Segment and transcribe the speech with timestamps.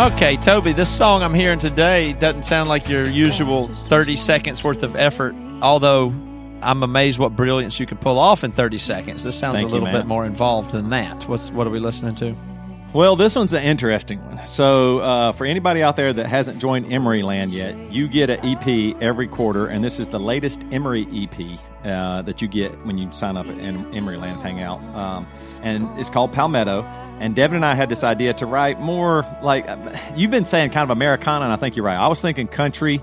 [0.00, 4.82] Okay, Toby, this song I'm hearing today doesn't sound like your usual 30 seconds worth
[4.82, 6.06] of effort, although
[6.62, 9.24] I'm amazed what brilliance you can pull off in 30 seconds.
[9.24, 9.94] This sounds Thank a little man.
[9.94, 11.28] bit more involved than that.
[11.28, 12.34] What's What are we listening to?
[12.92, 14.44] Well, this one's an interesting one.
[14.48, 19.00] So, uh, for anybody out there that hasn't joined Emeryland yet, you get an EP
[19.00, 23.12] every quarter, and this is the latest Emery EP uh, that you get when you
[23.12, 24.80] sign up at em- Emeryland Hangout.
[24.92, 25.28] Um,
[25.62, 26.82] and it's called Palmetto.
[27.20, 29.68] And Devin and I had this idea to write more like
[30.16, 31.96] you've been saying, kind of Americana, and I think you're right.
[31.96, 33.00] I was thinking country,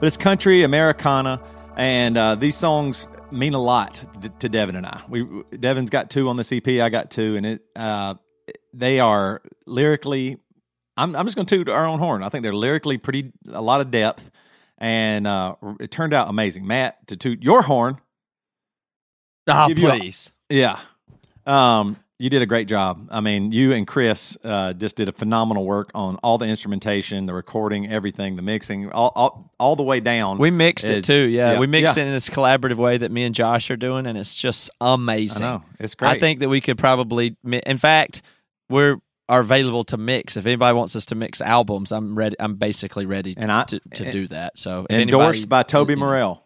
[0.00, 1.42] but it's country, Americana,
[1.76, 4.02] and uh, these songs mean a lot
[4.38, 5.02] to, Devin and I.
[5.10, 7.62] We Devin's got two on this EP, I got two, and it.
[8.78, 10.38] They are lyrically
[10.98, 12.22] I'm, I'm just going to toot our own horn.
[12.22, 14.30] I think they're lyrically pretty a lot of depth,
[14.78, 16.66] and uh, it turned out amazing.
[16.66, 17.98] Matt, to toot your horn,
[19.48, 20.30] Oh, Give you a- please.
[20.48, 20.80] yeah,
[21.46, 23.08] um, you did a great job.
[23.12, 27.26] I mean, you and Chris uh, just did a phenomenal work on all the instrumentation,
[27.26, 30.38] the recording, everything, the mixing, all all, all the way down.
[30.38, 31.26] We mixed it It- too.
[31.28, 32.04] Yeah, yeah, we mixed yeah.
[32.04, 34.94] it in this collaborative way that me and Josh are doing, and it's just I
[34.94, 35.42] amazing.
[35.42, 36.08] know it's great.
[36.10, 38.22] I think that we could probably, in fact,
[38.68, 38.96] we're
[39.28, 40.36] are available to mix.
[40.36, 42.36] If anybody wants us to mix albums, I'm ready.
[42.38, 44.56] I'm basically ready And I- to, to do that.
[44.58, 46.44] So endorsed anybody- by Toby you know, Morrell.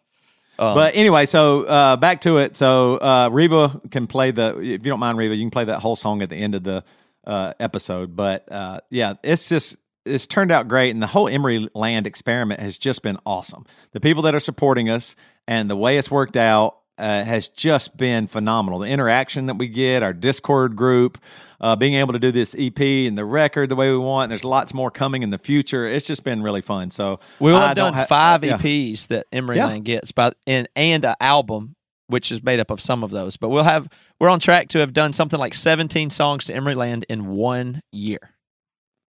[0.59, 2.57] um, But anyway, so uh, back to it.
[2.57, 4.57] So uh, Reba can play the.
[4.59, 6.63] If you don't mind, Reba, you can play that whole song at the end of
[6.65, 6.83] the
[7.27, 8.17] uh, episode.
[8.17, 9.77] But uh, yeah, it's just
[10.07, 13.67] it's turned out great, and the whole Emeryland experiment has just been awesome.
[13.93, 15.17] The people that are supporting us
[15.47, 18.79] and the way it's worked out uh, has just been phenomenal.
[18.79, 21.19] The interaction that we get, our Discord group,
[21.61, 24.25] uh, being able to do this EP and the record the way we want.
[24.25, 25.85] And there's lots more coming in the future.
[25.87, 26.91] It's just been really fun.
[26.91, 28.57] So we'll have done ha- five yeah.
[28.59, 29.67] EPs that Emery Yeah.
[29.67, 31.77] Land gets, but and and an album
[32.07, 33.37] which is made up of some of those.
[33.37, 33.89] But we'll have
[34.19, 38.19] we're on track to have done something like 17 songs to Emeryland in one year.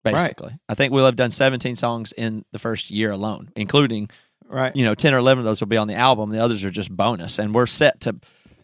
[0.06, 0.16] Right.
[0.16, 4.10] Basically, I think we'll have done 17 songs in the first year alone, including
[4.50, 4.74] Right.
[4.74, 6.72] you know 10 or 11 of those will be on the album the others are
[6.72, 8.16] just bonus and we're set to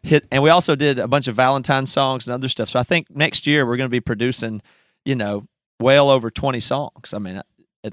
[0.03, 2.83] hit and we also did a bunch of valentine songs and other stuff so i
[2.83, 4.61] think next year we're going to be producing
[5.05, 5.45] you know
[5.79, 7.41] well over 20 songs i mean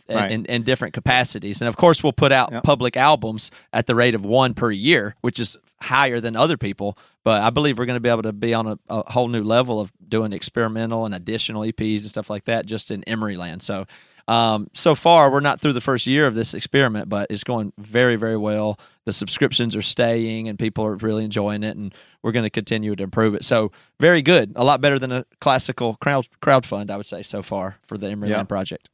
[0.09, 0.31] Right.
[0.31, 2.63] in, in different capacities and of course we'll put out Yep.
[2.63, 6.97] public albums at the rate of one per year which is higher than other people
[7.25, 9.43] but i believe we're going to be able to be on a, a whole new
[9.43, 13.85] level of doing experimental and additional eps and stuff like that just in emeryland so
[14.31, 17.73] um, so far, we're not through the first year of this experiment, but it's going
[17.79, 18.79] very, very well.
[19.07, 22.95] The subscriptions are staying, and people are really enjoying it, and we're going to continue
[22.95, 23.45] to improve it.
[23.45, 24.53] So, very good.
[24.57, 28.09] A lot better than a classical crowd crowdfund, I would say, so far for the
[28.09, 28.37] Emery Yeah.
[28.37, 28.89] Land project.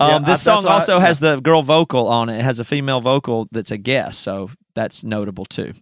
[0.00, 2.38] Um, I- this that's song why I- also has the girl vocal on it.
[2.38, 5.74] It has a female vocal that's a guest, so that's notable too.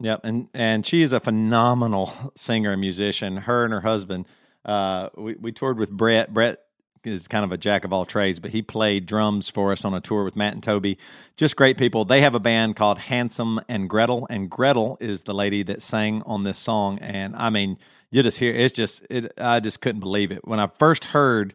[0.00, 3.36] Yep, and and she is a phenomenal singer and musician.
[3.38, 4.26] Her and her husband.
[4.64, 6.32] Uh, we we toured with Brett.
[6.32, 6.60] Brett
[7.08, 9.94] is kind of a jack of all trades, but he played drums for us on
[9.94, 10.98] a tour with Matt and Toby.
[11.36, 12.04] Just great people.
[12.04, 16.22] They have a band called Handsome and Gretel, and Gretel is the lady that sang
[16.26, 16.98] on this song.
[17.00, 17.78] And I mean,
[18.10, 19.32] you just hear it's just it.
[19.38, 21.54] I just couldn't believe it when I first heard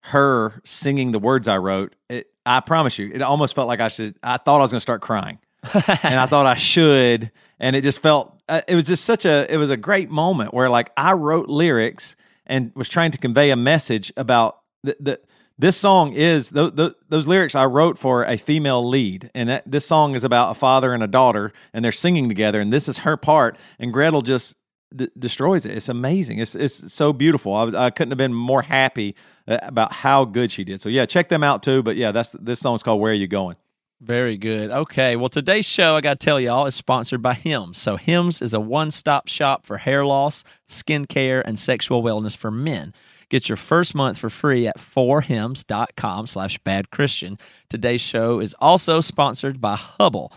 [0.00, 1.94] her singing the words I wrote.
[2.08, 4.16] It, I promise you, it almost felt like I should.
[4.22, 5.38] I thought I was going to start crying
[5.74, 9.52] and I thought I should, and it just felt uh, it was just such a
[9.52, 12.16] it was a great moment where like I wrote lyrics
[12.46, 15.20] and was trying to convey a message about the, the
[15.58, 19.84] this song is those, those lyrics I wrote for a female lead, and that, this
[19.84, 22.98] song is about a father and a daughter, and they're singing together, and this is
[22.98, 24.54] her part, and Gretel just
[24.94, 25.76] d- destroys it.
[25.76, 26.38] It's amazing.
[26.38, 27.54] It's it's so beautiful.
[27.54, 29.16] I, I couldn't have been more happy
[29.48, 30.80] uh, about how good she did.
[30.80, 31.82] So yeah, check them out too.
[31.82, 33.56] But yeah, that's this song's called "Where Are You Going."
[34.00, 34.70] Very good.
[34.70, 35.16] Okay.
[35.16, 37.78] Well, today's show, I got to tell y'all, is sponsored by Hims.
[37.78, 42.36] So, Hims is a one stop shop for hair loss, skin care, and sexual wellness
[42.36, 42.94] for men.
[43.30, 47.38] Get your first month for free at forhims.com slash badchristian.
[47.68, 50.32] Today's show is also sponsored by Hubble.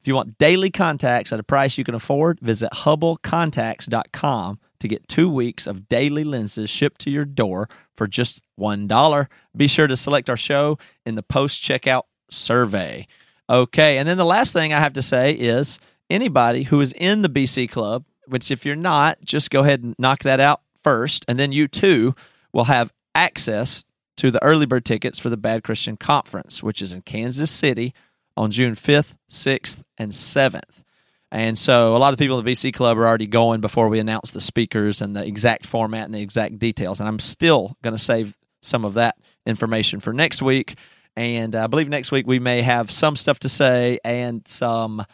[0.00, 5.08] If you want daily contacts at a price you can afford, visit hubblecontacts.com to get
[5.08, 9.26] two weeks of daily lenses shipped to your door for just $1.
[9.56, 13.08] Be sure to select our show in the post checkout survey.
[13.50, 17.22] Okay, and then the last thing I have to say is anybody who is in
[17.22, 21.24] the BC Club, which if you're not, just go ahead and knock that out first,
[21.26, 22.14] and then you too
[22.56, 23.84] will have access
[24.16, 27.94] to the early bird tickets for the Bad Christian Conference, which is in Kansas City
[28.34, 30.82] on June 5th, 6th, and 7th.
[31.30, 33.98] And so a lot of people in the BC Club are already going before we
[33.98, 36.98] announce the speakers and the exact format and the exact details.
[36.98, 40.76] And I'm still going to save some of that information for next week.
[41.14, 45.04] And I believe next week we may have some stuff to say and some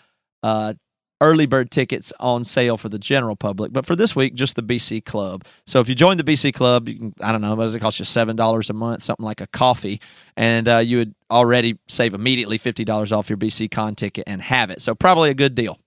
[0.44, 0.74] uh,
[1.22, 3.72] early bird tickets on sale for the general public.
[3.72, 5.44] But for this week, just the BC Club.
[5.66, 7.80] So if you join the BC Club, you can, I don't know, what does it
[7.80, 8.04] cost you?
[8.04, 10.00] $7 a month, something like a coffee.
[10.36, 14.70] And uh, you would already save immediately $50 off your BC Con ticket and have
[14.70, 14.82] it.
[14.82, 15.78] So probably a good deal.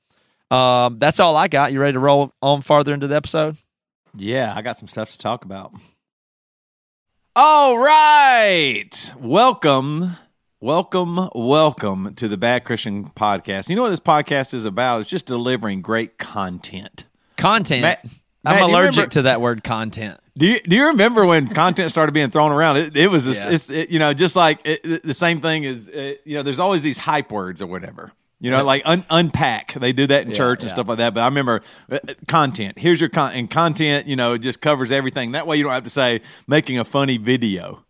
[0.49, 1.73] Um, that's all I got.
[1.73, 3.57] You ready to roll on farther into the episode?
[4.15, 5.73] Yeah, I got some stuff to talk about.
[7.35, 9.11] All right.
[9.19, 10.15] Welcome,
[10.65, 13.69] welcome, welcome to the Bad Christian Podcast.
[13.69, 15.01] You know what this podcast is about?
[15.01, 17.03] It's just delivering great content.
[17.37, 17.83] Content.
[17.83, 18.05] Matt-
[18.43, 20.19] I'm allergic remember- to that word content.
[20.37, 22.77] Do you do you remember when content started being thrown around?
[22.77, 23.51] It, it was, Yeah.
[23.51, 26.43] it's it, you know, just like it, the same thing as uh, you know.
[26.43, 28.11] There's always these hype words or whatever.
[28.41, 29.73] You know, like un- unpack.
[29.73, 30.73] They do that in church and yeah.
[30.75, 31.13] stuff like that.
[31.13, 32.77] But I remember uh, content.
[32.77, 34.07] Here's your con and content.
[34.07, 35.31] You know, it just covers everything.
[35.31, 37.85] That way, you don't have to say making a funny video.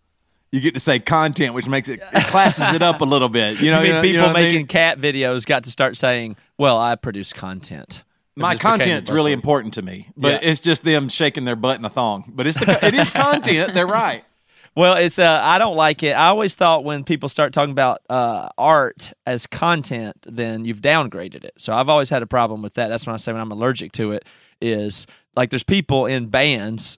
[0.55, 3.59] You get to say content, which makes it, it classes it up a little bit.
[3.59, 4.43] You know, I mean, you know- people you know I mean?
[4.43, 8.03] making cat videos got to start saying, "Well, I produce content."
[8.37, 9.33] My content's really buzzword.
[9.33, 10.49] important to me, but Yeah.
[10.51, 12.31] it's just them shaking their butt in a thong.
[12.33, 13.73] But it's the it is content.
[13.73, 14.23] They're right.
[14.77, 16.11] Well, it's uh, I don't like it.
[16.11, 21.45] I always thought when people start talking about uh, art as content, then you've downgraded
[21.45, 21.53] it.
[21.57, 22.89] So I've always had a problem with that.
[22.89, 24.25] That's when I say when I'm allergic to it
[24.59, 26.97] is like there's people in bands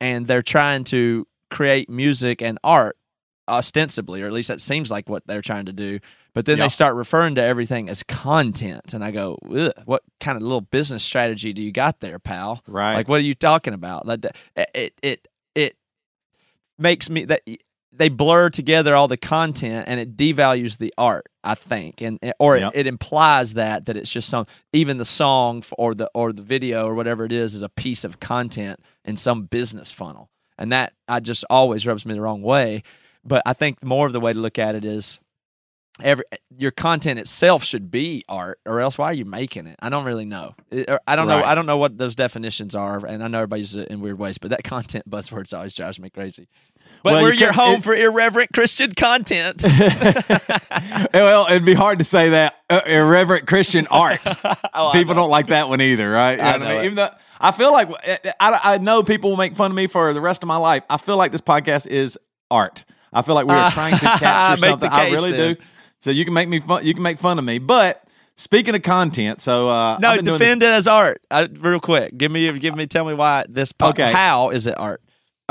[0.00, 2.96] and they're trying to create music and art
[3.48, 5.98] ostensibly, or at least that seems like what they're trying to do.
[6.34, 6.64] But then Yeah.
[6.64, 9.36] they start referring to everything as content, and I go,
[9.84, 12.62] "What kind of little business strategy do you got there, pal?
[12.66, 12.94] Right.
[12.94, 14.06] Like, what are you talking about?
[14.06, 15.76] That- it it it
[16.78, 17.42] makes me that
[17.92, 22.32] they blur together all the content and it devalues the art i think and eh,
[22.38, 22.72] or Yep.
[22.74, 26.40] it, it implies that that it's just some even the song or the or the
[26.40, 30.72] video or whatever it is is a piece of content in some business funnel and
[30.72, 32.82] that i just always rubs me the wrong way.
[33.24, 35.20] But i think more of the way to look at it is
[36.00, 36.24] every
[36.56, 39.76] your content itself should be art or else why are you making it?
[39.80, 40.54] I don't really know.
[40.70, 43.04] It- i don't know i don't know what those definitions are.
[43.04, 45.98] And i know everybody uses it in weird ways but that content buzzwords always drives
[46.00, 46.48] me crazy
[47.02, 49.62] but Well, we're you your home it- for irreverent christian content
[51.14, 54.20] well, it'd be hard to say that uh, irreverent Christian art.
[54.74, 56.38] Oh, people don't like that one either, right?
[56.38, 56.84] You I what know mean?
[56.84, 57.88] Even though I feel like
[58.40, 60.82] I, I know people will make fun of me for the rest of my life.
[60.88, 62.18] I feel like this podcast is
[62.50, 62.84] art.
[63.12, 64.88] I feel like we are trying to capture something.
[64.88, 65.54] the I really then.
[65.56, 65.60] do.
[66.00, 66.86] So you can make me fun.
[66.86, 68.02] You can make fun of me, but.
[68.36, 71.42] Speaking of content, so uh, no I've been doing this- defend it as art I,
[71.42, 74.10] real quick give me give me tell me why this po- Okay.
[74.10, 75.02] how is it art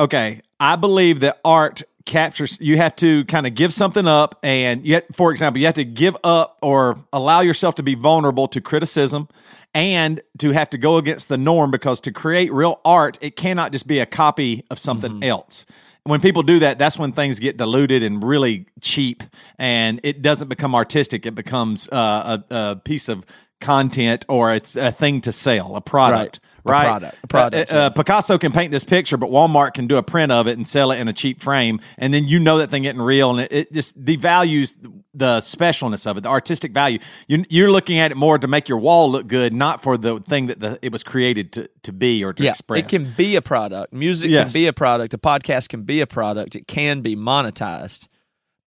[0.02, 4.86] okay i believe that art captures you have to kind of give something up and
[4.86, 8.60] yet for example you have to give up or allow yourself to be vulnerable to
[8.60, 9.28] criticism
[9.74, 13.72] and to have to go against the norm because to create real art it cannot
[13.72, 15.66] just be a copy of something else.
[16.04, 19.24] When people do that that's when things get diluted and really cheap
[19.58, 21.26] and it doesn't become artistic.
[21.26, 23.26] It becomes uh, a, a piece of
[23.60, 26.40] content or it's a thing to sell a product.
[26.42, 26.51] Right.
[26.66, 27.18] A right product.
[27.24, 30.32] A product, Uh, uh, Picasso can paint this picture, but Walmart can do a print
[30.32, 32.84] of it and sell it in a cheap frame, and then you know that thing
[32.84, 34.74] getting real, and it, it just devalues
[35.14, 37.00] the specialness of it, the artistic value.
[37.28, 40.20] You, you're looking at it more to make your wall look good, not for the
[40.22, 42.80] thing that the, it was created to, to be or to yeah express.
[42.80, 44.54] it can be a product music Yes.
[44.54, 48.08] can be a product a podcast can be a product it can be monetized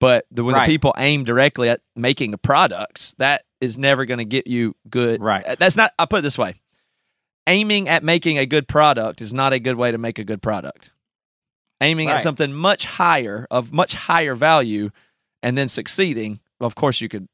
[0.01, 0.67] but the, when Right.
[0.67, 4.75] the people aim directly at making the products that is never going to get you
[4.91, 5.45] good Right.
[5.47, 6.61] Uh, that's not i put it this way
[7.47, 10.43] aiming at making a good product is not a good way to make a good
[10.43, 10.91] product.
[11.81, 12.15] Aiming Right.
[12.15, 14.91] at something much higher of much higher value
[15.43, 17.29] and then succeeding of course you could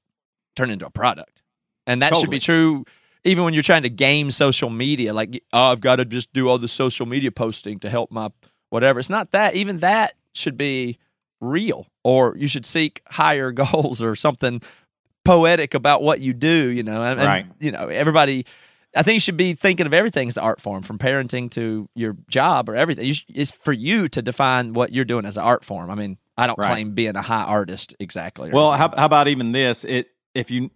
[0.57, 1.43] turn into a product.
[1.87, 2.85] And that should be true
[3.23, 6.49] even when you're trying to game social media like oh, i've got to just do
[6.49, 8.31] all the social media posting to help my
[8.71, 8.99] whatever.
[8.99, 9.55] It's not that.
[9.55, 10.99] Even that should be
[11.41, 14.63] real or you should seek higher goals or something
[15.25, 17.03] poetic about what you do, you know.
[17.03, 17.29] And, and,
[17.61, 18.47] you know, everybody
[18.97, 21.89] I think you should be thinking of everything as an art form, from parenting to
[21.95, 23.07] your job or everything.
[23.07, 25.91] You sh- it's for you to define what you're doing as an art form.
[25.91, 26.69] I mean, I don't Right.
[26.73, 28.51] claim being a high artist exactly.
[28.51, 29.85] Well, how, how about even this?
[29.85, 30.71] It if you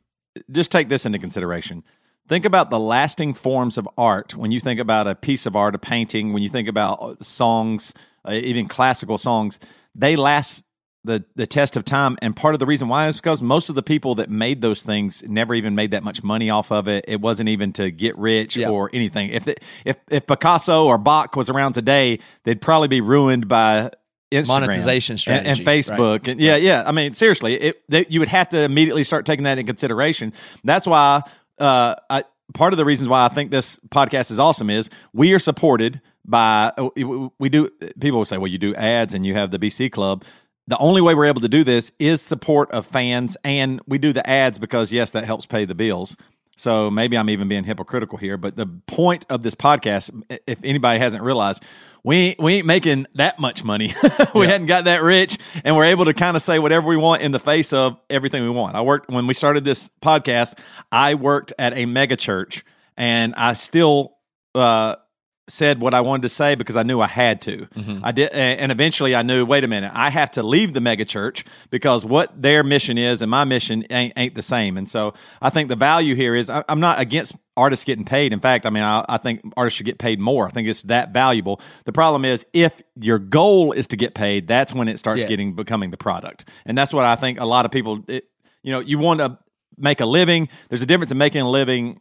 [0.51, 1.83] just take this into consideration.
[2.27, 5.75] Think about the lasting forms of art when you think about a piece of art,
[5.75, 7.93] a painting, when you think about songs,
[8.27, 9.59] uh, even classical songs,
[9.95, 10.65] they last
[11.05, 12.17] the the test of time.
[12.23, 14.83] And part of the reason why is because most of the people that made those
[14.83, 17.05] things never even made that much money off of it.
[17.07, 18.71] It wasn't even to get rich Yeah.
[18.71, 19.31] or anything.
[19.31, 23.91] If it, if if Picasso or Bach was around today, they'd probably be ruined by
[24.33, 26.83] Instagram Monetization and- strategy, and, Facebook and yeah, yeah.
[26.85, 30.33] I mean, seriously, it they, you would have to immediately start taking that in consideration.
[30.65, 31.23] That's why
[31.59, 35.33] uh, I, part of the reasons why I think this podcast is awesome is we
[35.35, 36.73] are supported by
[37.39, 37.71] we do.
[38.01, 40.25] People will say, well, you do ads and you have the BC Club.
[40.67, 44.13] The only way we're able to do this is support of fans, and we do
[44.13, 46.17] the ads because yes, that helps pay the bills.
[46.57, 51.01] So maybe I'm even being hypocritical here, but the point of this podcast, if anybody
[51.01, 51.63] hasn't realized,
[52.05, 53.95] we ain't, we ain't making that much money.
[54.35, 57.23] we hadn't got that rich, and we're able to kind of say whatever we want
[57.23, 58.77] in the face of everything we want.
[58.77, 60.59] I worked when we started this podcast.
[60.93, 62.65] I worked at a mega church,
[62.97, 64.17] and I still
[64.55, 64.97] uh,
[65.49, 67.67] said what I wanted to say because I knew I had to.
[67.77, 68.01] Mm-hmm.
[68.03, 69.45] I did, and eventually I knew.
[69.45, 73.21] Wait a minute, I have to leave the mega church because what their mission is
[73.21, 74.79] and my mission ain't, ain't the same.
[74.79, 78.33] And so I think the value here is I, I'm not against artists getting paid.
[78.33, 80.47] In fact, I mean I, I think artists should get paid more.
[80.47, 81.61] I think it's that valuable.
[81.85, 85.29] The problem is if your goal is to get paid, that's when it starts Yeah.
[85.29, 88.03] getting becoming the product, and that's what I think a lot of people.
[88.09, 88.25] It,
[88.63, 89.39] you know, you want to
[89.77, 90.49] make a living.
[90.71, 92.01] There's a difference in making a living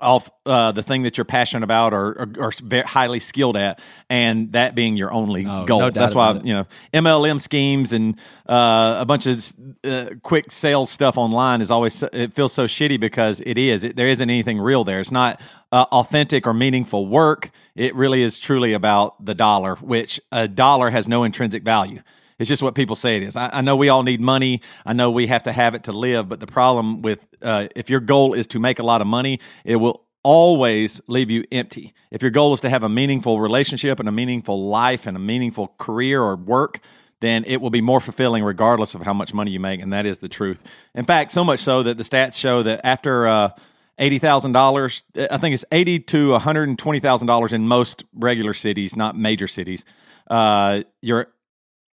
[0.00, 4.52] off uh, the thing that you're passionate about or, or, or highly skilled at, and
[4.52, 5.80] that being your only Oh, goal.
[5.80, 6.44] no That's why it.
[6.44, 8.16] you know MLM schemes and
[8.48, 9.52] uh, a bunch of
[9.84, 13.96] uh, quick sales stuff online is always it feels so shitty because it is it,
[13.96, 15.00] there isn't anything real there.
[15.00, 15.40] It's not
[15.72, 17.50] uh, authentic or meaningful work.
[17.74, 22.00] It really is truly about the dollar, which a dollar has no intrinsic value.
[22.38, 23.36] It's just what people say it is.
[23.36, 24.60] I, I know we all need money.
[24.84, 26.28] I know we have to have it to live.
[26.28, 29.40] But the problem with uh, if your goal is to make a lot of money,
[29.64, 31.94] it will always leave you empty.
[32.10, 35.20] If your goal is to have a meaningful relationship and a meaningful life and a
[35.20, 36.80] meaningful career or work,
[37.20, 39.80] then it will be more fulfilling regardless of how much money you make.
[39.80, 40.62] And that is the truth.
[40.94, 43.50] In fact, so much so that the stats show that after uh,
[43.98, 47.66] eighty thousand dollars, I think it's eighty to one hundred and twenty thousand dollars in
[47.66, 49.84] most regular cities, not major cities.
[50.28, 51.28] Uh, your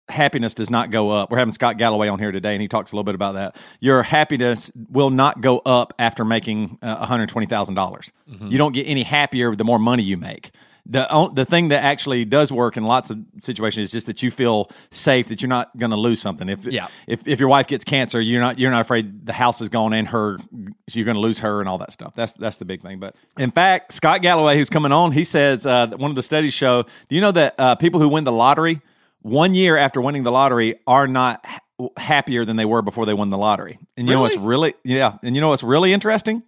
[0.10, 1.32] happiness does not go up.
[1.32, 3.56] We're having Scott Galloway on here today, and he talks a little bit about that.
[3.80, 8.12] Your happiness will not go up after making uh, one hundred twenty thousand dollars.
[8.40, 10.52] You don't get any happier the more money you make.
[10.90, 14.32] The the thing that actually does work in lots of situations is just that you
[14.32, 16.48] feel safe that you're not going to lose something.
[16.48, 16.88] If Yeah.
[17.08, 19.92] if if your wife gets cancer, you're not you're not afraid the house is gone
[19.92, 22.14] and her so you're going to lose her and all that stuff.
[22.16, 23.00] That's that's the big thing.
[23.02, 26.24] But in fact, Scott Galloway, who's coming on, he says uh, that one of the
[26.24, 26.84] studies show.
[27.10, 28.80] Do you know that uh, people who win the lottery
[29.22, 31.60] one year after winning the lottery are not ha-
[31.98, 33.80] happier than they were before they won the lottery?
[33.96, 36.44] And you know what's really yeah, and you know what's really interesting?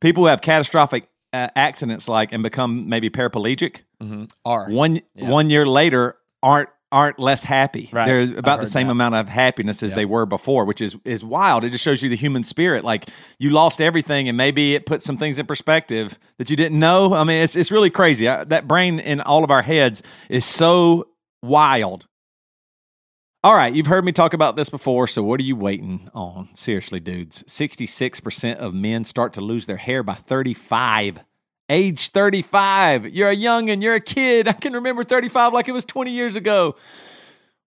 [0.00, 3.80] People who have catastrophic uh, accidents like and become maybe paraplegic
[4.44, 7.90] are one one year later aren't aren't less happy.
[7.92, 8.06] Right.
[8.06, 8.92] They're about the same that.
[8.92, 11.64] amount of happiness as they were before, which is is wild.
[11.64, 12.84] It just shows you the human spirit.
[12.84, 13.08] Like
[13.38, 17.12] you lost everything, and maybe it puts some things in perspective that you didn't know.
[17.12, 18.28] I mean, it's it's really crazy.
[18.28, 21.08] I, that brain in all of our heads is so
[21.44, 22.06] wild.
[23.44, 26.48] All right, you've heard me talk about this before, so what are you waiting on?
[26.54, 27.42] Seriously, dudes.
[27.42, 31.20] 66% of men start to lose their hair by 35.
[31.68, 33.14] Age 35.
[33.14, 34.48] You're a young and you're a kid.
[34.48, 36.76] I can remember 35 like it was 20 years ago.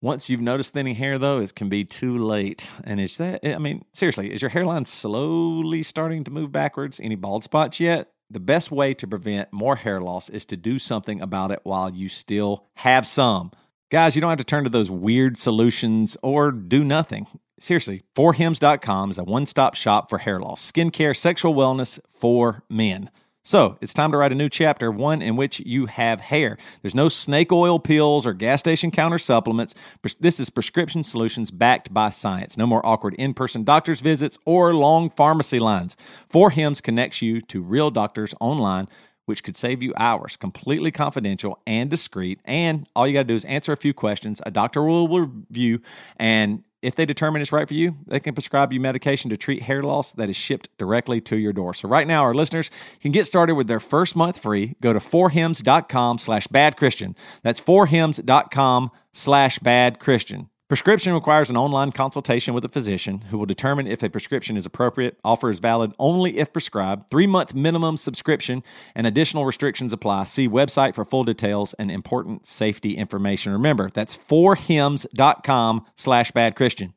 [0.03, 2.67] Once you've noticed thinning hair, though, it can be too late.
[2.83, 6.99] And is that, I mean, seriously, is your hairline slowly starting to move backwards?
[6.99, 8.11] Any bald spots yet?
[8.33, 11.93] The best way to prevent more hair loss is to do something about it while
[11.93, 13.51] you still have some.
[13.91, 17.27] Guys, you don't have to turn to those weird solutions or do nothing.
[17.59, 23.11] Seriously, forhims.com is a one stop shop for hair loss, skincare, sexual wellness for men.
[23.43, 26.59] So it's time to write a new chapter, one in which you have hair.
[26.83, 29.75] There's no snake oil pills or gas station counter supplements.
[30.21, 32.59] This is prescription solutions backed by science.
[32.59, 35.97] No more awkward in person doctor's visits or long pharmacy lines.
[36.29, 38.89] Four Hims connects you to real doctors online
[39.27, 42.41] which could save you hours, completely confidential and discreet.
[42.45, 44.43] And all you got to do is answer a few questions.
[44.45, 45.83] A doctor will review,
[46.17, 49.63] and if they determine it's right for you, they can prescribe you medication to treat
[49.63, 51.75] hair loss that is shipped directly to your door.
[51.75, 52.71] So right now, our listeners
[53.01, 54.77] can get started with their first month free.
[54.81, 57.17] Go to forhims.com slash bad Christian.
[57.43, 60.50] That's forhims.com slash bad Christian.
[60.71, 64.65] Prescription requires an online consultation with a physician who will determine if a prescription is
[64.65, 65.19] appropriate.
[65.25, 67.11] Offer is valid only if prescribed.
[67.11, 68.63] Three month minimum subscription
[68.95, 70.27] and additional restrictions apply.
[70.27, 73.51] See website for full details and important safety information.
[73.53, 76.95] Remember, that's forhims.com slash bad Christian.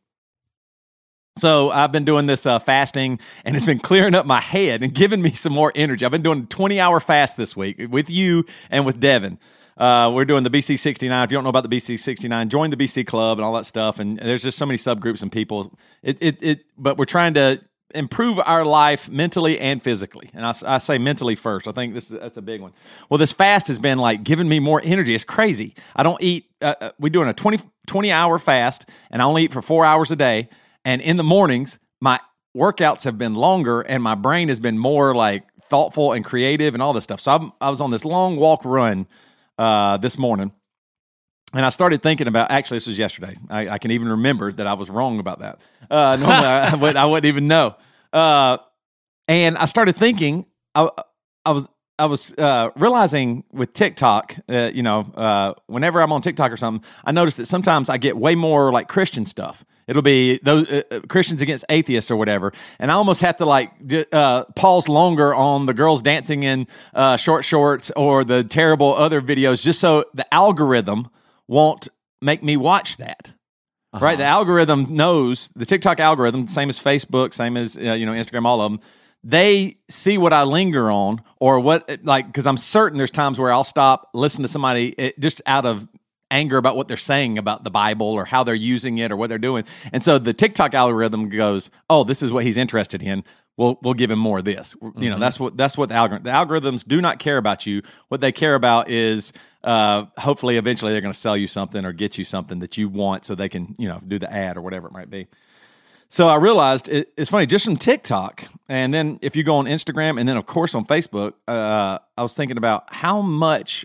[1.39, 4.93] So I've been doing this uh, fasting, and it's been clearing up my head and
[4.93, 6.05] giving me some more energy.
[6.05, 9.39] I've been doing a 20 hour fast this week with you and with Devin.
[9.77, 11.23] Uh, we're doing the BC 69.
[11.23, 13.65] If you don't know about the BC 69, join the BC Club and all that
[13.65, 13.99] stuff.
[13.99, 15.77] And there's just so many subgroups and people.
[16.01, 17.61] It, it, it, but we're trying to
[17.95, 20.29] improve our life mentally and physically.
[20.33, 21.67] And I, I say mentally first.
[21.67, 22.73] I think this that's a big one.
[23.09, 25.15] Well, this fast has been like giving me more energy.
[25.15, 25.75] It's crazy.
[25.95, 26.45] I don't eat.
[26.61, 29.85] Uh, uh we're doing a 20, 20 hour fast, and I only eat for four
[29.85, 30.49] hours a day.
[30.85, 32.19] And in the mornings, my
[32.55, 36.83] workouts have been longer, and my brain has been more like thoughtful and creative and
[36.83, 37.19] all this stuff.
[37.19, 39.07] So I'm, I was on this long walk run
[39.63, 40.51] uh, this morning.
[41.53, 43.35] And I started thinking about actually, this was yesterday.
[43.49, 45.61] I, I, can even remember that I was wrong about that.
[45.89, 47.75] Uh, normally, I, would, I wouldn't even know.
[48.11, 48.57] Uh,
[49.27, 50.89] and I started thinking, I,
[51.45, 51.67] I was
[51.99, 56.57] I was uh, realizing with TikTok, uh, you know, uh, whenever I'm on TikTok or
[56.57, 59.63] something, I notice that sometimes I get way more like Christian stuff.
[59.85, 63.45] It'll be those uh, uh, Christians against atheists or whatever, and I almost have to
[63.45, 63.71] like
[64.11, 66.67] uh, pause longer on the girls dancing in
[67.17, 71.09] short shorts or the terrible other videos, just so the algorithm
[71.47, 71.89] won't
[72.21, 73.33] make me watch that.
[73.91, 74.03] Uh-huh.
[74.03, 78.45] Right, the algorithm knows the TikTok algorithm, same as Facebook, same as you know Instagram,
[78.45, 78.81] all of them
[79.23, 83.51] they see what I linger on or what like because I'm certain there's times where
[83.51, 85.87] I'll stop listen to somebody it, eh, just out of
[86.29, 89.29] anger about what they're saying about the Bible or how they're using it or what
[89.29, 89.63] they're doing.
[89.91, 93.23] And so the TikTok algorithm goes, "Oh, this is what he's interested in.
[93.55, 95.01] We'll we'll give him more of this." Mm-hmm.
[95.01, 95.21] You know, mm-hmm.
[95.21, 97.81] that's what that's what the algorithm the algorithms do not care about you.
[98.09, 99.31] What they care about is
[99.63, 102.89] uh, hopefully eventually they're going to sell you something or get you something that you
[102.89, 105.27] want so they can, you know, do the ad or whatever it might be.
[106.13, 109.65] So I realized it, it's funny just from TikTok, and then if you go on
[109.65, 113.83] Instagram, and then of course on Facebook, uh, I was thinking about how much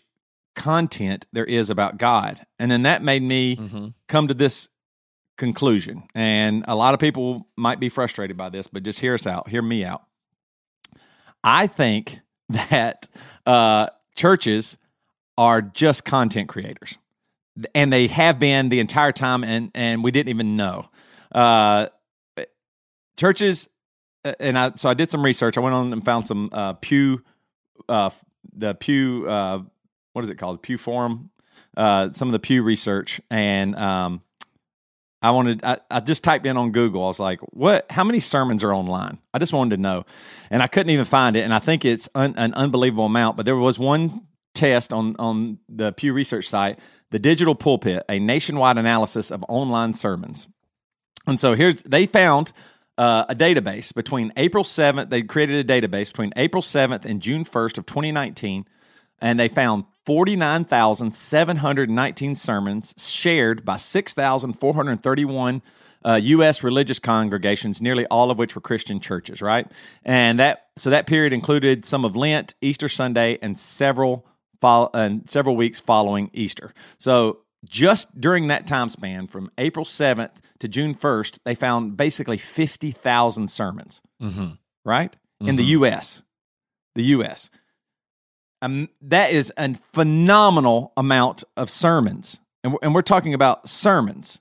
[0.55, 3.87] content there is about God, and then that made me mm-hmm.
[4.09, 4.69] come to this
[5.38, 6.03] conclusion.
[6.14, 9.49] And a lot of people might be frustrated by this, but just hear us out,
[9.49, 10.03] hear me out.
[11.43, 12.19] I think
[12.51, 13.09] that
[13.47, 14.77] uh, churches
[15.38, 16.99] are just content creators,
[17.75, 20.91] and they have been the entire time, and and we didn't even know.
[21.33, 21.88] Uh,
[23.19, 23.69] churches,
[24.25, 25.59] uh, and I so I did some research.
[25.59, 27.23] I went on and found some uh, Pew,
[27.89, 28.11] uh,
[28.55, 29.63] the Pew, uh,
[30.15, 30.63] what is it called?
[30.63, 31.31] Pew Forum,
[31.77, 34.23] uh, some of the Pew research, and um,
[35.21, 35.63] I wanted.
[35.65, 37.05] I, I, just typed in on Google.
[37.05, 37.87] I was like, "What?
[37.91, 40.07] How many sermons are online?" I just wanted to know,
[40.51, 41.41] and I couldn't even find it.
[41.41, 43.37] And I think it's un, an unbelievable amount.
[43.37, 44.23] But there was one
[44.55, 46.79] test on on the Pew Research site,
[47.11, 50.49] the Digital Pulpit, a nationwide analysis of online sermons.
[51.27, 52.53] And so here's they found
[52.99, 55.09] uh, a database between April 7th.
[55.09, 58.67] They created a database between April 7th and June 1st of 2019,
[59.21, 65.63] and they found 49,719 sermons shared by 6,431
[66.05, 66.63] uh, U.S.
[66.63, 69.41] religious congregations, nearly all of which were Christian churches.
[69.43, 69.71] Right,
[70.05, 74.27] and that so that period included some of Lent, Easter Sunday, and several
[74.61, 76.73] fo- and several weeks following Easter.
[76.99, 82.39] So just during that time span from April 7th to June 1st, they found basically
[82.39, 84.53] 50,000 sermons, mm-hmm.
[84.85, 85.13] right?
[85.13, 85.49] Mm-hmm.
[85.49, 85.83] In the mm-hmm.
[85.83, 86.23] U.S.
[86.95, 87.51] The U.S.
[88.61, 92.41] Um, that is a phenomenal amount of sermons.
[92.65, 94.41] And we're, and we're talking about sermons.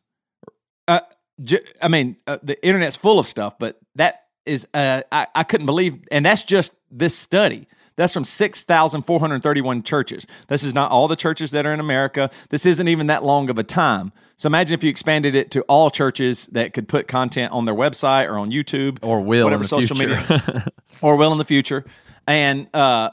[0.88, 1.02] Uh,
[1.44, 5.44] j- I mean, uh, the internet's full of stuff, but that is, uh, I, I
[5.44, 7.68] couldn't believe, and that's just this study.
[7.98, 10.26] That's from 6,431 churches.
[10.48, 12.30] This is not all the churches that are in America.
[12.50, 14.14] This isn't even that long of a time.
[14.38, 17.74] So imagine if you expanded it to all churches that could put content on their
[17.74, 20.22] website or on YouTube or will whatever social future.
[20.30, 20.68] media
[21.02, 21.86] or will in the future.
[22.28, 23.10] And uh,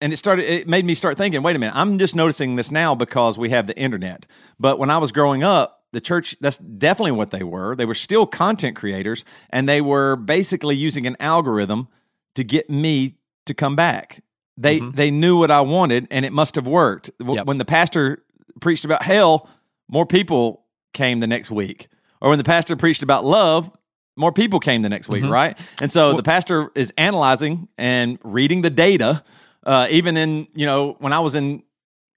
[0.00, 2.70] and it started it made me start thinking, wait a minute, I'm just noticing this
[2.70, 4.24] now because we have the internet.
[4.58, 7.76] But when I was growing up, the church that's definitely what they were.
[7.76, 11.88] They were still content creators and they were basically using an algorithm
[12.36, 14.22] to get me to come back.
[14.56, 14.96] They mm-hmm.
[14.96, 17.10] they knew what I wanted, and it must have worked.
[17.20, 17.46] Yep.
[17.46, 18.22] When the pastor
[18.60, 19.48] preached about hell,
[19.88, 21.88] more people came the next week.
[22.20, 23.70] Or when the pastor preached about love,
[24.16, 25.32] more people came the next week, mm-hmm.
[25.32, 25.58] right?
[25.80, 29.24] And so well, the pastor is analyzing and reading the data.
[29.64, 31.62] Uh, even in you know when I was in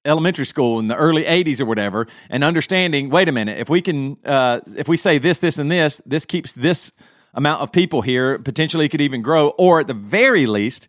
[0.05, 3.81] elementary school in the early 80s or whatever and understanding wait a minute if we
[3.81, 6.93] can uh, if we say this this and this this keeps this
[7.33, 10.87] amount of people here potentially could even grow or at the very least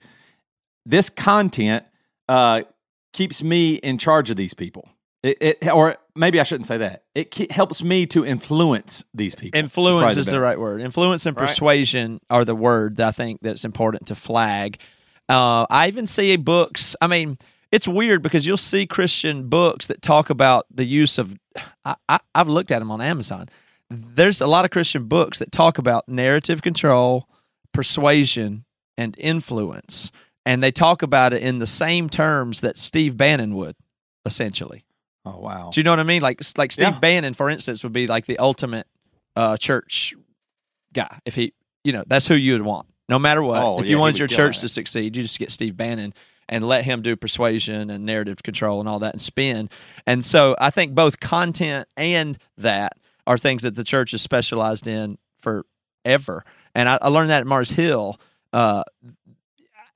[0.88, 1.84] this content
[2.28, 2.62] uh,
[3.12, 4.88] keeps me in charge of these people.
[5.22, 7.02] It, it or maybe I shouldn't say that.
[7.14, 9.58] It ke- helps me to influence these people.
[9.58, 10.80] It's probably Influence is the better- right word.
[10.80, 11.48] Influence and Right.
[11.48, 14.78] persuasion are the word that I think that's important to flag.
[15.28, 16.94] Uh, I even see books.
[17.02, 17.36] I mean,
[17.72, 21.36] it's weird because you'll see Christian books that talk about the use of.
[21.84, 23.48] I, I, I've looked at them on Amazon.
[23.90, 27.28] There's a lot of Christian books that talk about narrative control,
[27.72, 28.64] persuasion,
[28.96, 30.10] and influence,
[30.48, 33.76] and they talk about it in the same terms that Steve Bannon would,
[34.24, 34.82] essentially.
[35.26, 35.68] Oh wow.
[35.70, 36.22] Do you know what I mean?
[36.22, 36.98] Like like Steve Yeah.
[36.98, 38.86] Bannon, for instance, would be like the ultimate
[39.36, 40.14] uh, church
[40.94, 41.18] guy.
[41.26, 41.52] If he,
[41.84, 43.62] you know, that's who you would want, no matter what.
[43.62, 46.14] Oh, if yeah, you wanted your church to succeed, you just get Steve Bannon
[46.48, 49.68] and let him do persuasion and narrative control and all that and spin.
[50.06, 52.94] And so I think both content and that
[53.26, 56.42] are things that the church is specialized in forever.
[56.74, 58.18] And I, I learned that at Mars Hill.
[58.50, 58.82] Uh,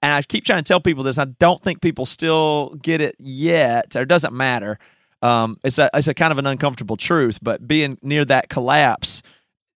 [0.03, 1.19] and I keep trying to tell people this.
[1.19, 4.79] I don't think people still get it yet, or it doesn't matter.
[5.23, 9.23] Um, it's a it's a kind of an uncomfortable truth, but being near that collapse,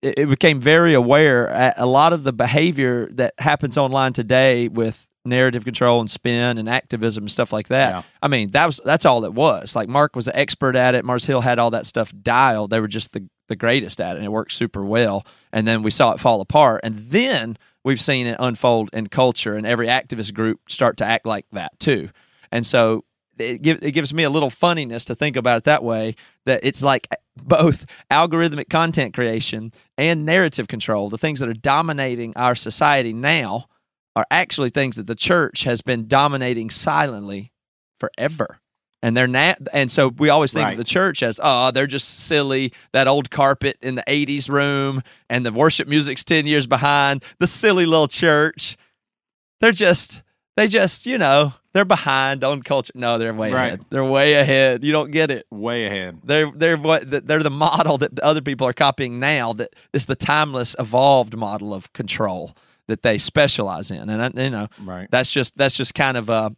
[0.02, 1.72] it, it became very aware.
[1.76, 6.68] A lot of the behavior that happens online today with narrative control and spin and
[6.68, 7.90] activism and stuff like that.
[7.90, 8.02] Yeah.
[8.22, 9.76] I mean, that was that's all it was.
[9.76, 11.04] Like Mark was an expert at it.
[11.04, 12.70] Mars Hill had all that stuff dialed.
[12.70, 15.26] They were just the the greatest at it, and it worked super well.
[15.52, 19.54] And then we saw it fall apart, and then we've seen it unfold in culture,
[19.54, 22.10] and every activist group start to act like that too.
[22.50, 23.04] And so
[23.38, 26.14] it, give, it gives me a little funniness to think about it that way.
[26.44, 32.36] That it's like both algorithmic content creation and narrative control, the things that are dominating
[32.36, 33.66] our society now,
[34.16, 37.52] are actually things that the church has been dominating silently
[38.00, 38.58] forever.
[39.02, 40.72] And they're not, and so we always think Right.
[40.72, 42.72] of the church as, oh, they're just silly.
[42.92, 47.22] That old carpet in the '80s room, and the worship music's ten years behind.
[47.38, 48.76] The silly little church.
[49.60, 50.22] They're just,
[50.56, 52.92] they just, you know, they're behind on culture.
[52.96, 53.66] No, they're way Right.
[53.66, 53.84] ahead.
[53.90, 54.82] They're way ahead.
[54.82, 55.46] You don't get it.
[55.52, 56.20] Way ahead.
[56.24, 59.52] They're they're what they're the model that the other people are copying now.
[59.52, 62.56] That is the timeless, evolved model of control
[62.88, 65.08] that they specialize in, and I, you know Right.
[65.10, 66.54] that's just that's just kind of a,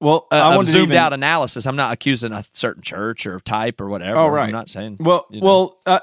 [0.00, 1.66] Well, a, I a wanted zoomed even- out analysis.
[1.66, 4.18] I'm not accusing a certain church or type or whatever.
[4.18, 4.46] Oh, right.
[4.46, 4.96] I'm not saying.
[5.00, 5.46] Well, you know.
[5.46, 6.00] well, uh,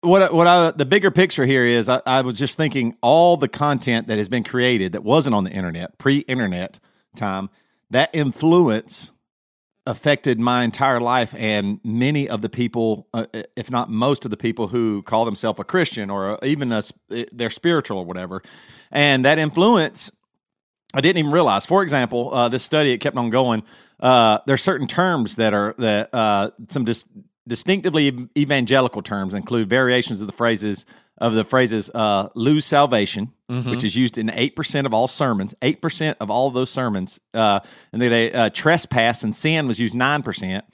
[0.00, 3.36] what I- what I the bigger picture here is I, I was just thinking all
[3.36, 6.80] the content that has been created that wasn't on the internet pre-internet
[7.14, 7.48] time
[7.90, 9.11] that influence
[9.86, 14.36] affected my entire life and many of the people uh, if not most of the
[14.36, 16.92] people who call themselves a christian or even a, s-
[17.32, 18.42] they're spiritual or whatever
[18.92, 20.12] and that influence
[20.94, 21.64] I didn't even realize.
[21.64, 23.62] For example, uh, this study it kept on going.
[23.98, 27.06] Uh, there are certain terms that are that uh, some dis-
[27.48, 30.84] distinctively evangelical terms include variations of the phrases
[31.22, 33.32] of the phrases uh, "lose salvation,"
[33.70, 35.54] which is used in eight percent of all sermons.
[35.62, 37.60] Eight percent of all those sermons, uh,
[37.92, 40.64] and then uh, trespass and sin was used nine percent.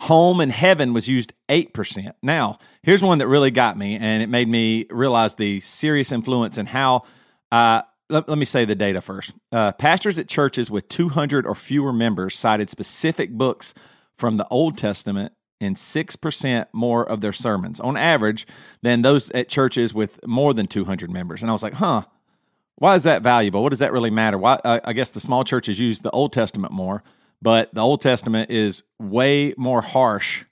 [0.00, 2.12] Home and heaven was used 8%.
[2.22, 6.58] Now, here's one that really got me, and it made me realize the serious influence
[6.58, 7.04] and how
[7.50, 9.32] uh, let, let me say the data first.
[9.50, 13.74] Uh, pastors at churches with 200 or fewer members cited specific books
[14.18, 18.46] from the Old Testament in 6% more of their sermons on average
[18.82, 21.40] than those at churches with more than 200 members.
[21.42, 22.02] And I was like, huh,
[22.76, 23.62] why is that valuable?
[23.62, 24.38] What does that really matter?
[24.38, 24.60] Why?
[24.64, 27.02] I, I guess the small churches use the Old Testament more,
[27.40, 30.44] but the Old Testament is way more harsh,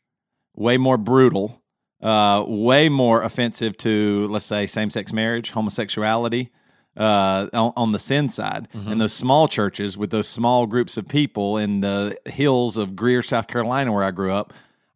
[0.57, 1.63] way more brutal,
[2.03, 6.51] uh, way more offensive to, let's say, same sex marriage, homosexuality,
[6.97, 8.69] uh, on, on the sin side.
[8.73, 13.23] And those small churches with those small groups of people in the hills of Greer,
[13.23, 14.55] South Carolina, where I grew up,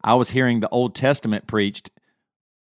[0.08, 1.90] I was hearing the Old Testament preached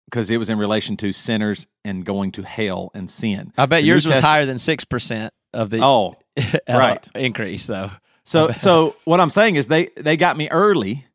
[0.04, 3.50] because it was in relation to sinners and going to hell and sin.
[3.56, 7.08] I bet The New yours was higher than six percent of the Oh, uh, right.
[7.14, 7.92] increase though.
[8.24, 11.06] So so what I'm saying is they they got me early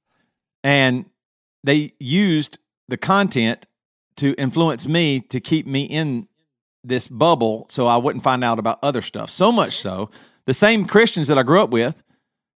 [0.64, 1.06] and
[1.64, 2.58] they used
[2.88, 3.68] the content
[4.18, 6.28] to influence me to keep me in
[6.84, 9.30] this bubble so I wouldn't find out about other stuff.
[9.30, 10.10] So much so,
[10.48, 12.02] the same Christians that I grew up with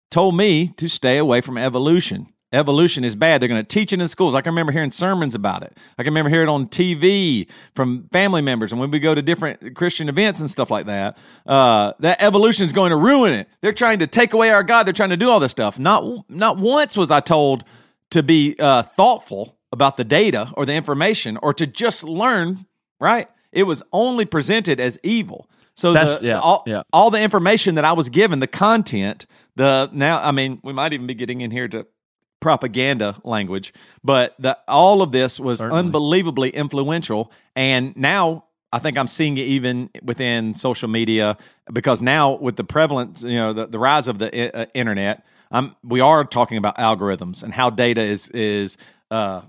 [0.10, 2.34] told me to stay away from evolution.
[2.52, 3.42] Evolution is bad.
[3.42, 4.34] They're going to teach it in schools.
[4.34, 5.78] I can remember hearing sermons about it.
[6.00, 9.22] I can remember hearing it on TV from family members, and when we go to
[9.22, 13.50] different Christian events and stuff like that, uh, that evolution is going to ruin it.
[13.62, 14.88] They're trying to take away our God.
[14.88, 15.78] They're trying to do all this stuff.
[15.78, 17.66] Not not once was I told
[18.12, 22.66] to be uh, thoughtful about the data or the information, or to just learn.
[23.00, 23.30] Right?
[23.52, 25.50] It was only presented as evil.
[25.76, 26.82] So That's- the, yeah, all, yeah.
[26.92, 30.92] all the information that I was given, the content, the now, I mean, we might
[30.94, 31.88] even be getting in here to
[32.40, 33.74] propaganda language,
[34.04, 35.80] but the all of this was Certainly.
[35.80, 37.32] unbelievably influential.
[37.56, 41.38] And now I think I'm seeing it even within social media
[41.72, 45.76] because now with the prevalence, you know, the, the rise of the uh, internet, um,
[45.84, 48.78] we are talking about algorithms and how data is is
[49.10, 49.42] uh,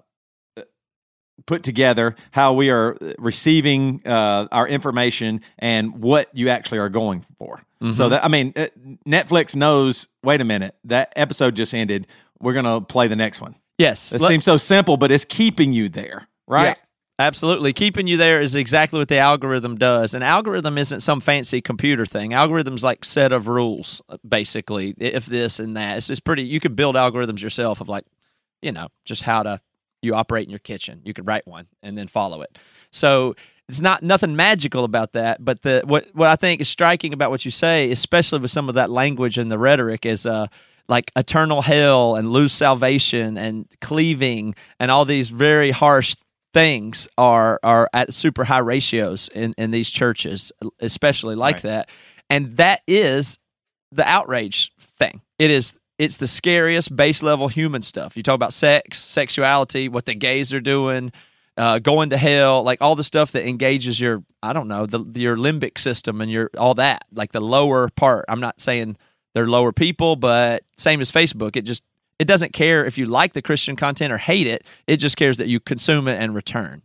[1.46, 7.24] put together, how we are receiving uh, our information, and what you actually are going
[7.38, 7.62] for.
[7.83, 7.92] Mm-hmm.
[7.92, 8.68] So that I mean, uh,
[9.07, 10.09] Netflix knows.
[10.22, 12.07] Wait a minute, that episode just ended.
[12.40, 13.57] We're gonna play the next one.
[13.79, 16.76] Yes, it Let, seems so simple, but it's keeping you there, right?
[16.76, 16.85] Yeah.
[17.20, 17.74] Absolutely.
[17.74, 20.14] Keeping you there is exactly what the algorithm does.
[20.14, 22.31] An algorithm isn't some fancy computer thing.
[22.31, 25.98] Algorithms like set of rules, basically, if this and that.
[25.98, 28.07] It's just pretty you could build algorithms yourself of like,
[28.62, 29.61] you know, just how to
[30.00, 31.03] you operate in your kitchen.
[31.05, 32.57] You could write one and then follow it.
[32.90, 33.37] So
[33.68, 35.44] it's not nothing magical about that.
[35.44, 38.70] But the what what I think is striking about what you say, especially with some
[38.70, 40.46] of that language and the rhetoric, is uh
[40.90, 46.16] like eternal hell and lose salvation and cleaving and all these very harsh
[46.53, 51.62] things are are at super high ratios in in these churches, especially like right.
[51.62, 51.88] that.
[52.29, 53.38] And that is
[53.92, 55.22] the outrage thing.
[55.38, 58.16] It is it's the scariest base level human stuff.
[58.16, 61.12] You talk about sex, sexuality, what the gays are doing,
[61.57, 65.05] uh, going to hell, like all the stuff that engages your, I don't know, the,
[65.20, 68.24] your limbic system and your all that, like the lower part.
[68.29, 68.96] I'm not saying
[69.34, 71.82] they're lower people, but same as Facebook, it just
[72.18, 74.62] it doesn't care if you like the Christian content or hate it.
[74.86, 76.82] It just cares that you consume it and return.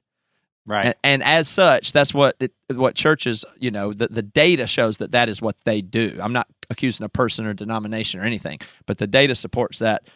[0.65, 0.85] Right.
[0.85, 4.97] And, and, as such, that's what it, what churches, you know, the, the data shows
[4.97, 6.17] that that is what they do.
[6.19, 10.07] I'm not accusing a person or denomination or anything, but the data supports that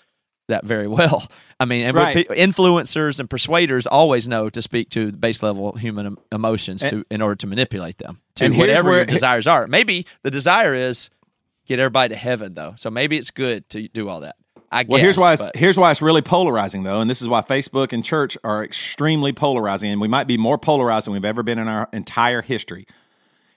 [0.48, 1.30] that very well.
[1.60, 2.28] I mean, and right.
[2.30, 7.22] influencers and persuaders always know to speak to base level human emotions and, to in
[7.22, 9.68] order to manipulate them to whatever where, your desires are.
[9.68, 11.10] Maybe the desire is
[11.70, 12.74] get everybody to heaven, though.
[12.76, 14.36] So maybe it's good to do all that.
[14.72, 17.28] I well, guess, here's why it's, here's why it's really polarizing though, and this is
[17.28, 21.26] why Facebook and church are extremely polarizing, and we might be more polarized than we've
[21.26, 22.86] ever been in our entire history.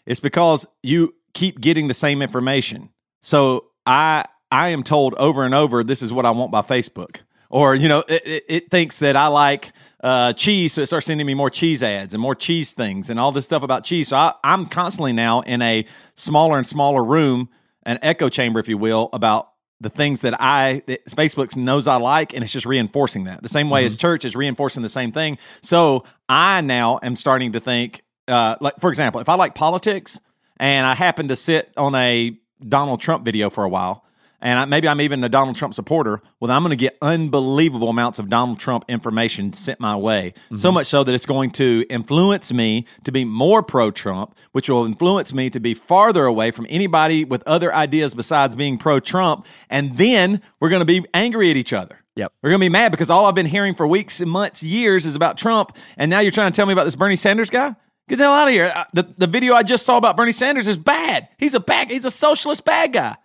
[0.06, 2.90] It's because you keep getting the same information.
[3.20, 7.18] So I I am told over and over this is what I want by Facebook,
[7.50, 9.70] or you know it, it, it thinks that I like
[10.02, 13.20] uh, cheese, so it starts sending me more cheese ads and more cheese things and
[13.20, 14.08] all this stuff about cheese.
[14.08, 17.50] So I, I'm constantly now in a smaller and smaller room,
[17.84, 19.48] an echo chamber, if you will, about
[19.80, 23.42] the things that I that Facebook knows I like, and it's just reinforcing that.
[23.42, 23.88] The same way mm-hmm.
[23.88, 25.38] as church is reinforcing the same thing.
[25.60, 30.20] So I now am starting to think, uh, like for example, if I like politics
[30.58, 34.04] and I happen to sit on a Donald Trump video for a while,
[34.42, 37.88] and I, maybe I'm even a Donald Trump supporter, well, I'm going to get unbelievable
[37.88, 40.34] amounts of Donald Trump information sent my way.
[40.46, 40.56] Mm-hmm.
[40.56, 44.68] So much so that it's going to influence me to be more pro Trump, which
[44.68, 48.98] will influence me to be farther away from anybody with other ideas besides being pro
[48.98, 49.46] Trump.
[49.70, 52.00] And then we're going to be angry at each other.
[52.16, 52.32] Yep.
[52.42, 55.06] We're going to be mad because all I've been hearing for weeks and months, years
[55.06, 55.76] is about Trump.
[55.96, 57.74] And now you're trying to tell me about this Bernie Sanders guy?
[58.08, 58.72] Get the hell out of here.
[58.92, 61.28] The, the video I just saw about Bernie Sanders is bad.
[61.38, 63.16] He's a bad, he's a socialist bad guy.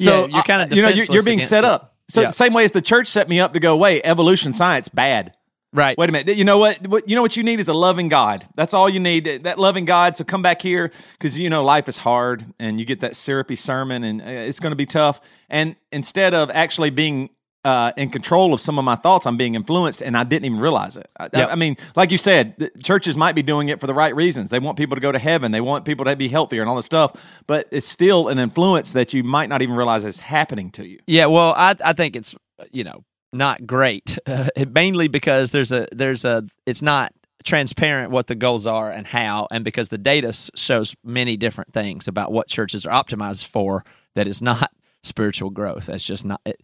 [0.00, 1.70] So yeah, you're kind of you know you're, you're being set it.
[1.70, 1.94] up.
[2.08, 2.30] So yeah.
[2.30, 5.34] same way as the church set me up to go, wait, evolution science bad.
[5.72, 5.96] Right.
[5.96, 6.36] Wait a minute.
[6.36, 6.84] You know what?
[6.88, 7.08] what?
[7.08, 8.48] You know what you need is a loving God.
[8.56, 9.44] That's all you need.
[9.44, 10.16] That loving God.
[10.16, 13.54] So come back here because you know life is hard, and you get that syrupy
[13.54, 15.20] sermon, and uh, it's going to be tough.
[15.48, 17.30] And instead of actually being
[17.64, 19.26] uh, in control of some of my thoughts.
[19.26, 21.10] I'm being influenced, and I didn't even realize it.
[21.18, 21.48] I, yep.
[21.48, 24.50] I, I mean, like you said, churches might be doing it for the right reasons.
[24.50, 25.52] They want people to go to heaven.
[25.52, 27.14] They want people to be healthier and all this stuff.
[27.46, 30.98] But it's still an influence that you might not even realize is happening to you.
[31.06, 32.34] Yeah, well, I I think it's
[32.72, 38.26] you know not great, uh, mainly because there's a there's a it's not transparent what
[38.26, 42.48] the goals are and how, and because the data shows many different things about what
[42.48, 43.82] churches are optimized for
[44.14, 44.70] that is not
[45.02, 45.86] spiritual growth.
[45.86, 46.62] That's just not it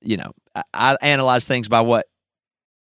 [0.00, 2.06] you know, I, I analyze things by what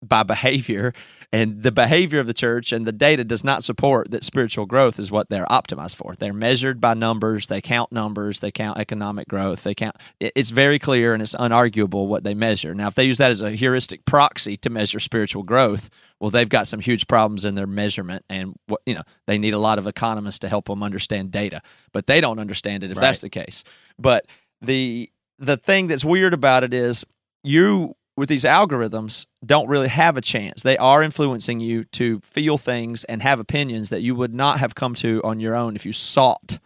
[0.04, 0.94] by behavior
[1.34, 5.00] and the behavior of the church and the data does not support that spiritual growth
[5.00, 6.16] is what they're optimized for.
[6.18, 10.78] They're measured by numbers they count numbers they count economic growth they count it's very
[10.78, 12.74] clear and it's unarguable what they measure.
[12.76, 16.48] Now if they use that as a heuristic proxy to measure spiritual growth well they've
[16.48, 19.80] got some huge problems in their measurement and what you know they need a lot
[19.80, 23.02] of economists to help them understand data but they don't understand it if right.
[23.02, 23.64] that's the case.
[24.00, 24.26] But
[24.62, 27.06] the the thing that's weird about it is
[27.44, 30.64] you with these algorithms don't really have a chance.
[30.64, 34.74] They are influencing you to feel things and have opinions that you would not have
[34.74, 36.58] come to on your own if you sought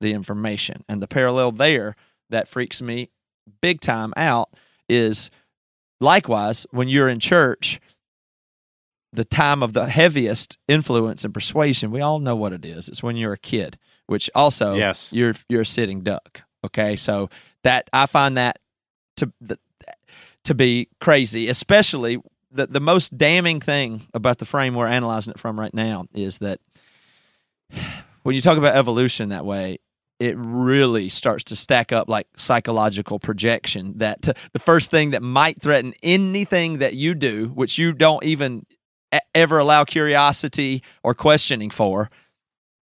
[0.00, 0.84] the information.
[0.88, 1.94] And the parallel there
[2.30, 3.10] that freaks me
[3.60, 4.50] big time out
[4.88, 5.30] is
[6.00, 7.80] likewise when you're in church
[9.12, 13.02] the time of the heaviest influence and persuasion we all know what it is it's
[13.02, 15.12] when you're a kid which also yes.
[15.12, 16.96] you're you're a sitting duck okay?
[16.96, 17.30] So
[17.64, 18.58] that I find that
[19.16, 19.32] to
[20.44, 22.18] to be crazy, especially
[22.50, 26.38] the the most damning thing about the frame we're analyzing it from right now is
[26.38, 26.60] that
[28.22, 29.78] when you talk about evolution that way,
[30.18, 35.22] it really starts to stack up like psychological projection that t- the first thing that
[35.22, 38.64] might threaten anything that you do, which you don't even
[39.34, 42.10] ever allow curiosity or questioning for,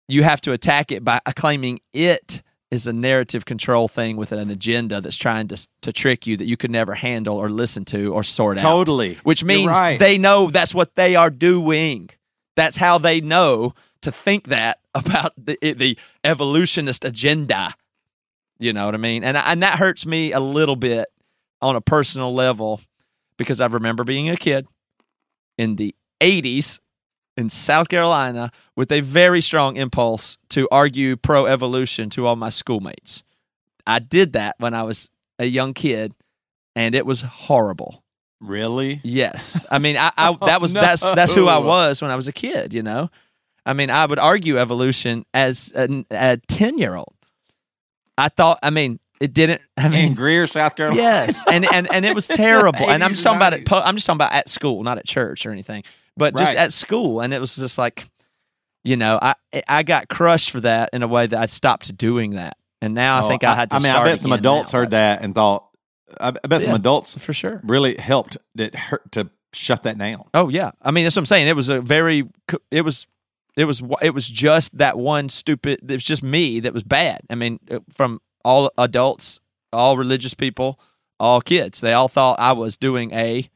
[0.08, 4.50] you have to attack it by claiming it is a narrative control thing with an
[4.50, 8.14] agenda that's trying to to trick you that you could never handle or listen to
[8.14, 8.62] or sort out.
[8.62, 9.16] Totally.
[9.24, 10.00] Which means right.
[10.00, 12.10] they know that's what they are doing.
[12.56, 17.76] That's how they know to think that about the the evolutionist agenda.
[18.60, 19.24] You know what I mean?
[19.24, 21.08] And and that hurts me a little bit
[21.62, 22.82] on a personal level
[23.38, 24.68] because I remember being a kid
[25.58, 26.80] in the 80s
[27.40, 32.50] in South Carolina with a very strong impulse to argue pro evolution to all my
[32.50, 33.24] schoolmates.
[33.88, 36.14] I did that when I was a young kid
[36.76, 38.04] and it was horrible.
[38.42, 39.00] Really?
[39.04, 39.66] Yes.
[39.72, 42.28] I mean, I, I oh, that was that's that's who I was when I was
[42.28, 43.10] a kid, you know.
[43.66, 47.14] I mean, I would argue evolution as a, a 10-year-old.
[48.18, 51.02] I thought I mean, it didn't I In mean Greer, South Carolina.
[51.02, 52.90] Yes, and and and it was terrible.
[52.90, 53.72] and I'm just talking about it.
[53.72, 55.84] I'm just talking about at school, not at church or anything,
[56.20, 56.58] but just Right.
[56.58, 57.22] at school.
[57.22, 58.08] And it was just like,
[58.84, 59.34] you know, I
[59.68, 62.58] I got crushed for that in a way that I stopped doing that.
[62.82, 63.76] And now I Oh, think I had to.
[63.78, 65.66] I mean, I bet some adults now, heard but- that and thought.
[66.20, 67.62] I I bet some adults for sure.
[67.64, 70.24] really helped it hurt to shut that down.
[70.34, 71.48] Oh yeah, I mean that's what I'm saying.
[71.48, 72.28] It was a very,
[72.72, 73.06] it was,
[73.56, 75.80] it was, it was just that one stupid.
[75.84, 77.22] It was just me that was bad.
[77.30, 79.40] I mean, uh, from all adults,
[79.74, 80.80] all religious people,
[81.20, 83.50] all kids, they all thought I was doing a,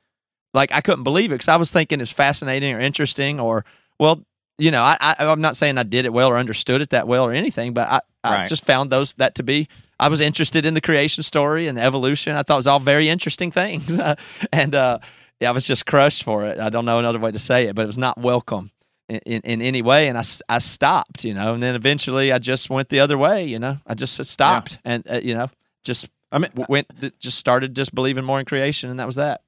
[0.54, 3.66] like I couldn't believe it because I was thinking it's fascinating or interesting or
[4.00, 4.24] well,
[4.58, 7.08] you know, I, I I'm not saying I did it well or understood it that
[7.08, 8.48] well or anything, but I I Right.
[8.50, 9.68] just found those that to be.
[10.00, 12.36] I was interested in the creation story and the evolution.
[12.36, 14.00] I thought it was all very interesting things,
[14.52, 15.00] and uh,
[15.40, 16.60] yeah, I was just crushed for it.
[16.60, 18.72] I don't know another way to say it, but it was not welcome
[19.10, 20.08] in, in, in any way.
[20.08, 23.46] And I, I stopped, you know, and then eventually I just went the other way,
[23.46, 25.50] you know, I just stopped and, uh, you know,
[25.84, 26.88] just I mean, went,
[27.20, 28.90] just started just believing more in creation.
[28.90, 29.42] And that was that.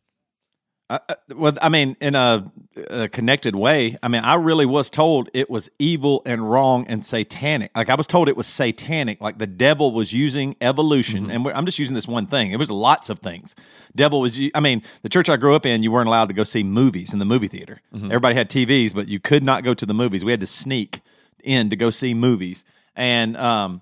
[0.87, 0.99] I-
[1.35, 2.51] well, I mean, in a,
[2.91, 7.03] a connected way, I mean, I really was told it was evil and wrong and
[7.03, 7.71] satanic.
[7.75, 9.19] Like I was told it was satanic.
[9.19, 12.51] Like the devil was using evolution, and we're, I'm just using this one thing.
[12.51, 13.55] It was lots of things.
[13.95, 14.39] Devil was.
[14.53, 17.13] I mean, the church I grew up in, you weren't allowed to go see movies
[17.13, 17.81] in the movie theater.
[18.05, 20.23] Everybody had TVs, but you could not go to the movies.
[20.23, 21.01] We had to sneak
[21.43, 22.63] in to go see movies,
[22.95, 23.81] and um,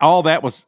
[0.00, 0.66] all that was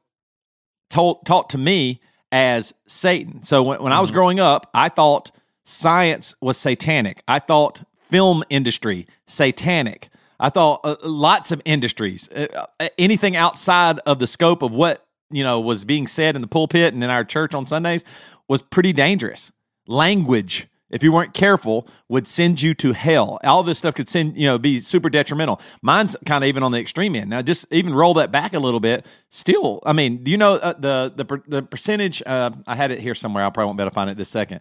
[0.90, 2.00] told taught to me
[2.34, 3.44] as Satan.
[3.44, 5.30] So when, when I was growing up, I thought
[5.64, 7.22] science was satanic.
[7.28, 10.08] I thought film industry satanic.
[10.40, 15.06] I thought uh, lots of industries, uh, uh, anything outside of the scope of what
[15.30, 18.02] you know was being said in the pulpit and in our church on Sundays
[18.48, 19.52] was pretty dangerous.
[19.86, 23.40] Language, if you weren't careful, would send you to hell.
[23.42, 25.60] All this stuff could send you know be super detrimental.
[25.82, 27.30] Mine's kind of even on the extreme end.
[27.30, 29.04] Now, just even roll that back a little bit.
[29.28, 32.22] Still, I mean, do you know uh, the the the percentage?
[32.24, 33.44] Uh, I had it here somewhere.
[33.44, 34.60] I probably won't be able to find it this second.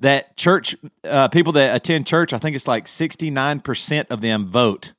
[0.00, 4.20] That church uh, people that attend church, I think it's like sixty nine percent of
[4.20, 4.92] them vote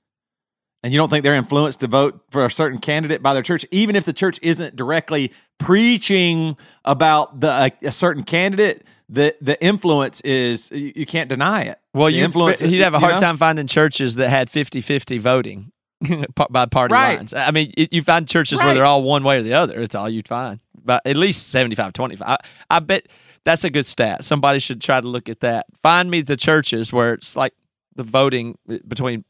[0.83, 3.65] and you don't think they're influenced to vote for a certain candidate by their church,
[3.71, 9.61] even if the church isn't directly preaching about the a, a certain candidate, the the
[9.63, 11.79] influence is you, you can't deny it.
[11.93, 13.19] Well, you influence, you'd have a you hard know?
[13.19, 15.71] time finding churches that had 50-50 voting
[16.49, 17.17] by party Right.
[17.17, 17.33] lines.
[17.33, 19.81] I mean, you you find churches where they're all one way or the other.
[19.81, 20.59] It's all you'd find.
[20.83, 22.21] But at least 75-25.
[22.21, 22.37] I,
[22.69, 23.07] I bet
[23.43, 24.23] that's a good stat.
[24.23, 25.65] Somebody should try to look at that.
[25.83, 27.53] Find me the churches where it's like
[27.95, 29.25] the voting eh, between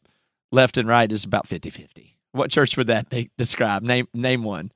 [0.52, 2.14] left and right is about 50-50.
[2.32, 3.82] What church would that be, describe?
[3.84, 4.72] Name name one.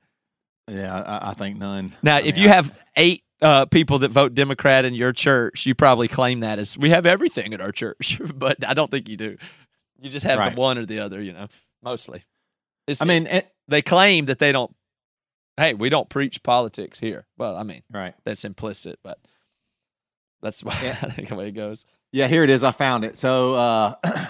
[0.68, 1.94] Yeah, I, I think none.
[2.02, 5.12] Now, I if mean, you I- have eight uh, people that vote Democrat in your
[5.12, 8.90] church, you probably claim that as we have everything at our church, but I don't
[8.90, 9.36] think you do.
[10.00, 10.54] You just have Right.
[10.54, 11.46] the one or the other, you know,
[11.82, 12.24] mostly.
[12.86, 14.74] It's, I mean, it, they claim that they don't.
[15.56, 17.26] Hey, we don't preach politics here.
[17.38, 18.14] Well, I mean, right.
[18.24, 19.18] that's implicit, but
[20.42, 20.98] that's why Yeah.
[21.02, 21.86] I think the way it goes.
[22.12, 22.64] Yeah, here it is.
[22.64, 23.16] I found it.
[23.16, 23.94] So uh,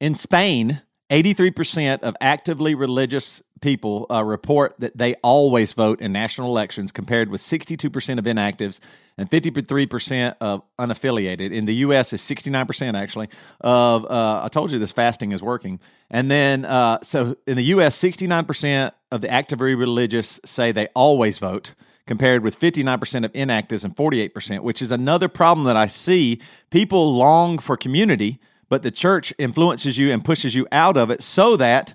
[0.00, 6.48] in Spain, 83% of actively religious people uh, report that they always vote in national
[6.48, 8.80] elections, compared with 62% of inactives
[9.18, 11.52] and 53% of unaffiliated.
[11.52, 13.28] In the U.S., is 69% actually
[13.60, 14.04] of.
[14.06, 15.80] Uh, I told you this fasting is working.
[16.10, 21.38] And then, uh, so in the U.S., 69% of the actively religious say they always
[21.38, 21.74] vote
[22.06, 26.40] compared with 59% of inactives and 48%, which is another problem that I see.
[26.70, 28.40] People long for community,
[28.70, 31.94] but the church influences you and pushes you out of it so that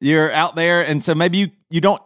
[0.00, 0.82] you're out there.
[0.82, 2.02] And so maybe you, you don't.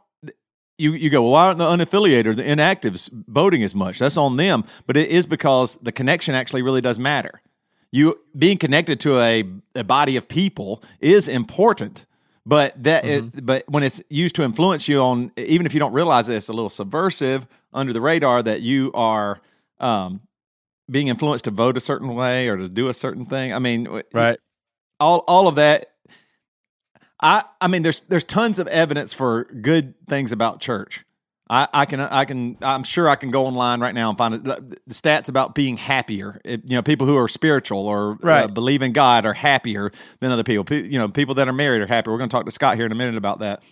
[0.79, 3.99] You, you go, well, why aren't the unaffiliated or the inactives voting as much?
[3.99, 4.64] That's on them.
[4.87, 7.43] But it is because the connection actually really does matter.
[7.93, 9.45] You being connected to a,
[9.75, 12.07] a body of people is important.
[12.47, 15.93] But that, it, but when it's used to influence you on, even if you don't
[15.93, 19.43] realize it, it's a little subversive under the radar that you are
[19.81, 20.23] um,
[20.91, 23.53] being influenced to vote a certain way or to do a certain thing.
[23.53, 24.38] I mean, Right.
[24.99, 25.86] all all of that.
[27.20, 31.05] I I mean, there's there's tons of evidence for good things about church.
[31.53, 34.34] I, I can I can I'm sure I can go online right now and find
[34.34, 36.41] it, the, the stats about being happier.
[36.45, 40.30] It- you know, people who are spiritual or uh, believe in God are happier than
[40.30, 40.62] other people.
[40.64, 42.12] Pe- You know, people that are married are happier.
[42.12, 43.64] We're going to talk to Scott here in a minute about that.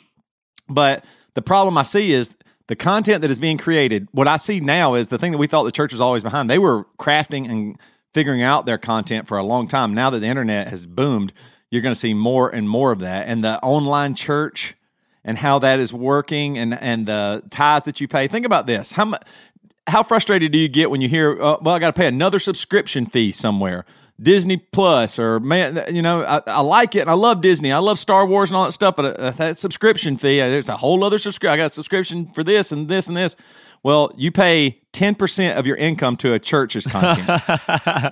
[0.68, 1.04] But
[1.34, 2.34] the problem I see is
[2.68, 4.08] the content that is being created.
[4.12, 6.48] What I see now is the thing that we thought the church was always behind.
[6.48, 7.78] They were crafting and
[8.14, 9.94] figuring out their content for a long time.
[9.94, 11.32] Now that the internet has boomed,
[11.70, 13.26] you're going to see more and more of that.
[13.26, 14.74] And the online church
[15.24, 18.28] and how that is working and and the ties that you pay.
[18.28, 18.92] Think about this.
[18.92, 19.12] How
[19.88, 22.38] how frustrated do you get when you hear, uh, well, I got to pay another
[22.38, 23.84] subscription fee somewhere?
[24.20, 27.70] Disney Plus, or man, you know, I, I like it and I love Disney.
[27.70, 30.68] I love Star Wars and all that stuff, but uh, that subscription fee, uh, there's
[30.68, 31.52] a whole other subscription.
[31.52, 33.36] I got a subscription for this and this and this.
[33.84, 37.28] Well, you pay 10% of your income to a church's content,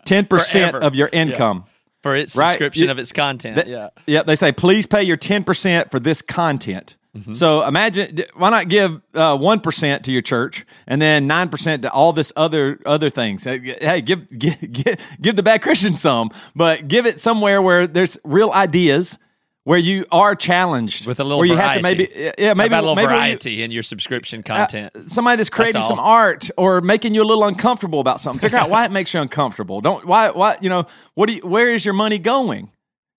[0.06, 0.78] 10% Forever.
[0.78, 1.64] of your income.
[2.02, 2.50] For its Right.
[2.52, 3.56] subscription You- of its content.
[3.56, 3.88] That- yeah.
[4.06, 6.96] Yeah, they say please pay your ten percent for this content.
[7.16, 7.32] Mm-hmm.
[7.32, 11.90] So imagine why not give uh, one to your church and then nine percent to
[11.90, 13.44] all this other other things.
[13.44, 18.18] Hey, give, give give give the bad Christian some, but give it somewhere where there's
[18.24, 19.18] real ideas.
[19.64, 21.82] Where you are challenged With a little where you variety.
[21.82, 24.92] have to maybe yeah maybe a little maybe you- variety in your subscription content.
[24.96, 25.88] uh, somebody that's creating all.
[25.88, 28.40] some art or making you a little uncomfortable about something.
[28.42, 29.80] Figure out why it makes you uncomfortable.
[29.80, 32.70] Don't why why you know what do you, where is your money going?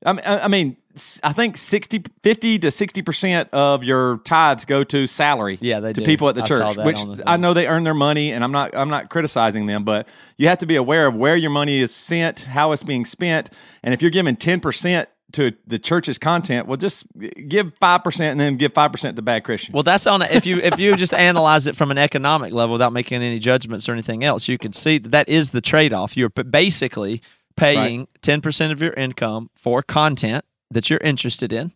[0.06, 0.78] I mean, I I mean,
[1.24, 5.58] I think 60, 50 to sixty percent of your tithes go to salary.
[5.62, 6.06] Yeah, they to do.
[6.06, 7.00] people at the I church, which.
[7.26, 10.48] I know they earn their money, and I'm not I'm not criticizing them, but you
[10.48, 13.50] have to be aware of where your money is sent, how it's being spent,
[13.84, 17.06] and if you're giving ten percent to the church's content, well, just
[17.48, 19.74] give five percent and then give five percent to bad Christian.
[19.74, 20.22] Well, that's on.
[20.22, 23.90] If you if you just analyze it from an economic level without making any judgments
[23.90, 26.16] or anything else, you can see that that is the trade off.
[26.16, 27.22] You're basically
[27.56, 31.72] paying ten percent of your income for content that you're interested in.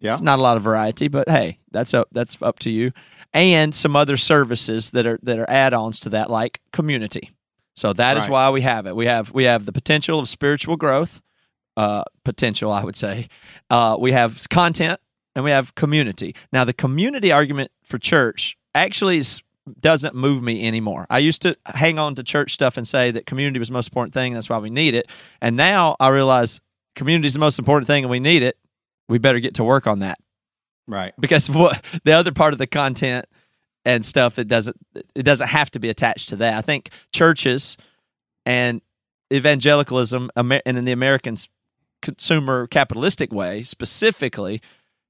[0.00, 2.92] yeah, It's not a lot of variety, but hey, that's up that's up to you.
[3.32, 7.30] And some other services that are that are add-ons to that, like community.
[7.76, 8.30] So that is Right.
[8.30, 8.94] why we have it.
[8.96, 11.22] We have we have the potential of spiritual growth,
[11.76, 13.28] uh, potential, I would say.
[13.70, 15.00] Uh, we have content
[15.34, 16.34] and we have community.
[16.52, 19.42] Now, the community argument for church actually is,
[19.80, 21.06] doesn't move me anymore.
[21.08, 23.88] I used to hang on to church stuff and say that community was the most
[23.88, 24.34] important thing.
[24.34, 25.06] That's why we need it.
[25.40, 26.60] And now I realize
[26.94, 28.56] community is the most important thing and we need it.
[29.08, 30.18] We better get to work on that
[30.86, 31.12] right.
[31.18, 33.26] because what the other part of the content
[33.84, 34.76] and stuff it doesn't
[35.14, 36.54] it doesn't have to be attached to that.
[36.54, 37.76] I think churches
[38.46, 38.80] and
[39.32, 41.36] evangelicalism and in the American
[42.00, 44.60] consumer capitalistic way specifically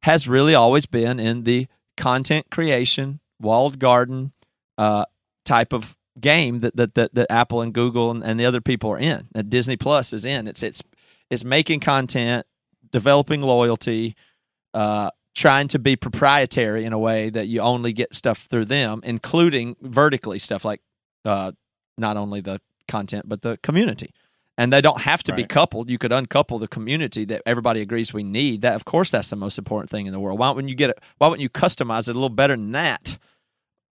[0.03, 1.67] has really always been in the
[1.97, 4.33] content creation walled garden
[4.79, 5.05] uh,
[5.45, 8.91] type of game that that, that, that Apple and Google and, and the other people
[8.91, 10.83] are in that Disney Plus is in it's it's
[11.33, 12.47] it's making content
[12.91, 14.15] developing loyalty
[14.75, 19.01] uh, trying to be proprietary in a way that you only get stuff through them,
[19.03, 20.83] including vertically stuff like
[21.25, 21.51] uh,
[21.97, 24.13] not only the content but the community.
[24.59, 25.89] And they don't have to be coupled.
[25.89, 28.61] You could uncouple the community that everybody agrees we need.
[28.61, 30.39] That, of course, that's the most important thing in the world.
[30.39, 31.01] Why wouldn't you get it?
[31.17, 33.17] Why wouldn't you customize it a little better than that?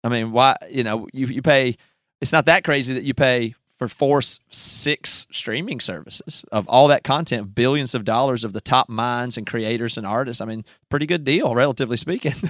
[0.05, 0.57] I mean, why?
[0.71, 1.79] You know, you you pay.
[2.21, 7.03] It's not that crazy that you pay for four, six streaming services of all that
[7.03, 10.43] content, billions of dollars of the top minds and creators and artists.
[10.43, 12.35] I mean, pretty good deal, relatively speaking.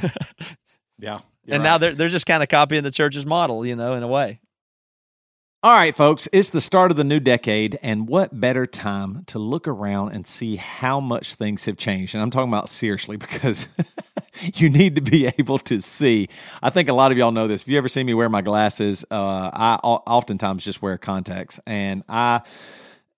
[0.99, 1.21] Yeah.
[1.49, 4.07] and now they're they're just kind of copying the church's model, you know, in a
[4.07, 4.41] way.
[5.63, 9.39] All right, folks, it's the start of the new decade, and what better time to
[9.39, 12.15] look around and see how much things have changed?
[12.15, 13.69] And I'm talking about seriously because
[14.55, 16.29] you need to be able to see.
[16.63, 17.61] I think a lot of y'all know this.
[17.61, 22.03] If you ever see me wear my glasses, uh, I oftentimes just wear contacts, and
[22.09, 22.41] I.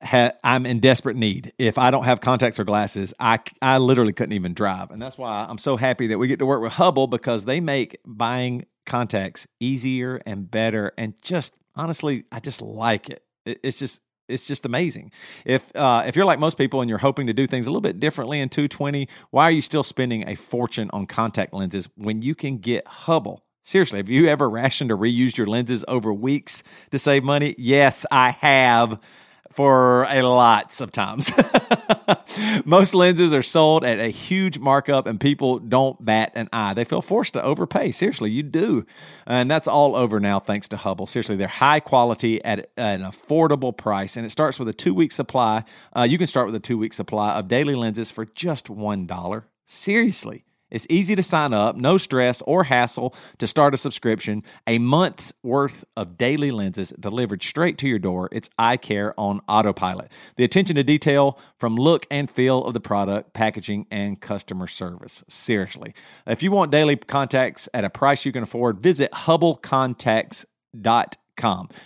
[0.05, 1.53] Ha- I'm in desperate need.
[1.59, 4.91] If I don't have contacts or glasses, I, I literally couldn't even drive.
[4.91, 7.61] And that's why I'm so happy that we get to work with Hubble because they
[7.61, 10.93] make buying contacts easier and better.
[10.99, 13.23] And just honestly, I just like it.
[13.45, 15.13] it it's just it's just amazing.
[15.45, 17.81] If uh, if you're like most people and you're hoping to do things a little
[17.81, 22.23] bit differently in 220, why are you still spending a fortune on contact lenses when
[22.23, 23.45] you can get Hubble?
[23.65, 27.55] Seriously, have you ever rationed or reused your lenses over weeks to save money?
[27.59, 28.99] Yes, I have
[29.55, 31.31] for a lots of times.
[32.65, 36.75] Most lenses are sold at a huge markup and people don't bat an eye.
[36.75, 37.93] They feel forced to overpay.
[37.93, 38.87] Seriously, you do.
[39.27, 41.07] And that's all over now thanks to Hubble.
[41.07, 45.65] Seriously, they're high quality at an affordable price and it starts with a 2-week supply.
[45.97, 49.45] Uh, you can start with a 2-week supply of daily lenses for just $1.
[49.65, 50.45] Seriously.
[50.73, 54.43] It's easy to sign up, no stress or hassle to start a subscription.
[54.67, 58.29] A month's worth of daily lenses delivered straight to your door.
[58.33, 60.11] It's eye care on autopilot.
[60.37, 65.23] The attention to detail from look and feel of the product, packaging, and customer service.
[65.29, 65.95] Seriously.
[66.27, 71.22] If you want daily contacts at a price you can afford, visit hubblecontacts.com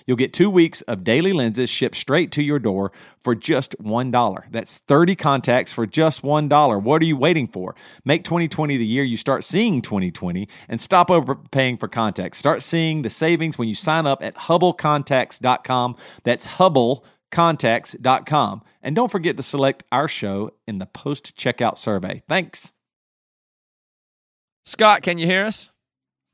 [0.07, 2.91] You'll get two weeks of daily lenses shipped straight to your door
[3.23, 4.43] for just $1.
[4.51, 6.83] That's 30 contacts for just $1.
[6.83, 7.75] What are you waiting for?
[8.05, 12.39] Make 2020 the year you start seeing 2020 and stop overpaying for contacts.
[12.39, 15.97] Start seeing the savings when you sign up at HubbleContacts.com.
[16.25, 18.63] That's HubbleContacts.com.
[18.83, 22.23] And don't forget to select our show in the post checkout survey.
[22.29, 22.73] Thanks.
[24.65, 25.71] Scott, can you hear us?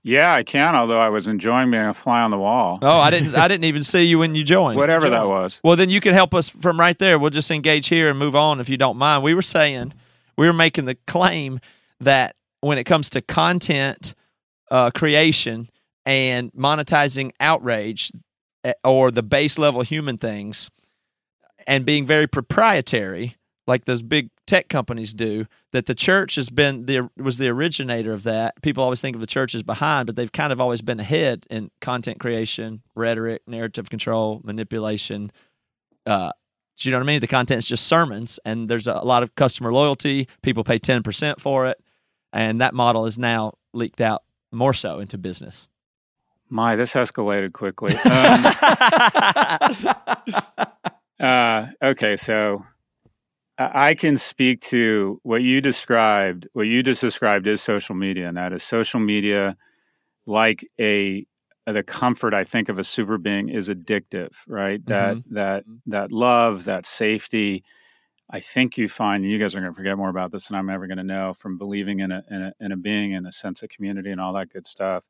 [0.04, 0.74] Yeah, I can.
[0.74, 2.78] Although I was enjoying being a fly on the wall.
[2.82, 3.34] Oh, I didn't.
[3.34, 4.78] I didn't even see you when you joined.
[4.78, 5.60] Whatever that was.
[5.62, 7.18] Well, then you can help us from right there.
[7.18, 9.22] We'll just engage here and move on if you don't mind.
[9.22, 9.94] We were saying
[10.36, 11.60] we were making the claim
[12.00, 14.14] that when it comes to content
[14.70, 15.68] uh, creation
[16.04, 18.10] and monetizing outrage
[18.64, 20.70] eh, or the base level human things
[21.66, 23.36] and being very proprietary
[23.66, 28.12] like those big tech companies do that the church has been the was the originator
[28.12, 28.60] of that.
[28.62, 31.46] People always think of the church as behind but they've kind of always been ahead
[31.50, 35.30] in content creation rhetoric narrative control manipulation
[36.06, 36.32] uh
[36.76, 37.20] do you know what i mean?
[37.20, 40.28] The content's just sermons and there's a lot of customer loyalty.
[40.42, 41.80] People pay 10% for it
[42.32, 45.68] and that model is now leaked out more so into business.
[46.48, 47.94] My this escalated quickly.
[51.22, 52.66] Um, uh, okay so
[53.72, 56.48] I can speak to what you described.
[56.52, 59.56] What you just described is social media, and that is social media,
[60.26, 61.26] like a
[61.66, 64.84] the comfort I think of a super being is addictive, right?
[64.86, 65.34] That mm-hmm.
[65.34, 67.64] that that love, that safety.
[68.30, 70.70] I think you find you guys are going to forget more about this than I'm
[70.70, 73.32] ever going to know from believing in a, in a in a being and a
[73.32, 75.04] sense of community and all that good stuff.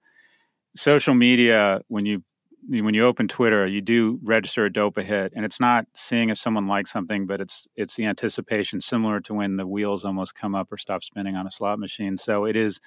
[0.74, 2.24] Social media, when you
[2.68, 6.38] when you open Twitter, you do register a dope hit, and it's not seeing if
[6.38, 10.54] someone likes something, but it's it's the anticipation, similar to when the wheels almost come
[10.54, 12.16] up or stop spinning on a slot machine.
[12.18, 12.80] So it is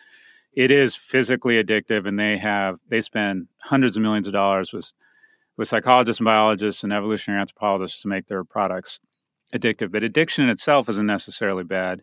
[0.53, 4.91] it is physically addictive, and they have they spend hundreds of millions of dollars with
[5.57, 8.99] with psychologists and biologists and evolutionary anthropologists to make their products
[9.53, 9.91] addictive.
[9.91, 12.01] But addiction in itself isn't necessarily bad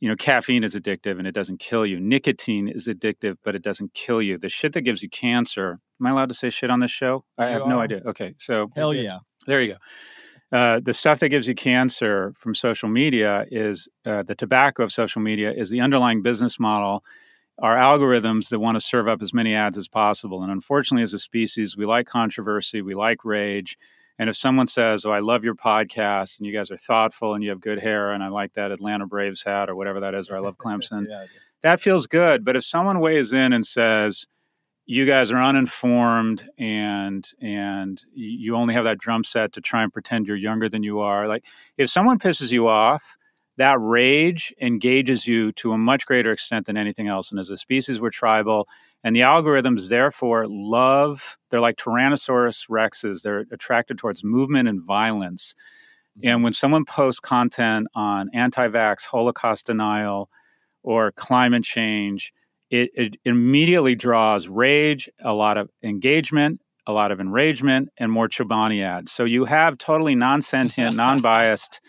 [0.00, 1.98] you know, caffeine is addictive and it doesn't kill you.
[1.98, 4.36] Nicotine is addictive, but it doesn't kill you.
[4.36, 5.80] The shit that gives you cancer.
[6.00, 7.24] Am I allowed to say shit on this show?
[7.38, 7.68] I you have are.
[7.68, 8.02] no idea.
[8.06, 9.78] Okay, so hell yeah, there you go.
[10.56, 14.92] Uh, the stuff that gives you cancer from social media is uh, the tobacco of
[14.92, 17.02] social media is the underlying business model
[17.58, 20.42] are algorithms that want to serve up as many ads as possible.
[20.42, 23.78] And unfortunately, as a species, we like controversy, we like rage,
[24.18, 27.42] and if someone says, "Oh, I love your podcast, and you guys are thoughtful, and
[27.42, 30.30] you have good hair, and I like that Atlanta Braves hat, or whatever that is,
[30.30, 31.26] or I love Clemson," yeah,
[31.62, 32.44] that feels good.
[32.44, 34.26] But if someone weighs in and says,
[34.86, 39.92] "You guys are uninformed, and and you only have that drum set to try and
[39.92, 41.44] pretend you're younger than you are," like
[41.78, 43.16] if someone pisses you off,
[43.56, 47.30] that rage engages you to a much greater extent than anything else.
[47.30, 48.68] And as a species, we're tribal,
[49.04, 53.22] and the algorithms, therefore, love, they're like Tyrannosaurus rexes.
[53.22, 55.54] They're attracted towards movement and violence.
[56.18, 56.28] Mm-hmm.
[56.28, 60.30] And when someone posts content on anti vax, Holocaust denial,
[60.82, 62.32] or climate change,
[62.74, 68.28] it, it immediately draws rage, a lot of engagement, a lot of enragement, and more
[68.28, 69.12] Chobani ads.
[69.12, 71.80] So you have totally non sentient, non biased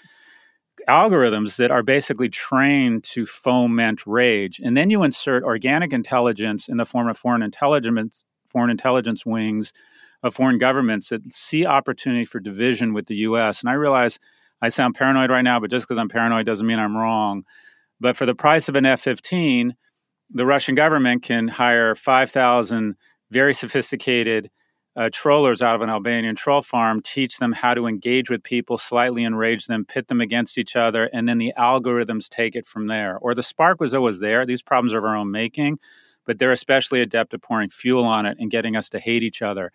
[0.87, 4.61] algorithms that are basically trained to foment rage.
[4.63, 9.73] And then you insert organic intelligence in the form of foreign intelligence, foreign intelligence wings
[10.21, 13.61] of foreign governments that see opportunity for division with the US.
[13.61, 14.19] And I realize
[14.61, 17.43] I sound paranoid right now, but just because I'm paranoid doesn't mean I'm wrong.
[17.99, 19.75] But for the price of an F 15,
[20.31, 22.95] the Russian government can hire 5,000
[23.31, 24.49] very sophisticated
[24.95, 28.77] uh, trollers out of an Albanian troll farm, teach them how to engage with people,
[28.77, 32.87] slightly enrage them, pit them against each other, and then the algorithms take it from
[32.87, 33.17] there.
[33.17, 34.45] Or the spark was always there.
[34.45, 35.79] These problems are of our own making,
[36.25, 39.41] but they're especially adept at pouring fuel on it and getting us to hate each
[39.41, 39.71] other.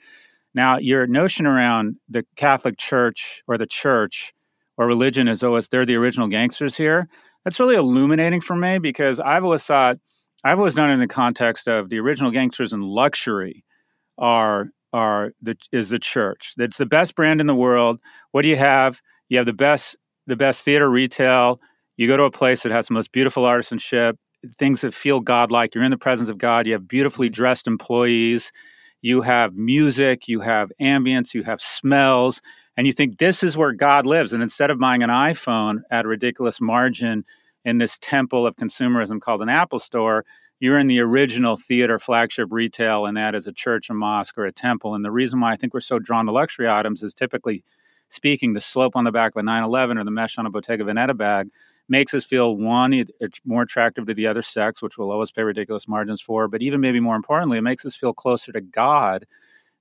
[0.54, 4.32] Now, your notion around the Catholic Church or the church
[4.76, 7.08] or religion is always they're the original gangsters here.
[7.44, 9.98] That's really illuminating for me because I've always thought,
[10.44, 13.64] I've always done it in the context of the original gangsters and luxury
[14.18, 16.54] are are the is the church.
[16.58, 18.00] It's the best brand in the world.
[18.32, 19.00] What do you have?
[19.28, 21.60] You have the best the best theater retail.
[21.96, 24.14] You go to a place that has the most beautiful artisanship,
[24.58, 25.74] things that feel godlike.
[25.74, 26.66] You're in the presence of God.
[26.66, 28.50] You have beautifully dressed employees.
[29.02, 30.28] You have music.
[30.28, 31.34] You have ambience.
[31.34, 32.40] You have smells.
[32.76, 34.32] And you think this is where God lives.
[34.32, 37.24] And instead of buying an iPhone at a ridiculous margin,
[37.64, 40.24] in this temple of consumerism called an Apple Store,
[40.60, 44.44] you're in the original theater flagship retail, and that is a church, a mosque, or
[44.44, 44.94] a temple.
[44.94, 47.64] And the reason why I think we're so drawn to luxury items is typically
[48.10, 50.84] speaking, the slope on the back of a 911 or the mesh on a Bottega
[50.84, 51.48] Veneta bag
[51.88, 55.42] makes us feel one, it's more attractive to the other sex, which we'll always pay
[55.42, 56.46] ridiculous margins for.
[56.46, 59.26] But even maybe more importantly, it makes us feel closer to God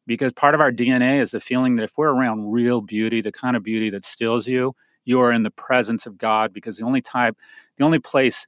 [0.07, 3.31] because part of our DNA is the feeling that if we're around real beauty, the
[3.31, 4.75] kind of beauty that stills you,
[5.05, 7.35] you are in the presence of God because the only time,
[7.77, 8.47] the only place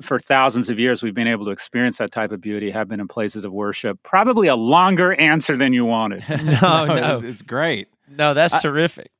[0.00, 3.00] for thousands of years we've been able to experience that type of beauty have been
[3.00, 4.02] in places of worship.
[4.02, 6.24] Probably a longer answer than you wanted.
[6.62, 7.88] no, no, it's great.
[8.08, 9.10] No, that's I, terrific.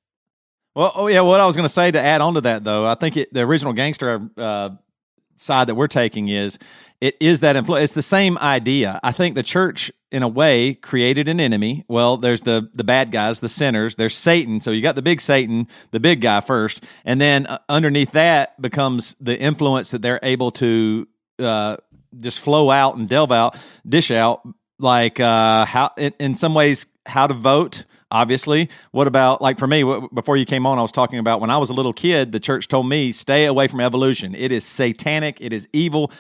[0.75, 2.87] Well, oh yeah, what I was going to say to add on to that though,
[2.87, 4.71] I think it, the original gangster uh,
[5.43, 6.59] side that we're taking is
[7.03, 7.85] it is that influence.
[7.85, 9.01] It's the same idea.
[9.03, 11.85] I think the church, in a way, created an enemy.
[11.89, 13.97] Well, there's the the bad guys, the sinners.
[13.97, 14.61] There's Satan.
[14.61, 18.61] So you got the big Satan, the big guy first, and then uh, underneath that
[18.63, 21.09] becomes the influence that they're able to
[21.41, 21.77] uh,
[22.17, 24.47] just flow out and delve out, dish out,
[24.79, 28.69] like uh, how in, in some ways how to vote obviously.
[28.93, 29.83] What about, like for me,
[30.15, 32.39] before you came on, I was talking about when I was a little kid, the
[32.39, 34.37] church told me, stay away from evolution.
[34.37, 36.13] It is satanic, it is evil.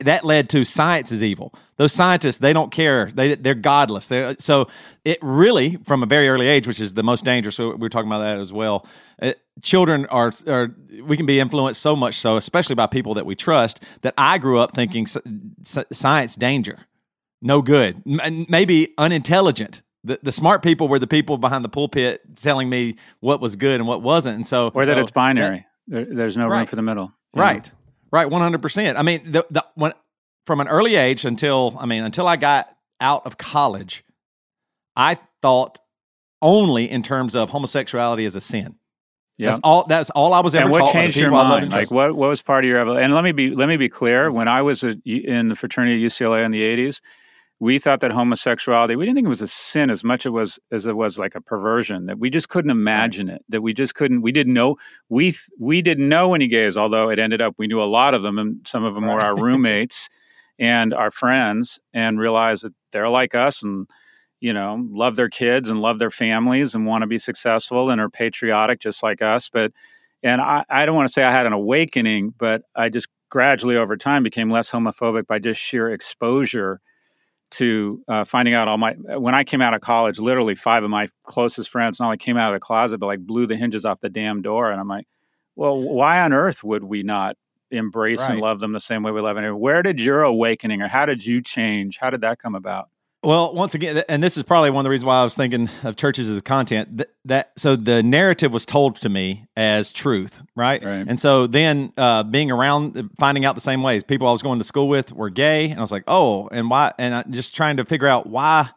[0.00, 1.52] That led to science is evil.
[1.76, 3.10] Those scientists, they don't care.
[3.12, 4.06] They, they're godless.
[4.06, 4.68] They're, so
[5.04, 8.08] it really, from a very early age, which is the most dangerous, we are talking
[8.08, 8.86] about that as well.
[9.20, 10.72] It, children are, are,
[11.02, 14.38] we can be influenced so much so, especially by people that we trust, that I
[14.38, 15.08] grew up thinking
[15.64, 16.78] science danger,
[17.42, 22.68] no good, maybe unintelligent the, the smart people were the people behind the pulpit telling
[22.68, 24.36] me what was good and what wasn't.
[24.36, 25.66] And so, or that so it's binary.
[25.88, 26.58] That, there, there's no right.
[26.58, 27.12] room for the middle.
[27.34, 27.66] Right.
[27.66, 27.72] Know?
[28.10, 28.26] Right.
[28.26, 28.96] 100%.
[28.96, 29.92] I mean, the, the, when,
[30.46, 34.04] from an early age until, I mean, until I got out of college,
[34.96, 35.78] I thought
[36.42, 38.76] only in terms of homosexuality as a sin.
[39.36, 39.50] Yeah.
[39.50, 39.86] That's all.
[39.86, 41.72] That's all I was ever and what changed your mind?
[41.72, 42.16] Like what?
[42.16, 42.80] What was part of your?
[42.80, 43.04] Evolution?
[43.04, 43.50] And let me be.
[43.50, 44.32] Let me be clear.
[44.32, 47.00] When I was a, in the fraternity at UCLA in the '80s,
[47.60, 50.58] we thought that homosexuality we didn't think it was a sin as much it was
[50.70, 53.94] as it was like a perversion that we just couldn't imagine it that we just
[53.94, 54.76] couldn't we didn't know
[55.08, 58.22] we we didn't know any gays although it ended up we knew a lot of
[58.22, 60.08] them and some of them were our roommates
[60.58, 63.86] and our friends and realized that they're like us and
[64.40, 68.00] you know love their kids and love their families and want to be successful and
[68.00, 69.72] are patriotic just like us but
[70.22, 73.76] and I, I don't want to say i had an awakening but i just gradually
[73.76, 76.80] over time became less homophobic by just sheer exposure
[77.50, 80.90] to uh, finding out all my when I came out of college, literally five of
[80.90, 83.84] my closest friends not only came out of the closet, but like blew the hinges
[83.84, 84.70] off the damn door.
[84.70, 85.06] And I'm like,
[85.56, 87.36] well, why on earth would we not
[87.70, 88.32] embrace right.
[88.32, 89.58] and love them the same way we love them?
[89.58, 91.98] Where did your awakening or how did you change?
[91.98, 92.88] How did that come about?
[93.22, 95.68] Well, once again, and this is probably one of the reasons why I was thinking
[95.82, 99.92] of churches as the content that, that so the narrative was told to me as
[99.92, 100.82] truth, right?
[100.84, 101.04] right.
[101.06, 104.58] And so then uh, being around, finding out the same ways, people I was going
[104.58, 106.92] to school with were gay, and I was like, oh, and why?
[106.96, 108.70] And I, just trying to figure out why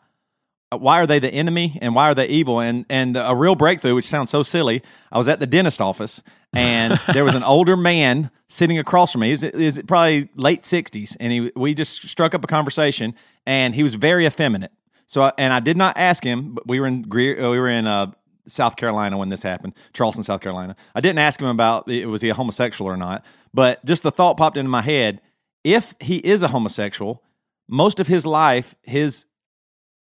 [0.71, 3.93] why are they the enemy and why are they evil and and a real breakthrough
[3.93, 6.21] which sounds so silly i was at the dentist office
[6.53, 11.17] and there was an older man sitting across from me is is probably late 60s
[11.19, 13.13] and he we just struck up a conversation
[13.45, 14.71] and he was very effeminate.
[15.07, 17.69] So, I, and I did not ask him, but we were in uh, we were
[17.69, 18.11] in uh,
[18.47, 20.75] South Carolina when this happened, Charleston, South Carolina.
[20.95, 24.37] I didn't ask him about was he a homosexual or not, but just the thought
[24.37, 25.21] popped into my head:
[25.63, 27.23] if he is a homosexual,
[27.67, 29.25] most of his life, his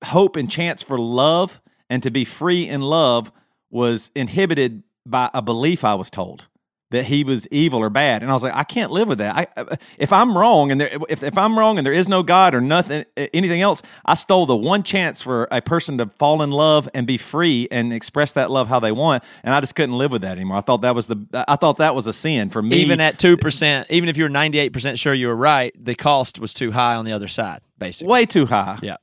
[0.04, 3.32] hope and chance for love and to be free in love
[3.70, 6.46] was inhibited by a belief I was told
[6.90, 8.22] that he was evil or bad.
[8.22, 9.36] And I was like, I can't live with that.
[9.56, 12.52] I, if I'm wrong and there, if, if I'm wrong and there is no God
[12.52, 16.50] or nothing, anything else, I stole the one chance for a person to fall in
[16.50, 19.22] love and be free and express that love how they want.
[19.44, 20.56] And I just couldn't live with that anymore.
[20.56, 22.78] I thought that was the, I thought that was a sin for me.
[22.78, 26.52] Even at 2%, even if you were 98% sure you were right, the cost was
[26.52, 28.10] too high on the other side, basically.
[28.10, 28.80] Way too high.
[28.82, 28.96] Yeah.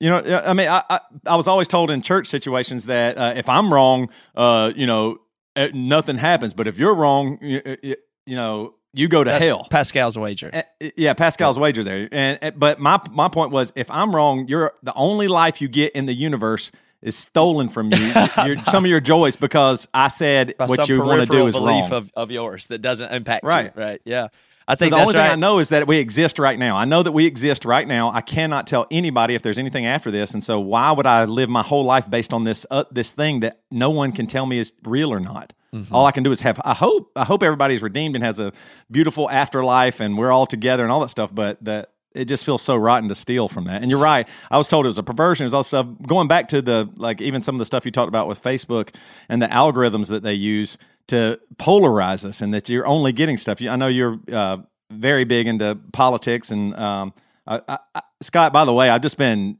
[0.00, 3.32] You know, I mean, I, I, I was always told in church situations that uh,
[3.36, 5.18] if I'm wrong, uh, you know,
[5.56, 6.54] uh, nothing happens.
[6.54, 7.96] But if you're wrong, you, uh, you,
[8.26, 9.66] you know, you go to That's hell.
[9.70, 10.50] Pascal's wager.
[10.52, 11.62] Uh, yeah, Pascal's yeah.
[11.62, 12.08] wager there.
[12.12, 15.92] And but my my point was, if I'm wrong, you're the only life you get
[15.92, 16.70] in the universe
[17.02, 18.12] is stolen from you.
[18.70, 21.90] some of your joys because I said By what you want to do is belief
[21.90, 21.92] wrong.
[21.92, 23.72] Of, of yours that doesn't impact right.
[23.76, 23.82] you.
[23.82, 24.00] Right.
[24.04, 24.28] Yeah.
[24.68, 25.22] I think so the only right.
[25.22, 26.76] thing I know is that we exist right now.
[26.76, 28.10] I know that we exist right now.
[28.12, 31.48] I cannot tell anybody if there's anything after this, and so why would I live
[31.48, 34.58] my whole life based on this uh, this thing that no one can tell me
[34.58, 35.54] is real or not?
[35.72, 35.94] Mm-hmm.
[35.94, 36.60] All I can do is have.
[36.64, 37.10] I hope.
[37.16, 38.52] I hope everybody's redeemed and has a
[38.90, 41.34] beautiful afterlife, and we're all together and all that stuff.
[41.34, 43.82] But that it just feels so rotten to steal from that.
[43.82, 44.28] And you're right.
[44.50, 45.44] I was told it was a perversion.
[45.44, 48.08] It was also going back to the like even some of the stuff you talked
[48.08, 48.94] about with Facebook
[49.28, 53.60] and the algorithms that they use to polarize us and that you're only getting stuff.
[53.60, 54.58] I know you're uh,
[54.90, 57.12] very big into politics and um,
[57.46, 58.52] I, I, Scott.
[58.52, 59.58] By the way, I've just been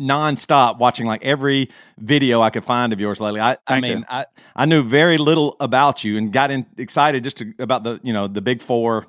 [0.00, 3.40] nonstop watching like every video I could find of yours lately.
[3.40, 7.38] I, I mean, I, I knew very little about you and got in, excited just
[7.38, 9.06] to, about the you know the big four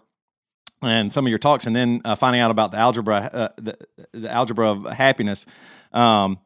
[0.81, 3.77] and some of your talks, and then uh, finding out about the algebra, uh, the,
[4.13, 5.45] the algebra of happiness.
[5.91, 6.39] Um,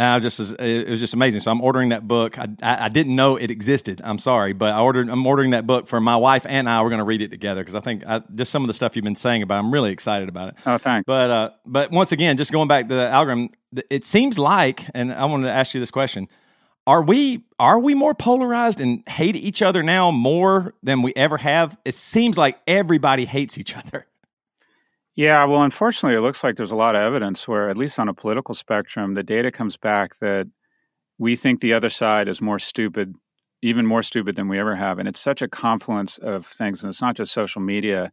[0.00, 1.40] and I just it was just amazing.
[1.40, 2.38] So I'm ordering that book.
[2.38, 4.00] I, I, I didn't know it existed.
[4.02, 5.10] I'm sorry, but I ordered.
[5.10, 6.82] I'm ordering that book for my wife and I.
[6.82, 8.96] We're going to read it together because I think I, just some of the stuff
[8.96, 9.56] you've been saying about.
[9.56, 10.54] It, I'm really excited about it.
[10.64, 11.04] Oh, thanks.
[11.06, 13.50] But uh, but once again, just going back to the algorithm,
[13.90, 16.28] it seems like, and I wanted to ask you this question:
[16.86, 21.36] Are we are we more polarized and hate each other now more than we ever
[21.36, 21.76] have?
[21.84, 24.06] It seems like everybody hates each other.
[25.20, 28.08] Yeah, well, unfortunately, it looks like there's a lot of evidence where, at least on
[28.08, 30.48] a political spectrum, the data comes back that
[31.18, 33.14] we think the other side is more stupid,
[33.60, 34.98] even more stupid than we ever have.
[34.98, 36.82] And it's such a confluence of things.
[36.82, 38.10] And it's not just social media.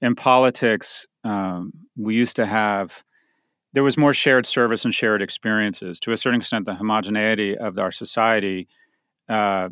[0.00, 3.04] In politics, um, we used to have,
[3.74, 6.00] there was more shared service and shared experiences.
[6.00, 8.66] To a certain extent, the homogeneity of our society
[9.28, 9.68] uh,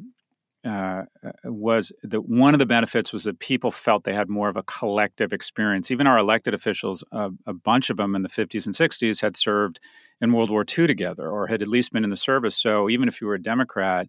[0.69, 1.05] uh,
[1.45, 4.62] was that one of the benefits was that people felt they had more of a
[4.64, 5.91] collective experience.
[5.91, 9.37] Even our elected officials, uh, a bunch of them in the 50s and 60s, had
[9.37, 9.81] served
[10.21, 12.57] in World War II together or had at least been in the service.
[12.57, 14.09] So even if you were a Democrat,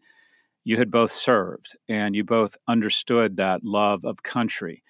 [0.64, 4.84] you had both served and you both understood that love of country.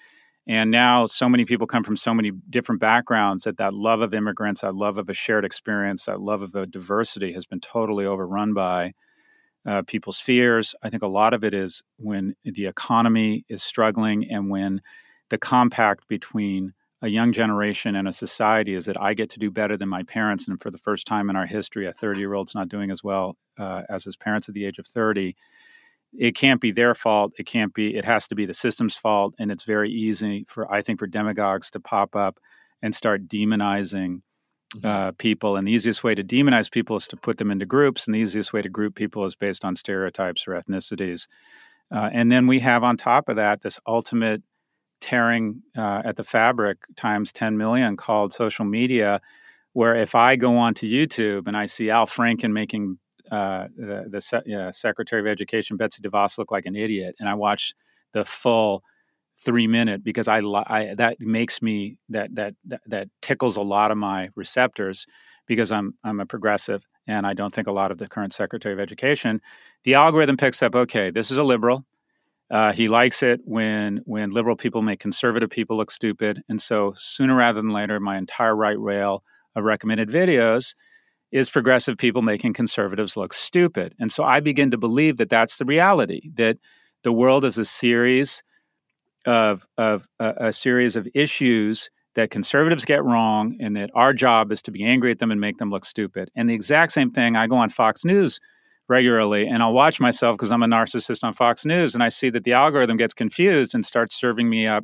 [0.48, 4.16] And now so many people come from so many different backgrounds that that love of
[4.16, 8.06] immigrants, that love of a shared experience, that love of a diversity has been totally
[8.06, 8.94] overrun by
[9.70, 10.74] uh, people's fears.
[10.82, 14.82] I think a lot of it is when the economy is struggling and when
[15.30, 19.52] the compact between a young generation and a society is that I get to do
[19.52, 20.48] better than my parents.
[20.48, 23.04] And for the first time in our history, a 30 year old's not doing as
[23.04, 25.36] well uh, as his parents at the age of 30.
[26.18, 27.34] It can't be their fault.
[27.38, 29.36] It can't be, it has to be the system's fault.
[29.38, 32.40] And it's very easy for, I think, for demagogues to pop up
[32.82, 34.22] and start demonizing.
[34.84, 35.56] Uh, people.
[35.56, 38.06] And the easiest way to demonize people is to put them into groups.
[38.06, 41.28] And the easiest way to group people is based on stereotypes or ethnicities.
[41.92, 44.44] Uh, and then we have on top of that this ultimate
[45.02, 49.22] tearing uh, at the fabric times 10 million called social media,
[49.74, 53.00] where if I go onto YouTube and I see Al Franken making
[53.32, 57.36] uh, the, the se- Secretary of Education Betsy DeVos look like an idiot, and I
[57.36, 57.74] watch
[58.12, 58.84] the full
[59.40, 62.54] three minute because I, I that makes me that, that
[62.88, 65.06] that tickles a lot of my receptors
[65.48, 68.74] because I'm I'm a progressive and I don't think a lot of the current Secretary
[68.74, 69.42] of Education.
[69.84, 71.86] The algorithm picks up okay, this is a liberal.
[72.52, 76.94] Uh, he likes it when when liberal people make conservative people look stupid, and so
[76.98, 79.24] sooner rather than later, my entire right rail
[79.56, 80.74] of recommended videos
[81.32, 85.58] is progressive people making conservatives look stupid, and so I begin to believe that that's
[85.58, 86.58] the reality that
[87.04, 88.44] the world is a series
[89.26, 94.52] of of a, a series of issues that conservatives get wrong and that our job
[94.52, 96.30] is to be angry at them and make them look stupid.
[96.36, 98.40] And the exact same thing, I go on Fox News
[98.88, 102.30] regularly and I'll watch myself because I'm a narcissist on Fox News and I see
[102.32, 104.84] that the algorithm gets confused and starts serving me up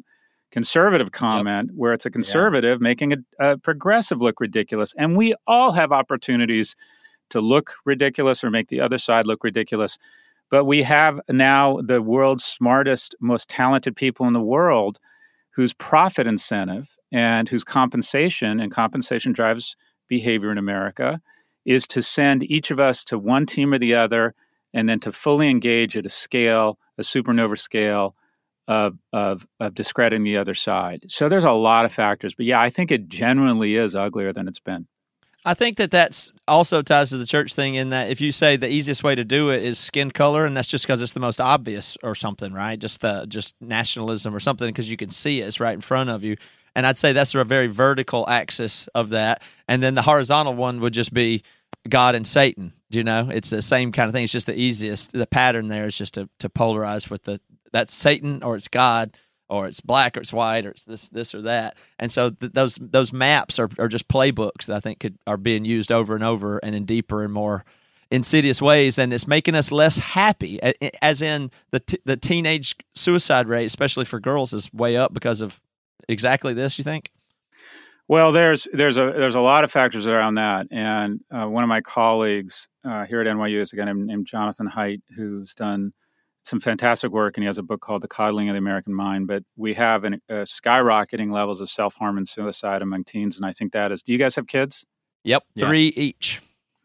[0.51, 1.75] conservative comment yep.
[1.75, 2.83] where it's a conservative yeah.
[2.83, 4.93] making a, a progressive look ridiculous.
[4.97, 6.75] And we all have opportunities
[7.31, 9.97] to look ridiculous or make the other side look ridiculous.
[10.55, 15.01] But we have now the world's smartest, most talented people in the world
[15.53, 19.75] whose profit incentive and whose compensation, and compensation drives
[20.07, 21.19] behavior in America,
[21.65, 24.33] is to send each of us to one team or the other
[24.73, 28.15] and then to fully engage at a scale, a supernova scale
[28.69, 31.03] of, of, of discrediting the other side.
[31.09, 32.33] So there's a lot of factors.
[32.33, 34.87] But yeah, I think it genuinely is uglier than it's been.
[35.47, 38.57] I think that that's also ties to the church thing in that if you say
[38.57, 41.19] the easiest way to do it is skin color, and that's just because it's the
[41.19, 42.79] most obvious or something, right?
[42.79, 46.09] Just the just nationalism or something because you can see it, it's right in front
[46.09, 46.35] of you.
[46.73, 50.81] And I'd say that's a very vertical axis of that, and then the horizontal one
[50.81, 51.43] would just be
[51.87, 52.73] God and Satan.
[52.89, 53.29] Do you know?
[53.31, 54.23] It's the same kind of thing.
[54.23, 55.13] It's just the easiest.
[55.13, 57.39] The pattern there is just to to polarize with the
[57.71, 59.15] that's Satan or it's God
[59.49, 61.77] or it's black or it's white or it's this this or that.
[61.99, 65.37] And so th- those those maps are, are just playbooks that I think could are
[65.37, 67.65] being used over and over and in deeper and more
[68.11, 70.59] insidious ways, and it's making us less happy.
[71.01, 75.41] As in the t- the teenage suicide rate, especially for girls, is way up because
[75.41, 75.61] of
[76.07, 76.77] exactly this.
[76.77, 77.11] You think?
[78.07, 81.67] Well, there's there's a there's a lot of factors around that, and uh, one of
[81.67, 85.91] my colleagues uh, here at NYU is a guy named, named Jonathan Haidt, who's done
[86.45, 89.27] some fantastic work, and he has a book called The Coddling of the American Mind.
[89.27, 93.45] But we have an, uh, skyrocketing levels of self harm and suicide among teens, and
[93.45, 94.03] I think that is.
[94.03, 94.85] Do you guys have kids?
[95.23, 95.93] Yep, three yes.
[95.97, 96.41] each.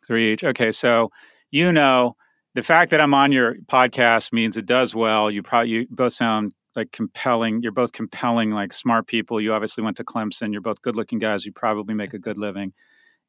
[0.07, 0.45] Three each.
[0.45, 1.11] Okay, so
[1.51, 2.17] you know
[2.55, 5.31] the fact that I'm on your podcast means it does well.
[5.31, 7.63] You probably you both sound like compelling.
[7.63, 9.41] You're both compelling, like smart people.
[9.41, 10.53] You obviously went to Clemson.
[10.53, 11.45] You're both good looking guys.
[11.45, 12.73] You probably make a good living.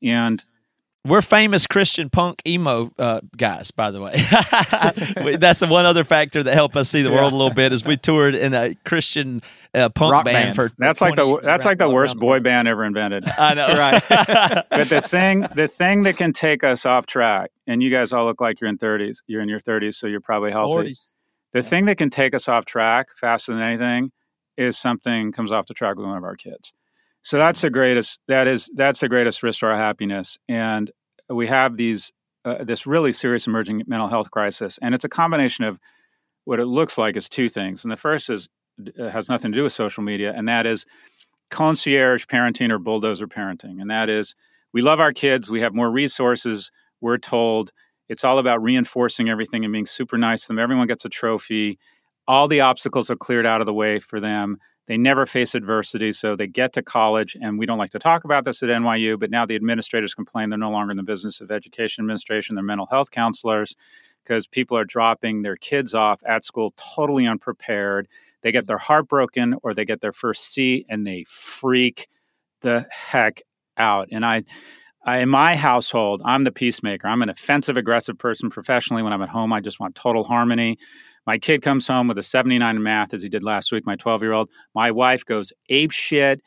[0.02, 0.44] And
[1.06, 4.12] we're famous Christian punk emo uh, guys, by the way.
[5.38, 7.16] that's the one other factor that helped us see the yeah.
[7.16, 7.74] world a little bit.
[7.74, 9.42] Is we toured in a Christian
[9.74, 10.56] uh, punk Rock band, band.
[10.56, 13.26] for that's like the that's like the worst boy band ever invented.
[13.38, 14.04] I know, right?
[14.70, 18.26] but the thing the thing that can take us off track, and you guys all
[18.26, 19.24] look like you're in thirties.
[19.28, 20.92] You're in your thirties, so you're probably healthy.
[20.92, 21.14] 40s.
[21.54, 24.12] The thing that can take us off track faster than anything
[24.56, 26.72] is something comes off the track with one of our kids.
[27.24, 28.20] So that's the greatest.
[28.28, 30.38] That is that's the greatest risk to our happiness.
[30.50, 30.92] And
[31.30, 32.12] we have these
[32.46, 35.80] uh, this really serious emerging mental health crisis, and it's a combination of
[36.46, 37.84] what it looks like is two things.
[37.84, 38.50] And the first is
[39.00, 40.86] uh, has nothing to do with social media, and that is
[41.52, 43.82] concierge parenting or bulldozer parenting.
[43.82, 44.36] And that is
[44.74, 46.72] we love our kids, we have more resources.
[47.02, 47.72] We're told
[48.10, 50.60] it's all about reinforcing everything and being super nice to them.
[50.60, 51.78] Everyone gets a trophy.
[52.28, 54.58] All the obstacles are cleared out of the way for them.
[54.88, 57.38] They never face adversity, so they get to college.
[57.42, 60.50] And we don't like to talk about this at NYU, but now the administrators complain
[60.50, 62.56] they're no longer in the business of education administration.
[62.56, 63.76] They're mental health counselors
[64.24, 68.08] because people are dropping their kids off at school totally unprepared.
[68.42, 72.08] They get their heart broken or they get their first C and they freak
[72.62, 73.42] the heck
[73.78, 74.08] out.
[74.12, 74.44] And I,
[75.04, 77.08] I, in my household, I'm the peacemaker.
[77.08, 79.04] I'm an offensive aggressive person professionally.
[79.04, 80.78] When I'm at home, I just want total harmony.
[81.28, 83.96] My kid comes home with a 79 in math, as he did last week, my
[83.96, 84.50] 12 year old.
[84.74, 86.42] My wife goes ape shit.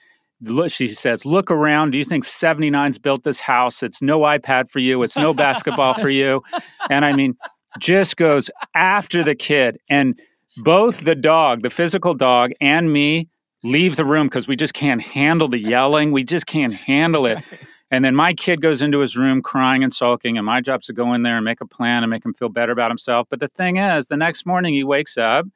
[0.68, 1.93] She says, Look around.
[1.93, 3.83] Do you think 79's built this house?
[3.83, 5.03] It's no iPad for you.
[5.03, 6.43] It's no basketball for you.
[6.91, 7.37] And I mean,
[7.79, 9.79] just goes after the kid.
[9.89, 10.20] And
[10.59, 13.29] both the dog, the physical dog, and me
[13.62, 16.12] leave the room because we just can't handle the yelling.
[16.12, 17.43] We just can't handle it.
[17.95, 20.92] And then my kid goes into his room crying and sulking, and my job's to
[20.92, 23.28] go in there and make a plan and make him feel better about himself.
[23.30, 25.47] But the thing is, the next morning he wakes up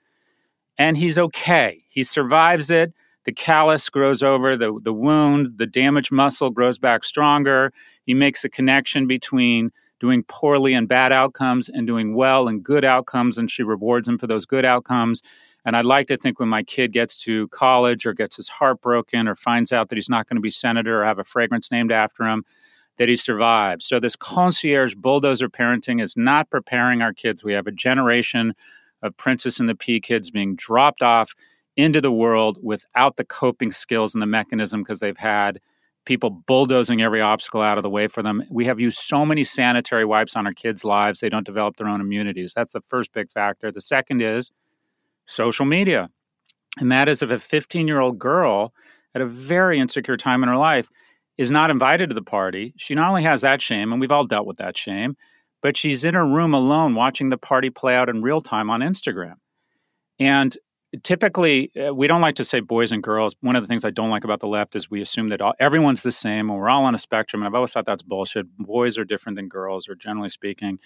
[0.79, 1.83] and he's okay.
[1.89, 2.95] He survives it.
[3.25, 7.73] The callus grows over the, the wound, the damaged muscle grows back stronger.
[8.05, 12.85] He makes the connection between doing poorly and bad outcomes and doing well and good
[12.85, 15.23] outcomes, and she rewards him for those good outcomes.
[15.65, 18.81] And I'd like to think when my kid gets to college or gets his heart
[18.81, 21.71] broken or finds out that he's not going to be senator or have a fragrance
[21.71, 22.45] named after him,
[22.97, 23.87] that he survives.
[23.87, 27.45] So this concierge bulldozer parenting is not preparing our kids.
[27.45, 28.55] We have a generation
[29.03, 31.35] of Princess and the Pea kids being dropped off
[31.77, 35.61] into the world without the coping skills and the mechanism because they've had
[36.05, 38.43] people bulldozing every obstacle out of the way for them.
[38.51, 41.87] We have used so many sanitary wipes on our kids' lives, they don't develop their
[41.87, 42.53] own immunities.
[42.57, 43.71] That's the first big factor.
[43.71, 44.51] The second is
[45.29, 46.11] social media.
[46.79, 48.73] And that is if a 15 year old girl
[49.15, 50.89] at a very insecure time in her life
[51.37, 54.27] is not invited to the party, she not only has that shame, and we've all
[54.27, 55.17] dealt with that shame,
[55.63, 58.81] but she's in her room alone watching the party play out in real time on
[58.81, 59.35] Instagram.
[60.19, 60.57] And
[61.03, 63.37] typically, uh, we don't like to say boys and girls.
[63.41, 65.55] One of the things I don't like about the left is we assume that all,
[65.61, 67.43] everyone's the same and we're all on a spectrum.
[67.43, 68.47] And I've always thought that's bullshit.
[68.57, 70.79] Boys are different than girls, or generally speaking.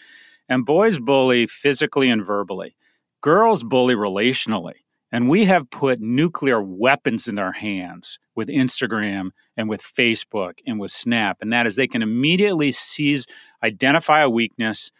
[0.49, 2.76] And boys bully physically and verbally
[3.23, 4.75] girls bully relationally.
[5.11, 10.81] And we have put nuclear weapons in their hands with Instagram and with Facebook and
[10.81, 11.39] with Snap.
[11.41, 13.27] And that is they can immediately seize,
[13.62, 14.91] identify a weakness,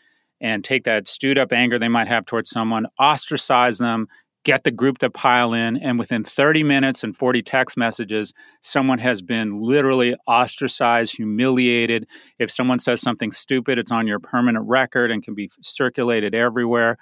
[0.41, 4.07] and take that stewed up anger they might have towards someone, ostracize them,
[4.45, 5.77] get the group to pile in.
[5.79, 12.07] And within 30 minutes and 40 text messages, someone has been literally ostracized, humiliated.
[12.39, 16.99] If someone says something stupid, it's on your permanent record and can be circulated everywhere.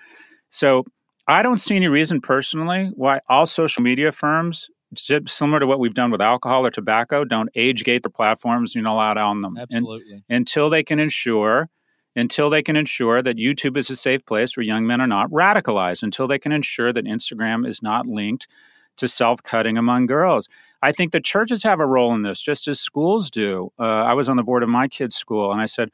[0.51, 0.85] So
[1.31, 5.95] I don't see any reason personally why all social media firms, similar to what we've
[5.95, 9.57] done with alcohol or tobacco, don't age gate their platforms you're not allowed on them.
[9.57, 10.12] Absolutely.
[10.12, 11.68] And, until they can ensure
[12.16, 15.31] until they can ensure that YouTube is a safe place where young men are not
[15.31, 18.49] radicalized, until they can ensure that Instagram is not linked
[18.97, 20.49] to self cutting among girls.
[20.83, 23.72] I think the churches have a role in this, just as schools do.
[23.78, 25.91] Uh, I was on the board of my kids' school, and I said,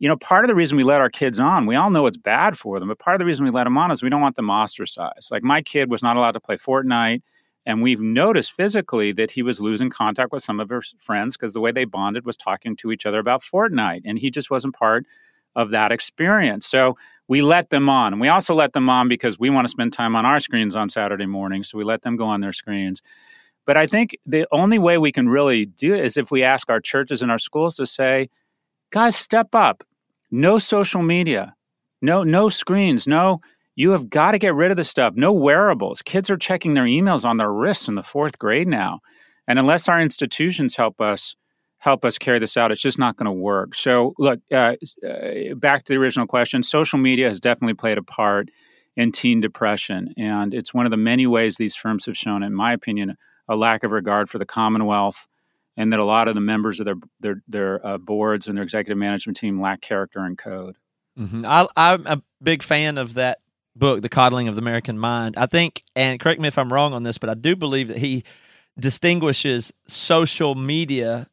[0.00, 2.16] you know, part of the reason we let our kids on, we all know it's
[2.16, 4.22] bad for them, but part of the reason we let them on is we don't
[4.22, 5.30] want them ostracized.
[5.30, 7.20] Like my kid was not allowed to play Fortnite,
[7.66, 11.52] and we've noticed physically that he was losing contact with some of his friends because
[11.52, 14.74] the way they bonded was talking to each other about Fortnite, and he just wasn't
[14.74, 15.04] part
[15.54, 16.66] of that experience.
[16.66, 16.96] So
[17.28, 18.14] we let them on.
[18.14, 20.74] And we also let them on because we want to spend time on our screens
[20.74, 21.62] on Saturday morning.
[21.62, 23.02] So we let them go on their screens.
[23.66, 26.70] But I think the only way we can really do it is if we ask
[26.70, 28.30] our churches and our schools to say,
[28.90, 29.84] guys, step up
[30.30, 31.54] no social media,
[32.02, 33.40] no no screens, no
[33.76, 35.14] you have got to get rid of the stuff.
[35.16, 36.02] No wearables.
[36.02, 39.00] Kids are checking their emails on their wrists in the fourth grade now.
[39.48, 41.34] And unless our institutions help us
[41.80, 42.70] help us carry this out.
[42.70, 43.74] It's just not going to work.
[43.74, 44.74] So, look, uh,
[45.06, 48.50] uh, back to the original question social media has definitely played a part
[48.96, 50.12] in teen depression.
[50.16, 53.16] And it's one of the many ways these firms have shown, in my opinion,
[53.48, 55.26] a lack of regard for the Commonwealth
[55.76, 58.64] and that a lot of the members of their, their, their uh, boards and their
[58.64, 60.76] executive management team lack character and code.
[61.18, 61.44] Mm-hmm.
[61.46, 63.38] I, I'm a big fan of that
[63.76, 65.36] book, The Coddling of the American Mind.
[65.36, 67.98] I think, and correct me if I'm wrong on this, but I do believe that
[67.98, 68.24] he
[68.78, 71.28] distinguishes social media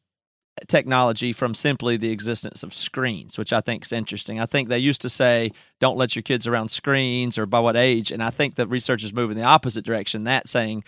[0.67, 4.39] technology from simply the existence of screens, which I think is interesting.
[4.39, 7.75] I think they used to say, don't let your kids around screens or by what
[7.75, 8.11] age.
[8.11, 10.83] And I think the research is moving the opposite direction, that saying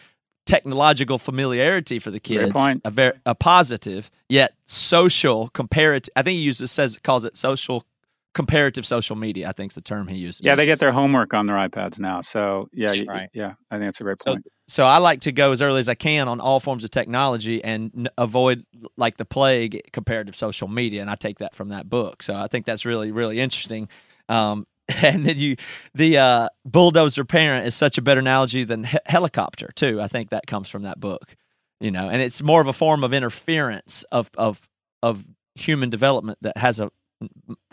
[0.50, 6.12] technological familiarity for the kids, a, very, a positive, yet social comparative.
[6.16, 7.86] I think he uses, says, calls it social
[8.34, 9.48] comparative social media.
[9.48, 10.42] I think is the term he uses.
[10.44, 12.22] Yeah, they get their homework on their iPads now.
[12.22, 13.30] So yeah, right.
[13.32, 14.44] yeah, I think that's a great point.
[14.44, 16.90] So, so I like to go as early as I can on all forms of
[16.90, 18.66] technology and n- avoid
[18.98, 22.24] like the plague comparative social media, and I take that from that book.
[22.24, 23.88] So I think that's really really interesting.
[24.30, 24.66] Um,
[25.04, 25.56] and then you,
[25.94, 30.02] the uh, bulldozer parent is such a better analogy than he- helicopter too.
[30.02, 31.36] I think that comes from that book,
[31.80, 34.68] you know, and it's more of a form of interference of of
[35.04, 35.26] of
[35.56, 36.90] human development that has a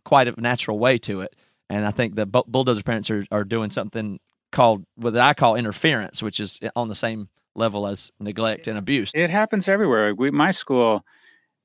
[0.05, 1.35] quite a natural way to it.
[1.69, 4.21] And I think the bulldozer parents are, are doing something
[4.53, 9.11] called what I call interference, which is on the same level as neglect and abuse.
[9.15, 10.15] It happens everywhere.
[10.15, 11.05] We, my school,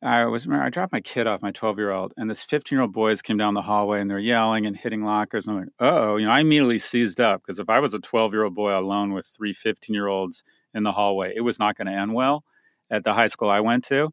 [0.03, 2.81] I was I dropped my kid off, my 12 year old, and this 15 year
[2.81, 5.45] old boys came down the hallway and they're yelling and hitting lockers.
[5.45, 7.99] And I'm like, oh, you know, I immediately seized up because if I was a
[7.99, 10.43] 12 year old boy alone with three 15 year olds
[10.73, 12.43] in the hallway, it was not going to end well
[12.89, 14.09] at the high school I went to.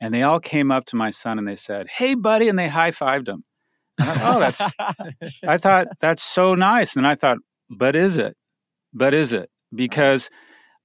[0.00, 2.68] And they all came up to my son and they said, hey, buddy, and they
[2.68, 3.44] high fived him.
[3.98, 5.34] I thought, oh, that's.
[5.46, 7.38] I thought that's so nice, and I thought,
[7.70, 8.36] but is it?
[8.92, 9.50] But is it?
[9.74, 10.30] Because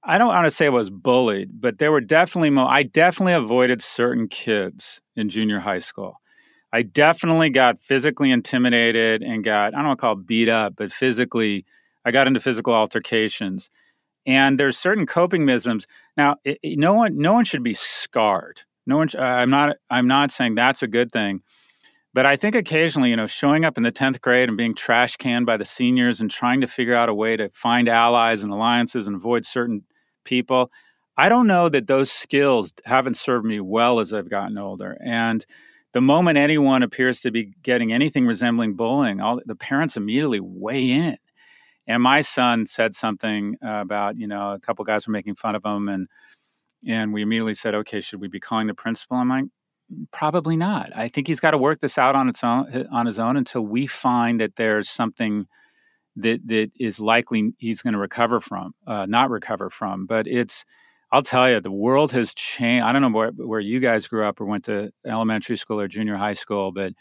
[0.02, 2.50] I don't want to say I was bullied, but there were definitely.
[2.50, 6.20] Mo- I definitely avoided certain kids in junior high school.
[6.72, 10.92] I definitely got physically intimidated and got I don't want to call beat up, but
[10.92, 11.66] physically,
[12.04, 13.68] I got into physical altercations.
[14.26, 15.86] And there's certain coping mechanisms.
[16.16, 18.62] Now, it, it, no one, no one should be scarred.
[18.86, 19.08] No one.
[19.18, 19.76] I'm not.
[19.90, 21.42] I'm not saying that's a good thing
[22.12, 25.16] but I think occasionally, you know, showing up in the 10th grade and being trash
[25.16, 28.52] canned by the seniors and trying to figure out a way to find allies and
[28.52, 29.84] alliances and avoid certain
[30.24, 30.70] people,
[31.16, 34.96] I don't know that those skills haven't served me well as I've gotten older.
[35.04, 35.44] And
[35.92, 40.90] the moment anyone appears to be getting anything resembling bullying, all the parents immediately weigh
[40.90, 41.16] in.
[41.86, 45.64] And my son said something about, you know, a couple guys were making fun of
[45.64, 46.06] him and
[46.86, 49.18] and we immediately said, okay, should we be calling the principal?
[49.18, 49.44] I'm like,
[50.12, 50.96] Probably not.
[50.96, 53.62] I think he's got to work this out on its own on his own until
[53.62, 55.46] we find that there's something
[56.22, 60.06] that that is likely he's going to recover from, uh, not recover from.
[60.06, 60.64] But it's,
[61.12, 62.84] I'll tell you, the world has changed.
[62.84, 65.88] I don't know where, where you guys grew up or went to elementary school or
[65.88, 66.92] junior high school, but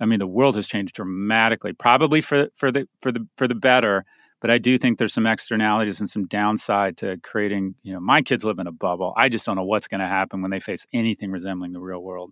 [0.00, 1.72] I mean, the world has changed dramatically.
[1.72, 4.04] Probably for for the for the for the better.
[4.40, 8.20] But I do think there's some externalities and some downside to creating, you know, my
[8.20, 9.14] kids live in a bubble.
[9.16, 12.02] I just don't know what's going to happen when they face anything resembling the real
[12.02, 12.30] world.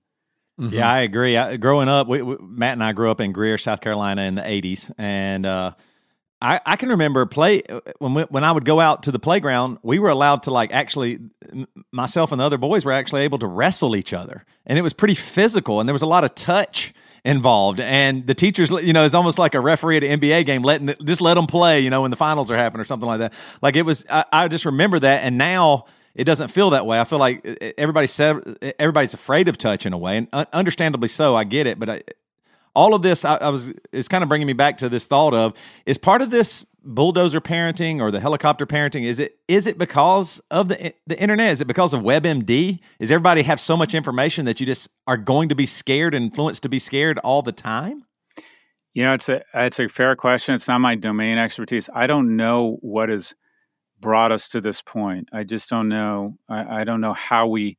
[0.60, 0.74] Mm-hmm.
[0.74, 1.38] Yeah, I agree.
[1.38, 4.34] I, growing up, we, we, Matt and I grew up in Greer, South Carolina in
[4.34, 4.92] the 80s.
[4.98, 5.72] And, uh,
[6.42, 9.20] I, I can remember play uh, when we, when I would go out to the
[9.20, 11.20] playground, we were allowed to like actually
[11.92, 14.92] myself and the other boys were actually able to wrestle each other, and it was
[14.92, 16.92] pretty physical, and there was a lot of touch
[17.24, 17.78] involved.
[17.78, 20.92] And the teachers, you know, it's almost like a referee at an NBA game, letting
[21.04, 23.32] just let them play, you know, when the finals are happening or something like that.
[23.60, 25.22] Like it was, I, I just remember that.
[25.22, 25.84] And now
[26.14, 27.00] it doesn't feel that way.
[27.00, 27.44] I feel like
[27.78, 31.34] everybody said everybody's afraid of touch in a way, and understandably so.
[31.36, 32.02] I get it, but I,
[32.74, 35.34] all of this I, I, was is kind of bringing me back to this thought
[35.34, 35.54] of
[35.86, 40.40] is part of this bulldozer parenting or the helicopter parenting is it is it because
[40.50, 41.52] of the the internet?
[41.52, 42.80] Is it because of webmd?
[42.98, 46.26] Is everybody have so much information that you just are going to be scared and
[46.26, 48.04] influenced to be scared all the time?
[48.94, 50.54] You know it's a it's a fair question.
[50.54, 51.88] It's not my domain expertise.
[51.94, 53.34] I don't know what has
[54.00, 55.28] brought us to this point.
[55.32, 56.36] I just don't know.
[56.48, 57.78] I, I don't know how we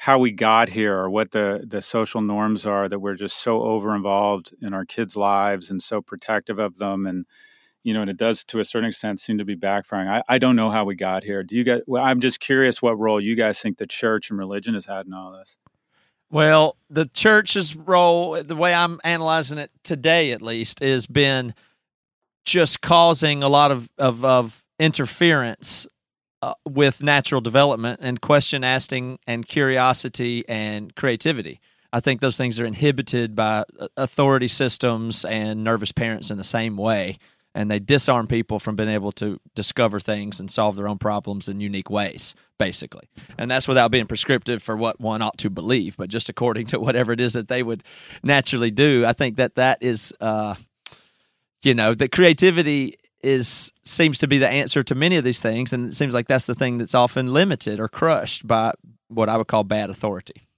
[0.00, 3.62] how we got here or what the the social norms are that we're just so
[3.62, 7.26] over involved in our kids' lives and so protective of them and
[7.82, 10.08] you know and it does to a certain extent seem to be backfiring.
[10.08, 11.42] I, I don't know how we got here.
[11.42, 14.38] Do you guys well, i'm just curious what role you guys think the church and
[14.38, 15.58] religion has had in all this.
[16.30, 21.54] Well the church's role the way i'm analyzing it today at least has been
[22.44, 25.88] just causing a lot of of, of interference
[26.42, 31.60] uh, with natural development and question asking and curiosity and creativity.
[31.92, 36.44] I think those things are inhibited by uh, authority systems and nervous parents in the
[36.44, 37.18] same way.
[37.54, 41.48] and they disarm people from being able to discover things and solve their own problems
[41.48, 43.08] in unique ways, basically.
[43.36, 46.78] And that's without being prescriptive for what one ought to believe, but just according to
[46.78, 47.82] whatever it is that they would
[48.22, 49.04] naturally do.
[49.06, 50.54] I think that that is, uh,
[51.62, 55.72] you know, that creativity is seems to be the answer to many of these things,
[55.72, 58.72] and it seems like that's the thing that's often limited or crushed by
[59.08, 60.48] what I would call bad authority.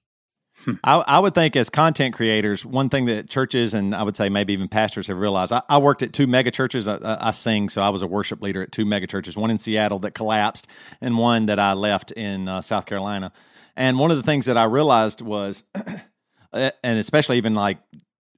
[0.85, 4.29] I, I, would think as content creators, one thing that churches and I would say
[4.29, 5.53] maybe even pastors have realized.
[5.53, 6.87] I, I worked at two mega churches.
[6.87, 9.37] I, I, sing, so I was a worship leader at two mega churches.
[9.37, 10.67] One in Seattle that collapsed,
[11.01, 13.33] and one that I left in uh, South Carolina.
[13.77, 15.65] And one of the things that I realized was,
[16.53, 17.79] and especially even like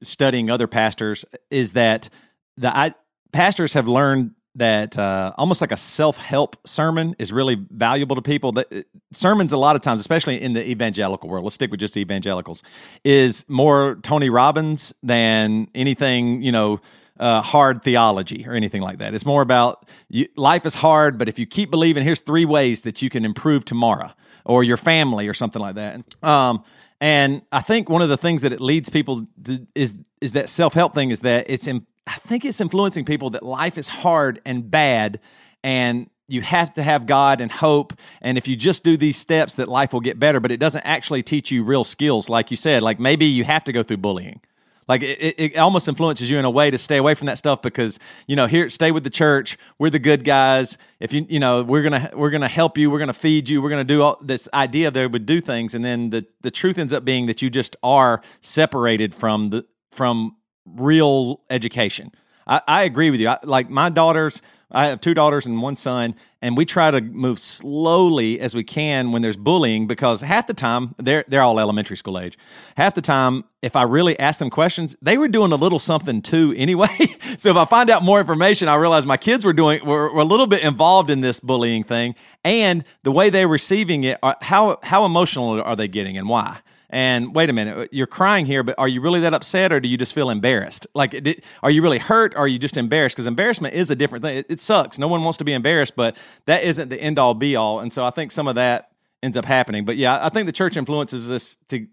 [0.02, 2.08] studying other pastors, is that
[2.56, 2.94] the I,
[3.32, 8.22] pastors have learned that uh, almost like a self help sermon is really valuable to
[8.22, 8.52] people.
[8.52, 11.80] That uh, sermons, a lot of times, especially in the evangelical world, let's stick with
[11.80, 12.62] just evangelicals,
[13.04, 16.80] is more Tony Robbins than anything you know.
[17.20, 19.14] Uh, hard theology or anything like that.
[19.14, 22.82] It's more about you, life is hard, but if you keep believing, here's three ways
[22.82, 24.10] that you can improve tomorrow
[24.44, 26.02] or your family or something like that.
[26.24, 26.64] Um,
[27.00, 30.48] and I think one of the things that it leads people to, is is that
[30.48, 33.88] self help thing is that it's in, I think it's influencing people that life is
[33.88, 35.20] hard and bad
[35.62, 37.92] and you have to have God and hope.
[38.20, 40.40] And if you just do these steps, that life will get better.
[40.40, 42.82] But it doesn't actually teach you real skills, like you said.
[42.82, 44.40] Like maybe you have to go through bullying.
[44.88, 47.62] Like it, it almost influences you in a way to stay away from that stuff
[47.62, 49.56] because you know here stay with the church.
[49.78, 50.76] We're the good guys.
[50.98, 52.90] If you you know we're gonna we're gonna help you.
[52.90, 53.62] We're gonna feed you.
[53.62, 56.78] We're gonna do all this idea they would do things, and then the the truth
[56.78, 60.36] ends up being that you just are separated from the from
[60.66, 62.12] real education.
[62.46, 63.28] I, I agree with you.
[63.28, 67.00] I, like my daughters, I have two daughters and one son, and we try to
[67.00, 71.60] move slowly as we can when there's bullying because half the time they're they're all
[71.60, 72.38] elementary school age.
[72.76, 76.22] Half the time, if I really ask them questions, they were doing a little something
[76.22, 76.96] too anyway.
[77.36, 80.22] so if I find out more information, I realize my kids were doing were, were
[80.22, 84.18] a little bit involved in this bullying thing, and the way they're receiving it.
[84.22, 86.60] Are, how how emotional are they getting, and why?
[86.92, 89.88] And wait a minute, you're crying here, but are you really that upset or do
[89.88, 90.86] you just feel embarrassed?
[90.94, 93.16] Like, are you really hurt or are you just embarrassed?
[93.16, 94.36] Because embarrassment is a different thing.
[94.36, 94.98] It, it, sucks.
[94.98, 97.80] No one wants to be embarrassed, but that isn't the end all be all.
[97.80, 98.90] And so I think some of that
[99.22, 99.86] ends up happening.
[99.86, 101.86] But yeah, I think the church influences us to,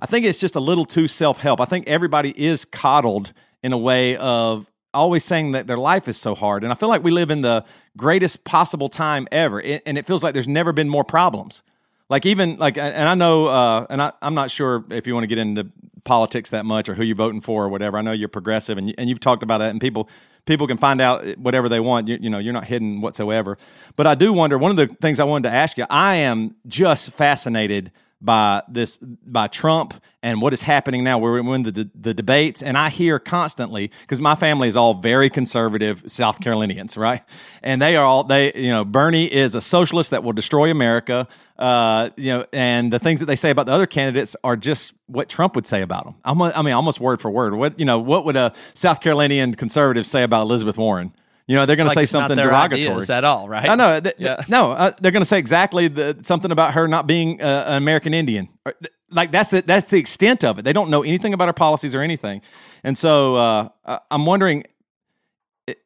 [0.00, 1.60] I think it's just a little too self help.
[1.60, 3.32] I think everybody is coddled
[3.62, 6.62] in a way of, always saying that their life is so hard.
[6.64, 7.64] And I feel like we live in the
[7.96, 9.58] greatest possible time ever.
[9.58, 11.62] And it feels like there's never been more problems.
[12.12, 15.24] Like even like, and I know, uh, and I, I'm not sure if you want
[15.24, 15.68] to get into
[16.04, 17.96] politics that much or who you're voting for or whatever.
[17.96, 20.10] I know you're progressive and you, and you've talked about that, and people
[20.44, 22.08] people can find out whatever they want.
[22.08, 23.56] You, you know, you're not hidden whatsoever.
[23.96, 24.58] But I do wonder.
[24.58, 27.90] One of the things I wanted to ask you, I am just fascinated
[28.22, 31.18] by this by Trump and what is happening now.
[31.18, 35.28] We're in the the debates, and I hear constantly because my family is all very
[35.28, 37.22] conservative South Carolinians, right?
[37.62, 41.26] And they are all they you know Bernie is a socialist that will destroy America.
[41.58, 44.94] Uh, you know, and the things that they say about the other candidates are just
[45.06, 46.14] what Trump would say about them.
[46.24, 47.54] I mean, almost word for word.
[47.54, 51.12] What you know, what would a South Carolinian conservative say about Elizabeth Warren?
[51.46, 53.68] You know, they're going to say something derogatory at all, right?
[53.68, 54.00] I know.
[54.00, 54.44] Th- yeah.
[54.48, 57.76] no, uh, they're going to say exactly the, something about her not being uh, an
[57.76, 58.48] American Indian.
[59.10, 60.62] Like that's the, that's the extent of it.
[60.62, 62.42] They don't know anything about our policies or anything.
[62.84, 63.68] And so uh,
[64.10, 64.64] I'm wondering,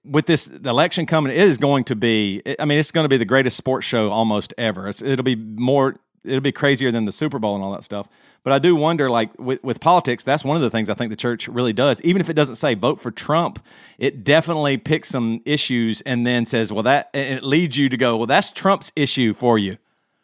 [0.05, 2.43] with this election coming, it is going to be.
[2.59, 4.89] I mean, it's going to be the greatest sports show almost ever.
[4.89, 5.97] It's, it'll be more.
[6.25, 8.09] It'll be crazier than the Super Bowl and all that stuff.
[8.47, 11.11] But I do wonder, like with, with politics, that's one of the things I think
[11.11, 12.01] the church really does.
[12.03, 13.59] Even if it doesn't say vote for Trump,
[13.99, 17.97] it definitely picks some issues and then says, well, that, and it leads you to
[17.97, 19.79] go, well, that's Trump's issue for you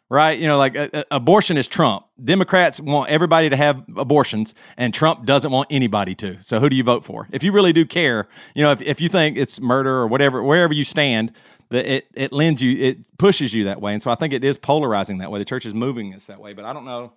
[0.09, 0.37] right?
[0.37, 0.77] You know, like
[1.09, 2.05] abortion is Trump.
[2.23, 6.39] Democrats want everybody to have abortions, and Trump doesn't want anybody to.
[6.43, 7.27] So who do you vote for?
[7.31, 10.43] If you really do care, you know, if, if you think it's murder or whatever,
[10.43, 11.31] wherever you stand,
[11.69, 14.43] that it it lends you, it pushes you that way, and so I think it
[14.43, 15.39] is polarizing that way.
[15.39, 17.13] The church is moving us that way, but I don't know.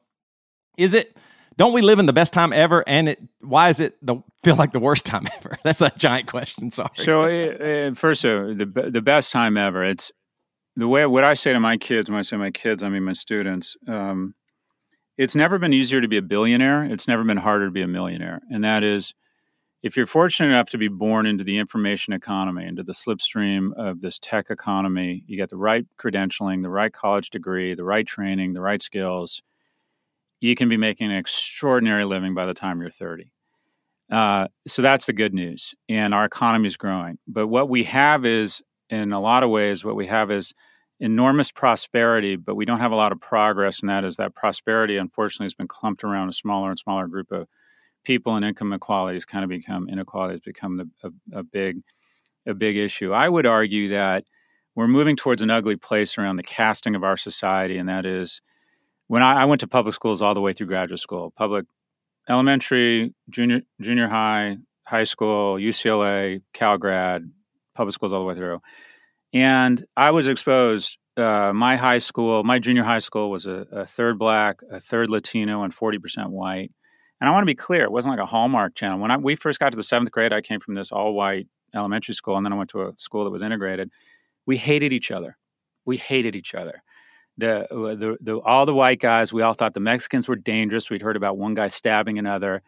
[0.77, 1.17] Is it?
[1.57, 2.85] Don't we live in the best time ever?
[2.87, 5.59] And it, why is it the feel like the worst time ever?
[5.65, 6.71] That's a giant question.
[6.71, 6.91] Sorry.
[6.97, 9.85] So uh, first, uh, the the best time ever.
[9.85, 10.13] It's
[10.77, 12.11] the way what I say to my kids.
[12.11, 13.77] When I say my kids, I mean my students.
[13.89, 14.35] Um,
[15.17, 16.85] it's never been easier to be a billionaire.
[16.85, 18.43] It's never been harder to be a millionaire.
[18.51, 19.15] And that is,
[19.83, 24.03] if you're fortunate enough to be born into the information economy, into the slipstream of
[24.03, 28.53] this tech economy, you get the right credentialing, the right college degree, the right training,
[28.53, 29.43] the right skills
[30.41, 33.33] you can be making an extraordinary living by the time you're 30.
[34.11, 35.75] Uh, so that's the good news.
[35.89, 37.19] And our economy is growing.
[37.27, 40.53] But what we have is, in a lot of ways, what we have is
[41.01, 43.81] enormous prosperity, but we don't have a lot of progress.
[43.81, 47.33] And that is that prosperity, unfortunately, has been clumped around a smaller and smaller group
[47.33, 47.49] of
[48.05, 51.83] people, and income inequality has kind of become inequality has become the, a, a big
[52.47, 53.13] a big issue.
[53.13, 54.25] I would argue that
[54.77, 58.41] we're moving towards an ugly place around the casting of our society, and that is
[59.09, 61.67] when I, I went to public schools all the way through graduate school, public
[62.29, 67.31] elementary, junior junior high, high school, UCLA, Cal grad,
[67.75, 68.61] public schools all the way through.
[69.33, 70.99] And I was exposed.
[71.17, 75.09] Uh, my high school, my junior high school, was a, a third black, a third
[75.09, 76.73] Latino, and forty percent white.
[77.21, 78.99] And I want to be clear, it wasn't like a Hallmark channel.
[78.99, 81.47] When I, we first got to the seventh grade, I came from this all white
[81.75, 83.91] elementary school, and then I went to a school that was integrated.
[84.45, 85.39] We hated each other.
[85.87, 86.83] We hated each other.
[87.39, 90.89] The, uh, the, the, all the white guys, we all thought the Mexicans were dangerous.
[90.89, 92.63] We'd heard about one guy stabbing another,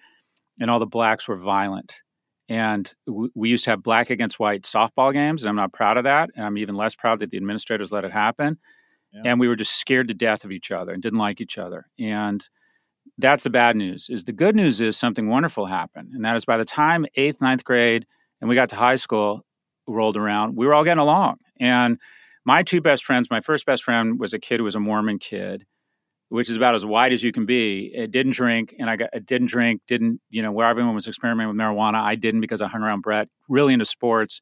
[0.60, 2.02] and all the blacks were violent.
[2.50, 5.96] And we, we used to have black against white softball games, and I'm not proud
[5.96, 6.30] of that.
[6.36, 8.58] And I'm even less proud that the administrators let it happen.
[9.12, 9.22] Yeah.
[9.24, 11.86] And we were just scared to death of each other and didn't like each other.
[11.98, 12.46] And
[13.16, 14.08] that's the bad news.
[14.10, 17.40] Is the good news is something wonderful happened, and that is by the time eighth,
[17.40, 18.06] ninth grade,
[18.40, 19.44] and we got to high school
[19.86, 21.38] rolled around, we were all getting along.
[21.58, 21.98] And
[22.48, 25.18] my two best friends, my first best friend was a kid who was a Mormon
[25.18, 25.66] kid,
[26.30, 27.92] which is about as white as you can be.
[27.94, 31.06] It didn't drink, and I got it didn't drink, didn't you know where everyone was
[31.06, 32.00] experimenting with marijuana.
[32.02, 33.28] I didn't because I hung around Brett.
[33.50, 34.40] Really into sports.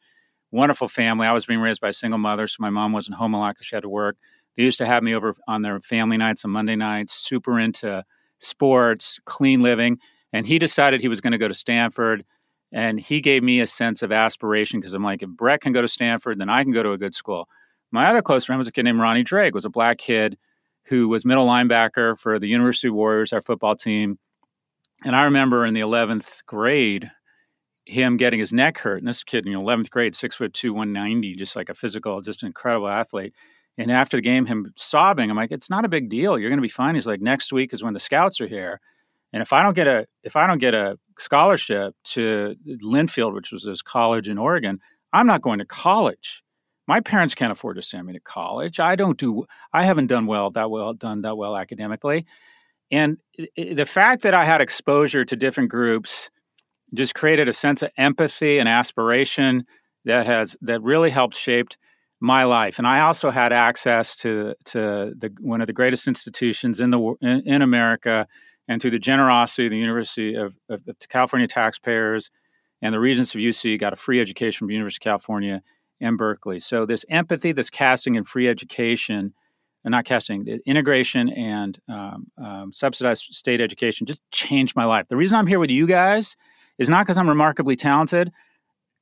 [0.52, 1.26] Wonderful family.
[1.26, 3.56] I was being raised by a single mother, so my mom wasn't home a lot
[3.56, 4.16] because she had to work.
[4.56, 7.12] They used to have me over on their family nights on Monday nights.
[7.12, 8.04] Super into
[8.38, 9.98] sports, clean living.
[10.32, 12.24] And he decided he was going to go to Stanford.
[12.70, 15.82] And he gave me a sense of aspiration because I'm like, if Brett can go
[15.82, 17.48] to Stanford, then I can go to a good school.
[17.92, 20.36] My other close friend was a kid named Ronnie Drake, was a black kid
[20.84, 24.18] who was middle linebacker for the University Warriors, our football team.
[25.04, 27.10] And I remember in the 11th grade,
[27.84, 28.98] him getting his neck hurt.
[28.98, 32.20] And this kid in the 11th grade, six foot two, 190, just like a physical,
[32.20, 33.34] just an incredible athlete.
[33.78, 36.38] And after the game, him sobbing, I'm like, it's not a big deal.
[36.38, 36.94] You're going to be fine.
[36.94, 38.80] He's like, next week is when the scouts are here.
[39.32, 43.52] And if I don't get a if I don't get a scholarship to Linfield, which
[43.52, 44.80] was this college in Oregon,
[45.12, 46.42] I'm not going to college.
[46.86, 48.78] My parents can't afford to send me to college.
[48.78, 52.26] I don't do I haven't done well that well done that well academically.
[52.90, 53.18] And
[53.56, 56.30] the fact that I had exposure to different groups
[56.94, 59.64] just created a sense of empathy and aspiration
[60.04, 61.76] that has that really helped shaped
[62.20, 62.78] my life.
[62.78, 67.14] And I also had access to to the one of the greatest institutions in the
[67.20, 68.26] in, in America,
[68.68, 72.30] and through the generosity of the University of, of, California taxpayers
[72.82, 75.62] and the Regents of UC, got a free education from the University of California
[76.00, 76.60] and Berkeley.
[76.60, 79.32] So this empathy, this casting and free education,
[79.84, 85.06] and not casting, the integration and um, um, subsidized state education just changed my life.
[85.08, 86.36] The reason I'm here with you guys
[86.78, 88.32] is not because I'm remarkably talented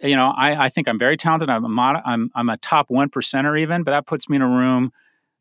[0.00, 1.48] you know, I, I think I'm very talented.
[1.48, 4.42] I'm a mod, I'm I'm a top one percenter even, but that puts me in
[4.42, 4.92] a room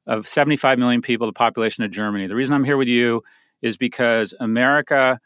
[0.06, 2.28] of 75 million people, the population of Germany.
[2.28, 3.24] The reason I'm here with you
[3.62, 5.20] is because America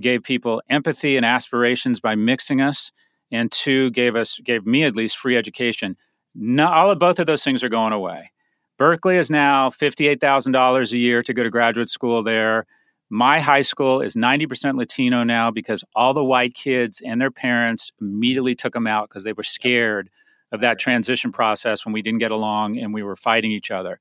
[0.00, 2.92] gave people empathy and aspirations by mixing us,
[3.32, 5.96] and two gave us gave me at least free education.
[6.34, 8.30] No, all of both of those things are going away.
[8.78, 12.66] Berkeley is now fifty-eight thousand dollars a year to go to graduate school there.
[13.14, 17.92] My high school is 90% Latino now because all the white kids and their parents
[18.00, 20.08] immediately took them out because they were scared
[20.50, 24.00] of that transition process when we didn't get along and we were fighting each other.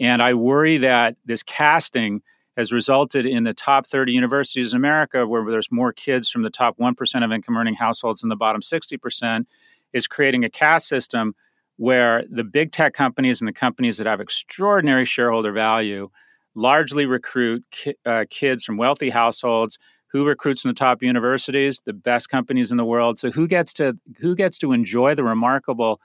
[0.00, 2.22] And I worry that this casting
[2.56, 6.50] has resulted in the top 30 universities in America, where there's more kids from the
[6.50, 9.46] top 1% of income earning households than the bottom 60%,
[9.92, 11.34] is creating a caste system
[11.76, 16.10] where the big tech companies and the companies that have extraordinary shareholder value
[16.54, 19.78] largely recruit ki- uh, kids from wealthy households.
[20.08, 21.80] Who recruits from the top universities?
[21.84, 23.18] The best companies in the world.
[23.18, 26.00] So who gets to who gets to enjoy the remarkable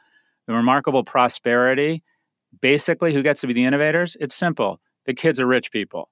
[0.47, 2.03] the remarkable prosperity?
[2.61, 4.15] Basically who gets to be the innovators?
[4.19, 4.80] It's simple.
[5.05, 6.09] The kids are rich people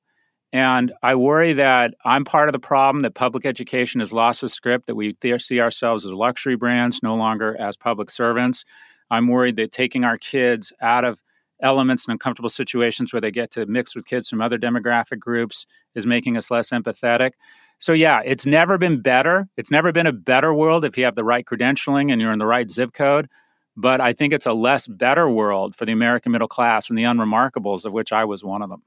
[0.53, 4.47] and i worry that i'm part of the problem that public education has lost the
[4.47, 8.63] script that we see ourselves as luxury brands no longer as public servants
[9.11, 11.21] i'm worried that taking our kids out of
[11.63, 15.65] elements and uncomfortable situations where they get to mix with kids from other demographic groups
[15.95, 17.31] is making us less empathetic.
[17.79, 19.47] So, yeah, it's never been better.
[19.57, 22.39] It's never been a better world if you have the right credentialing and you're in
[22.39, 23.27] the right zip code.
[23.75, 27.03] But I think it's a less better world for the American middle class and the
[27.03, 28.83] unremarkables, of which I was one of them.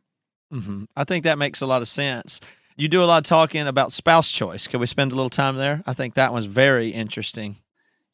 [0.53, 0.85] Mm-hmm.
[0.97, 2.41] I think that makes a lot of sense.
[2.77, 4.67] You do a lot of talking about spouse choice.
[4.67, 5.83] Can we spend a little time there?
[5.87, 7.57] I think that one's very interesting.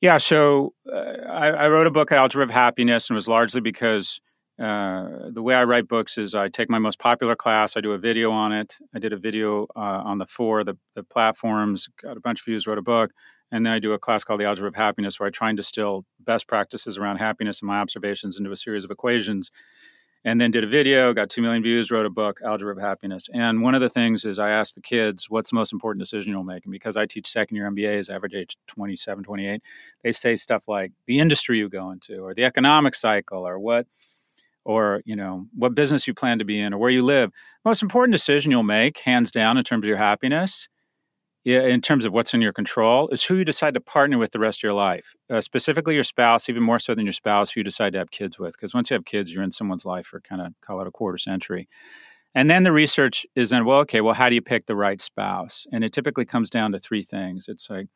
[0.00, 0.18] Yeah.
[0.18, 4.20] So uh, I, I, wrote a book, Algebra of Happiness, and it was largely because
[4.58, 7.92] uh, the way I write books is I take my most popular class, I do
[7.92, 8.76] a video on it.
[8.94, 12.44] I did a video uh, on the four the, the platforms, got a bunch of
[12.44, 13.12] views, wrote a book,
[13.50, 15.56] and then I do a class called the Algebra of Happiness, where I try and
[15.56, 19.50] distill best practices around happiness and my observations into a series of equations.
[20.24, 23.28] And then did a video, got 2 million views, wrote a book, Algebra of Happiness.
[23.34, 26.32] And one of the things is I asked the kids, what's the most important decision
[26.32, 26.64] you'll make?
[26.64, 29.62] And because I teach second year MBAs, average age 27, 28,
[30.02, 33.86] they say stuff like the industry you go into or the economic cycle or what
[34.64, 37.30] or you know what business you plan to be in or where you live
[37.64, 40.68] most important decision you'll make hands down in terms of your happiness
[41.44, 44.30] yeah, in terms of what's in your control, is who you decide to partner with
[44.30, 45.14] the rest of your life.
[45.28, 48.12] Uh, specifically, your spouse, even more so than your spouse, who you decide to have
[48.12, 48.52] kids with.
[48.52, 50.92] Because once you have kids, you're in someone's life for kind of call it a
[50.92, 51.68] quarter century.
[52.34, 55.00] And then the research is then, well, okay, well, how do you pick the right
[55.00, 55.66] spouse?
[55.72, 57.46] And it typically comes down to three things.
[57.48, 57.88] It's like,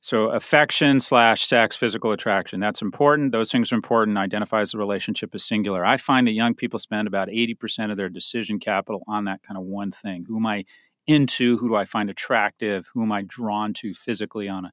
[0.00, 2.58] so affection slash sex, physical attraction.
[2.58, 3.32] That's important.
[3.32, 4.16] Those things are important.
[4.16, 5.84] Identifies the relationship as singular.
[5.84, 9.58] I find that young people spend about 80% of their decision capital on that kind
[9.58, 10.24] of one thing.
[10.26, 10.64] Who am I
[11.10, 14.72] into who do I find attractive, who am I drawn to physically on a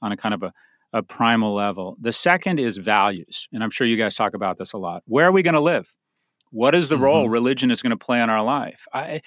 [0.00, 0.52] on a kind of a,
[0.92, 1.96] a primal level.
[2.00, 5.02] The second is values, and I'm sure you guys talk about this a lot.
[5.06, 5.92] Where are we going to live?
[6.50, 7.04] What is the mm-hmm.
[7.04, 8.86] role religion is going to play in our life?
[8.92, 9.22] I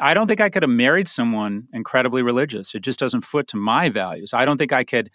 [0.00, 2.74] I don't think I could have married someone incredibly religious.
[2.74, 4.32] It just doesn't foot to my values.
[4.32, 5.10] I don't think I could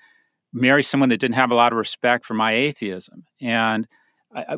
[0.53, 3.26] marry someone that didn't have a lot of respect for my atheism.
[3.41, 3.88] And
[4.35, 4.57] I,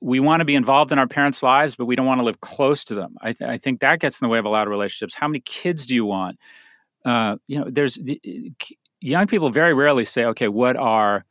[0.00, 2.40] we want to be involved in our parents' lives, but we don't want to live
[2.40, 3.16] close to them.
[3.20, 5.14] I, th- I think that gets in the way of a lot of relationships.
[5.14, 6.38] How many kids do you want?
[7.04, 7.98] Uh, you know, there's
[9.00, 11.24] young people very rarely say, okay, what are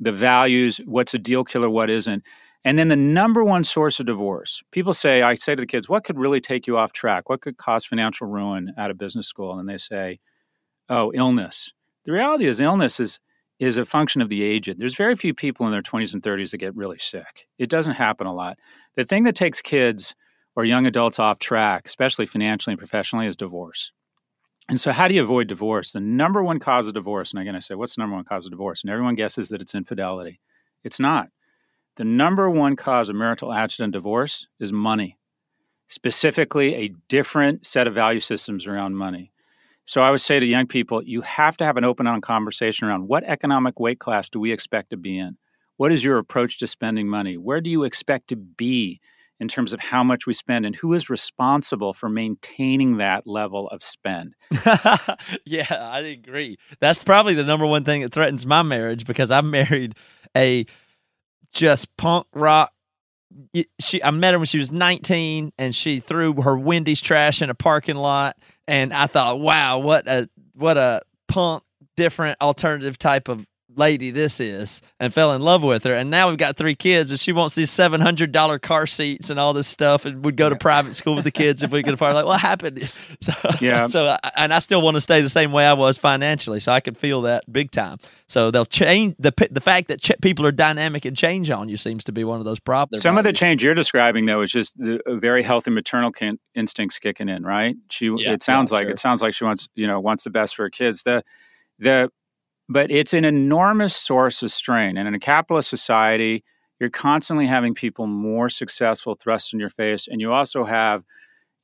[0.00, 0.78] the values?
[0.84, 1.70] What's a deal killer?
[1.70, 2.24] What isn't?
[2.64, 4.62] And then the number one source of divorce.
[4.72, 7.28] People say, I say to the kids, what could really take you off track?
[7.28, 9.58] What could cause financial ruin at a business school?
[9.58, 10.18] And they say,
[10.88, 11.72] oh, illness.
[12.04, 13.20] The reality is, illness is
[13.58, 14.78] is a function of the aged.
[14.78, 17.48] There's very few people in their 20s and 30s that get really sick.
[17.58, 18.58] It doesn't happen a lot.
[18.96, 20.14] The thing that takes kids
[20.54, 23.92] or young adults off track, especially financially and professionally, is divorce.
[24.68, 25.92] And so, how do you avoid divorce?
[25.92, 28.44] The number one cause of divorce, and again, I say, what's the number one cause
[28.44, 28.82] of divorce?
[28.82, 30.40] And everyone guesses that it's infidelity.
[30.84, 31.28] It's not.
[31.96, 35.18] The number one cause of marital adjunct divorce is money,
[35.88, 39.32] specifically a different set of value systems around money.
[39.88, 42.86] So I would say to young people, you have to have an open on conversation
[42.86, 45.38] around what economic weight class do we expect to be in?
[45.78, 47.38] What is your approach to spending money?
[47.38, 49.00] Where do you expect to be
[49.40, 53.66] in terms of how much we spend and who is responsible for maintaining that level
[53.70, 54.34] of spend?
[55.46, 56.58] yeah, I agree.
[56.80, 59.94] That's probably the number one thing that threatens my marriage because I married
[60.36, 60.66] a
[61.50, 62.74] just punk rock
[63.80, 67.50] she I met her when she was 19 and she threw her Wendy's trash in
[67.50, 68.36] a parking lot
[68.68, 71.64] and I thought, wow, what a what a punk
[71.96, 73.44] different alternative type of
[73.76, 77.10] lady this is and fell in love with her and now we've got three kids
[77.10, 80.56] and she wants these $700 car seats and all this stuff and would go to
[80.56, 82.90] private school with the kids if we could afford like what happened?
[83.20, 83.86] So yeah.
[83.86, 86.78] so and i still want to stay the same way i was financially so i
[86.78, 87.98] can feel that big time.
[88.28, 91.76] So they'll change the the fact that ch- people are dynamic and change on you
[91.76, 94.52] seems to be one of those problems some of the change you're describing though is
[94.52, 97.76] just the very healthy maternal can- instincts kicking in right?
[97.90, 98.90] She yeah, it sounds yeah, like sure.
[98.92, 101.02] it sounds like she wants you know wants the best for her kids.
[101.02, 101.24] The
[101.78, 102.10] the
[102.68, 104.96] but it's an enormous source of strain.
[104.96, 106.44] And in a capitalist society,
[106.78, 111.02] you're constantly having people more successful thrust in your face, and you also have,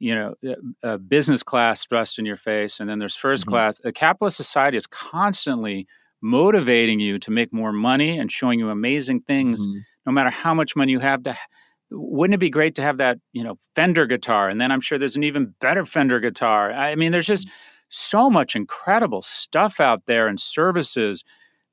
[0.01, 0.35] you know,
[0.83, 3.51] a business class thrust in your face, and then there's 1st mm-hmm.
[3.51, 3.81] class.
[3.85, 5.87] A capitalist society is constantly
[6.21, 9.79] motivating you to make more money and showing you amazing things, mm-hmm.
[10.07, 11.23] no matter how much money you have.
[11.25, 11.37] To
[11.91, 14.99] wouldn't it be great to have that, you know, Fender guitar, and then I'm sure
[14.99, 16.73] there's an even better Fender guitar.
[16.73, 21.25] I mean, there's just mm-hmm so much incredible stuff out there and services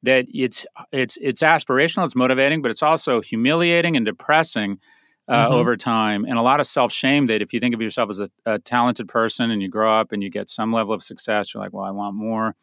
[0.03, 4.79] that it's it's it's aspirational, it's motivating, but it's also humiliating and depressing
[5.27, 5.53] uh, mm-hmm.
[5.53, 7.27] over time, and a lot of self shame.
[7.27, 10.11] That if you think of yourself as a, a, talented person and you grow up
[10.11, 12.55] and you get some level of success, you're like, well, I want more.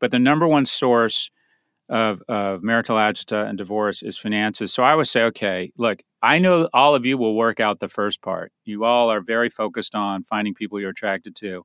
[0.00, 1.30] But the number one source
[1.88, 4.72] of, of marital agita and divorce is finances.
[4.72, 7.88] So I would say, okay, look, I know all of you will work out the
[7.88, 8.52] first part.
[8.64, 11.64] You all are very focused on finding people you're attracted to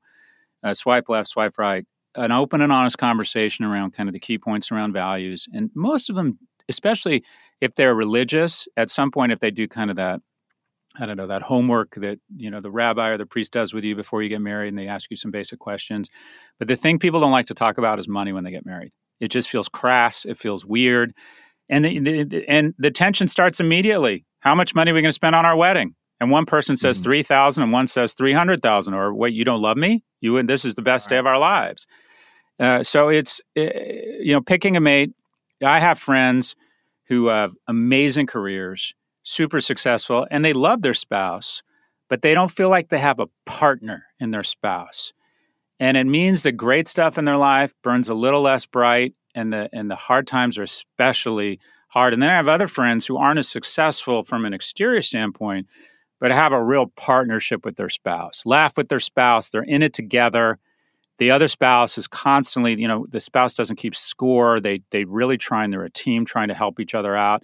[0.64, 1.86] uh, swipe left, swipe right,
[2.16, 5.48] an open and honest conversation around kind of the key points around values.
[5.54, 7.24] And most of them, especially
[7.62, 10.20] if they're religious, at some point, if they do kind of that,
[11.00, 13.84] I don't know, that homework that, you know, the rabbi or the priest does with
[13.84, 16.10] you before you get married and they ask you some basic questions.
[16.58, 18.92] But the thing people don't like to talk about is money when they get married.
[19.20, 20.26] It just feels crass.
[20.26, 21.14] It feels weird.
[21.70, 24.26] And the, the and the tension starts immediately.
[24.40, 25.96] How much money are we going to spend on our wedding?
[26.19, 27.06] And one person says mm-hmm.
[27.06, 30.03] 3000 and one says 300000 or wait you don't love me?
[30.22, 31.15] You and this is the best right.
[31.15, 31.85] day of our lives.
[32.60, 33.61] Uh, so it's uh,
[34.19, 35.11] you know picking a mate.
[35.64, 36.56] I have friends
[37.07, 41.61] who have amazing careers super successful and they love their spouse
[42.10, 45.14] but they don't feel like they have a partner in their spouse.
[45.80, 49.53] And it means the great stuff in their life burns a little less bright and
[49.53, 52.14] the and the hard times are especially hard.
[52.14, 55.68] And then i have other friends who aren't as successful from an exterior standpoint
[56.19, 58.44] but have a real partnership with their spouse.
[58.45, 59.49] Laugh with their spouse.
[59.49, 60.60] They're in it together.
[61.19, 64.60] The other spouse is constantly, you know, the spouse doesn't keep score.
[64.60, 67.44] They they really try and they're a team trying to help each other out.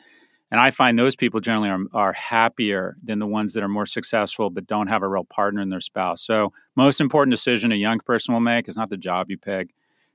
[0.52, 3.88] And I find those people generally are, are happier than the ones that are more
[3.88, 6.22] successful but don't have a real partner in their spouse.
[6.24, 9.74] So, most important decision a young person will make is not the job you pick,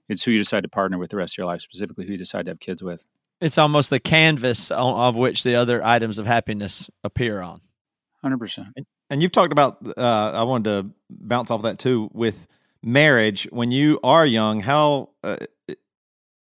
[0.08, 2.18] it's who you decide to partner with the rest of your life, specifically who you
[2.18, 3.04] decide to have kids with.
[3.40, 7.60] It's almost the canvas of which the other items of happiness appear on.
[8.30, 8.72] 100%.
[9.10, 12.46] And you've talked about, uh, I wanted to bounce off that too, with
[12.82, 13.48] marriage.
[13.50, 15.36] When you are young, how uh,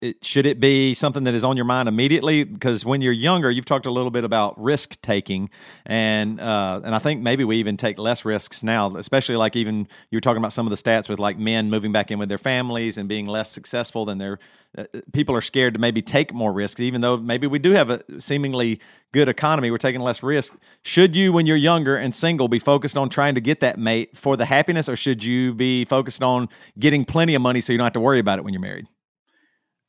[0.00, 2.44] it, should it be something that is on your mind immediately?
[2.44, 5.50] Because when you're younger, you've talked a little bit about risk taking,
[5.84, 9.88] and uh, and I think maybe we even take less risks now, especially like even
[10.10, 12.28] you were talking about some of the stats with like men moving back in with
[12.28, 14.38] their families and being less successful than their
[14.78, 17.90] uh, people are scared to maybe take more risks, even though maybe we do have
[17.90, 18.80] a seemingly
[19.12, 20.54] good economy, we're taking less risk.
[20.82, 24.16] Should you, when you're younger and single, be focused on trying to get that mate
[24.16, 26.48] for the happiness, or should you be focused on
[26.78, 28.86] getting plenty of money so you don't have to worry about it when you're married?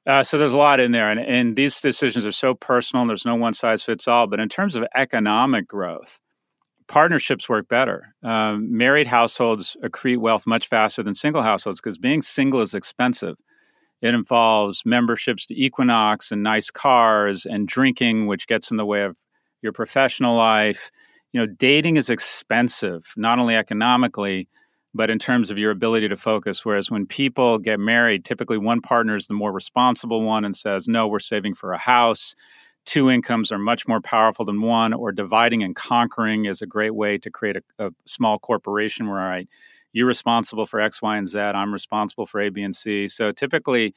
[0.08, 3.06] Uh, so there's a lot in there, and, and these decisions are so personal.
[3.06, 4.28] There's no one size fits all.
[4.28, 6.20] But in terms of economic growth,
[6.88, 8.16] partnerships work better.
[8.24, 13.38] Um, married households accrete wealth much faster than single households because being single is expensive.
[14.02, 19.04] It involves memberships to Equinox and nice cars and drinking, which gets in the way
[19.04, 19.16] of
[19.62, 20.90] your professional life.
[21.32, 24.50] You know, dating is expensive, not only economically,
[24.94, 26.66] but in terms of your ability to focus.
[26.66, 30.88] Whereas when people get married, typically one partner is the more responsible one and says,
[30.88, 32.36] No, we're saving for a house.
[32.86, 36.96] Two incomes are much more powerful than one, or dividing and conquering is a great
[36.96, 39.46] way to create a, a small corporation where I,
[39.94, 41.38] you're responsible for X, Y, and Z.
[41.38, 43.08] I'm responsible for A, B, and C.
[43.08, 43.94] So typically,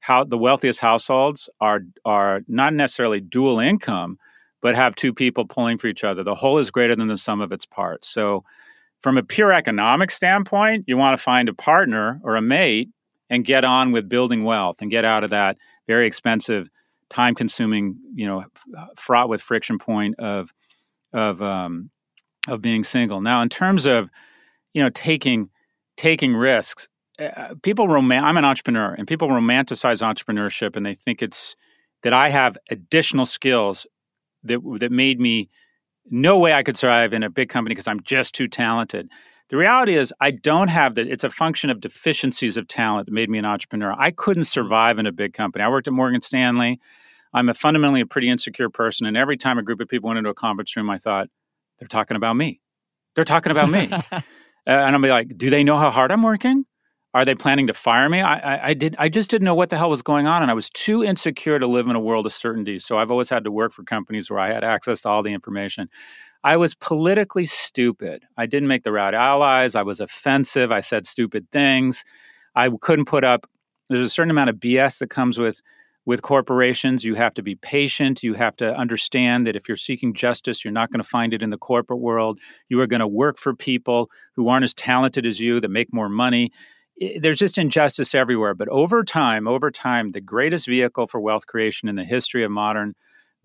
[0.00, 4.18] how the wealthiest households are are not necessarily dual income,
[4.60, 6.22] but have two people pulling for each other.
[6.22, 8.08] The whole is greater than the sum of its parts.
[8.08, 8.44] So
[9.00, 12.90] from a pure economic standpoint, you want to find a partner or a mate
[13.30, 15.56] and get on with building wealth and get out of that
[15.86, 16.68] very expensive,
[17.10, 18.44] time consuming, you know,
[18.96, 20.52] fraught with friction point of
[21.12, 21.90] of um,
[22.46, 23.20] of being single.
[23.20, 24.10] Now, in terms of
[24.74, 25.50] you know taking
[25.96, 26.88] taking risks,
[27.18, 31.56] uh, people I'm an entrepreneur, and people romanticize entrepreneurship, and they think it's
[32.02, 33.86] that I have additional skills
[34.44, 35.48] that that made me
[36.10, 39.08] no way I could survive in a big company because I'm just too talented.
[39.48, 41.06] The reality is, I don't have that.
[41.06, 43.94] It's a function of deficiencies of talent that made me an entrepreneur.
[43.98, 44.50] I couldn't mm.
[44.50, 45.64] survive in a big company.
[45.64, 46.80] I worked at Morgan Stanley.
[47.32, 49.06] I'm a fundamentally a pretty insecure person.
[49.06, 51.28] And every time a group of people went into a conference room, I thought,
[51.78, 52.60] they're talking about me.
[53.14, 53.88] They're talking about me.
[54.12, 54.20] uh,
[54.66, 56.64] and I'll be like, do they know how hard I'm working?
[57.14, 58.20] Are they planning to fire me?
[58.20, 58.94] I, I, I, did.
[58.98, 61.58] I just didn't know what the hell was going on, and I was too insecure
[61.58, 62.78] to live in a world of certainty.
[62.78, 65.32] So I've always had to work for companies where I had access to all the
[65.32, 65.88] information.
[66.44, 68.24] I was politically stupid.
[68.36, 69.74] I didn't make the right allies.
[69.74, 70.70] I was offensive.
[70.70, 72.04] I said stupid things.
[72.54, 73.48] I couldn't put up.
[73.88, 75.62] There's a certain amount of BS that comes with
[76.04, 77.04] with corporations.
[77.04, 78.22] You have to be patient.
[78.22, 81.42] You have to understand that if you're seeking justice, you're not going to find it
[81.42, 82.38] in the corporate world.
[82.68, 85.92] You are going to work for people who aren't as talented as you that make
[85.92, 86.50] more money
[87.20, 88.54] there's just injustice everywhere.
[88.54, 92.50] But over time, over time, the greatest vehicle for wealth creation in the history of
[92.50, 92.94] modern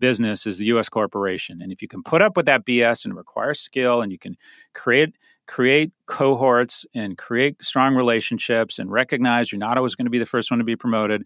[0.00, 0.88] business is the U.S.
[0.88, 1.62] corporation.
[1.62, 4.36] And if you can put up with that BS and require skill, and you can
[4.74, 5.14] create
[5.46, 10.24] create cohorts and create strong relationships and recognize you're not always going to be the
[10.24, 11.22] first one to be promoted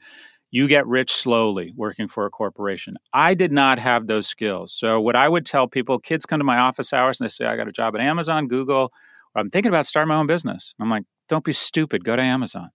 [0.51, 2.97] you get rich slowly working for a corporation.
[3.13, 4.73] I did not have those skills.
[4.73, 7.45] So, what I would tell people kids come to my office hours and they say,
[7.45, 8.93] I got a job at Amazon, Google,
[9.39, 10.75] I'm thinking about starting my own business.
[10.81, 12.05] I'm like, don't be stupid.
[12.05, 12.71] Go to Amazon.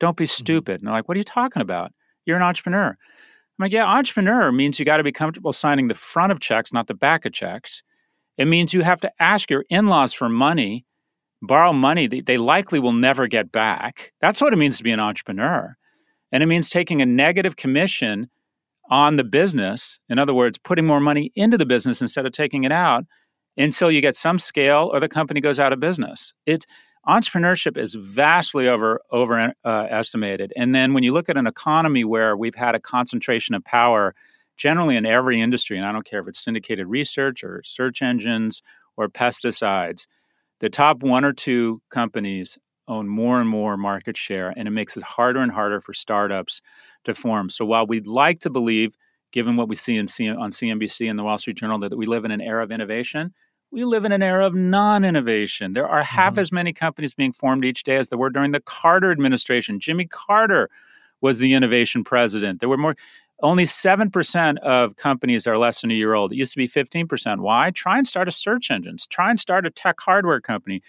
[0.00, 0.42] Don't be mm-hmm.
[0.42, 0.78] stupid.
[0.78, 0.86] Mm-hmm.
[0.86, 1.92] And they're like, what are you talking about?
[2.24, 2.90] You're an entrepreneur.
[2.90, 6.72] I'm like, yeah, entrepreneur means you got to be comfortable signing the front of checks,
[6.72, 7.82] not the back of checks.
[8.36, 10.86] It means you have to ask your in laws for money,
[11.42, 14.12] borrow money that they likely will never get back.
[14.20, 15.76] That's what it means to be an entrepreneur.
[16.30, 18.30] And it means taking a negative commission
[18.90, 19.98] on the business.
[20.08, 23.04] In other words, putting more money into the business instead of taking it out
[23.58, 26.32] until you get some scale or the company goes out of business.
[26.46, 26.64] It's
[27.06, 30.52] entrepreneurship is vastly over overestimated.
[30.52, 33.64] Uh, and then when you look at an economy where we've had a concentration of
[33.64, 34.14] power,
[34.56, 38.62] generally in every industry, and I don't care if it's syndicated research or search engines
[38.96, 40.06] or pesticides,
[40.60, 42.58] the top one or two companies
[42.88, 46.60] own more and more market share, and it makes it harder and harder for startups
[47.04, 47.50] to form.
[47.50, 48.96] So while we'd like to believe,
[49.30, 52.06] given what we see in C- on CNBC and the Wall Street Journal, that we
[52.06, 53.34] live in an era of innovation,
[53.70, 55.72] we live in an era of non innovation.
[55.72, 56.40] There are half mm-hmm.
[56.40, 59.80] as many companies being formed each day as there were during the Carter administration.
[59.80, 60.70] Jimmy Carter
[61.20, 62.60] was the innovation president.
[62.60, 62.94] There were more.
[63.42, 66.32] only 7% of companies are less than a year old.
[66.32, 67.40] It used to be 15%.
[67.40, 67.70] Why?
[67.70, 68.96] Try and start a search engine.
[69.10, 70.82] Try and start a tech hardware company.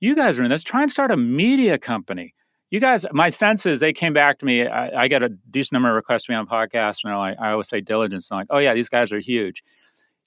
[0.00, 0.62] You guys are in this.
[0.62, 2.34] Try and start a media company.
[2.70, 4.66] You guys, my sense is they came back to me.
[4.66, 7.50] I, I get a decent number of requests to me on podcasts, and like, I
[7.50, 8.30] always say diligence.
[8.30, 9.62] And I'm like, oh, yeah, these guys are huge.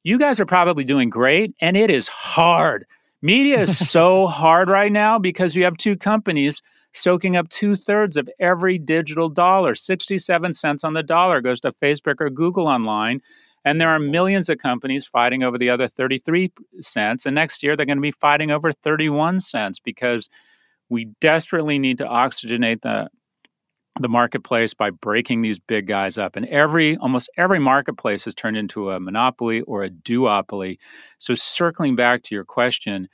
[0.06, 2.86] You guys are probably doing great, and it is hard.
[3.22, 6.62] Media is so hard right now because you have two companies–
[6.96, 9.76] soaking up two thirds of every digital dollar.
[9.76, 13.22] 67 cents on the dollar goes to Facebook or Google online.
[13.66, 16.52] And there are millions of companies fighting over the other 33
[16.82, 17.26] cents.
[17.26, 20.30] And next year, they're going to be fighting over 31 cents because
[20.90, 23.10] we desperately need to oxygenate the,
[24.00, 26.36] the marketplace by breaking these big guys up.
[26.36, 30.78] And every almost every marketplace has turned into a monopoly or a duopoly.
[31.18, 33.08] So circling back to your question,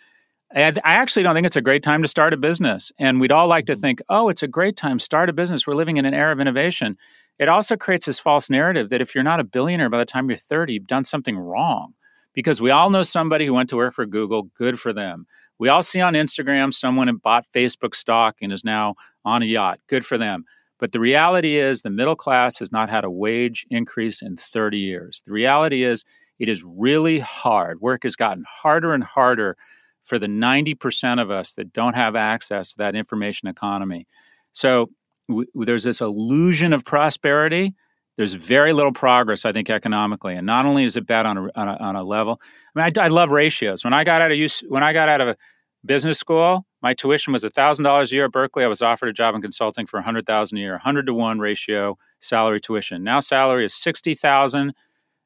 [0.53, 2.91] I actually don't think it's a great time to start a business.
[2.99, 3.81] And we'd all like to mm-hmm.
[3.81, 5.65] think, oh, it's a great time, start a business.
[5.65, 6.97] We're living in an era of innovation.
[7.39, 10.29] It also creates this false narrative that if you're not a billionaire by the time
[10.29, 11.93] you're 30, you've done something wrong.
[12.33, 15.25] Because we all know somebody who went to work for Google, good for them.
[15.59, 19.45] We all see on Instagram someone who bought Facebook stock and is now on a
[19.45, 20.45] yacht, good for them.
[20.81, 24.79] But the reality is, the middle class has not had a wage increase in 30
[24.79, 25.21] years.
[25.27, 26.03] The reality is,
[26.39, 27.79] it is really hard.
[27.81, 29.55] Work has gotten harder and harder
[30.03, 34.07] for the 90% of us that don't have access to that information economy.
[34.53, 34.89] So
[35.29, 37.75] w- there's this illusion of prosperity.
[38.17, 41.41] There's very little progress, I think, economically, and not only is it bad on a,
[41.55, 42.41] on a, on a level.
[42.75, 43.83] I mean, I, I, love ratios.
[43.83, 45.37] When I got out of use, when I got out of a
[45.85, 48.63] business school, my tuition was thousand dollars a year at Berkeley.
[48.63, 51.13] I was offered a job in consulting for a hundred thousand a year, hundred to
[51.13, 53.03] one ratio salary tuition.
[53.03, 54.73] Now salary is sixty thousand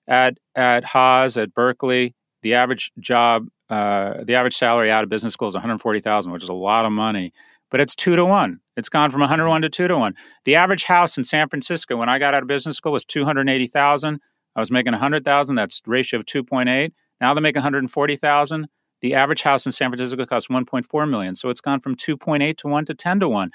[0.08, 2.16] at at Haas at Berkeley.
[2.42, 6.50] The average job uh, the average salary out of business school is 140,000, which is
[6.50, 7.34] a lot of money,
[7.72, 8.60] but it's two to one.
[8.78, 10.14] It's gone from 101 to two to one.
[10.44, 14.20] The average house in San Francisco when I got out of business school was 280,000.
[14.56, 15.56] I was making 100,000.
[15.56, 16.92] That's ratio of 2.8.
[17.22, 18.68] Now they make 140,000.
[19.02, 21.36] The average house in San Francisco costs 1.4 million.
[21.36, 23.52] So it's gone from 2.8 to 1 to 10 to 1.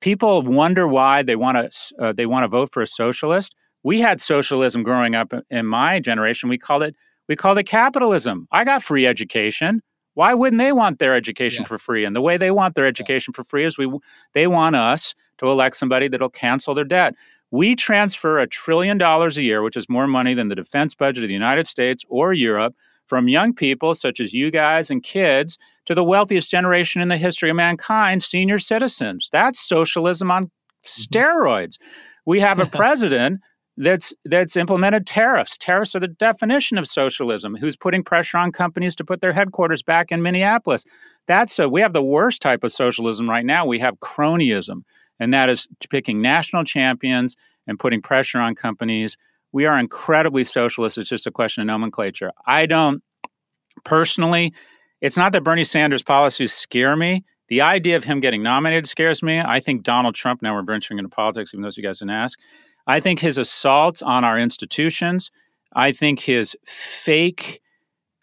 [0.00, 3.54] People wonder why they want to uh, they want to vote for a socialist.
[3.82, 6.48] We had socialism growing up in my generation.
[6.48, 6.94] We called it
[7.28, 8.46] we called it capitalism.
[8.52, 9.82] I got free education.
[10.14, 11.68] Why wouldn't they want their education yeah.
[11.68, 12.04] for free?
[12.04, 13.42] And the way they want their education yeah.
[13.42, 13.90] for free is we
[14.32, 17.14] they want us to elect somebody that'll cancel their debt.
[17.50, 21.24] We transfer a trillion dollars a year, which is more money than the defense budget
[21.24, 22.74] of the United States or Europe,
[23.06, 27.16] from young people such as you guys and kids to the wealthiest generation in the
[27.16, 29.28] history of mankind, senior citizens.
[29.32, 31.16] That's socialism on mm-hmm.
[31.18, 31.78] steroids.
[32.26, 33.40] We have a president
[33.76, 35.56] that's that's implemented tariffs.
[35.58, 37.56] Tariffs are the definition of socialism.
[37.56, 40.84] Who's putting pressure on companies to put their headquarters back in Minneapolis?
[41.26, 43.66] That's a, we have the worst type of socialism right now.
[43.66, 44.82] We have cronyism,
[45.18, 47.34] and that is picking national champions
[47.66, 49.16] and putting pressure on companies.
[49.54, 50.98] We are incredibly socialist.
[50.98, 52.32] It's just a question of nomenclature.
[52.44, 53.02] I don't
[53.84, 54.52] personally.
[55.00, 57.24] It's not that Bernie Sanders' policies scare me.
[57.48, 59.40] The idea of him getting nominated scares me.
[59.40, 60.42] I think Donald Trump.
[60.42, 62.38] Now we're venturing into politics, even though you guys didn't ask
[62.86, 65.30] I think his assault on our institutions,
[65.74, 67.60] I think his fake,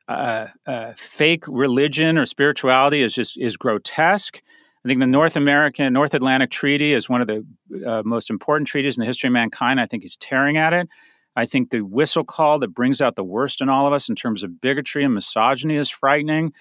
[0.08, 4.41] uh, uh, fake religion or spirituality is just is grotesque.
[4.84, 7.45] I think the North American North Atlantic Treaty is one of the
[7.86, 9.80] uh, most important treaties in the history of mankind.
[9.80, 10.90] I think he's tearing at it.
[11.36, 14.16] I think the whistle call that brings out the worst in all of us in
[14.16, 16.53] terms of bigotry and misogyny is frightening.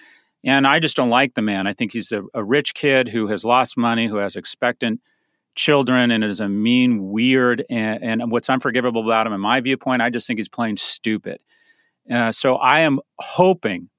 [0.43, 1.67] And I just don't like the man.
[1.67, 5.01] I think he's a, a rich kid who has lost money, who has expectant
[5.55, 10.01] children and is a mean, weird, and, and, what's unforgivable about him, in my viewpoint,
[10.01, 11.39] I just think he's plain stupid.
[12.09, 13.89] Uh, so I am hoping.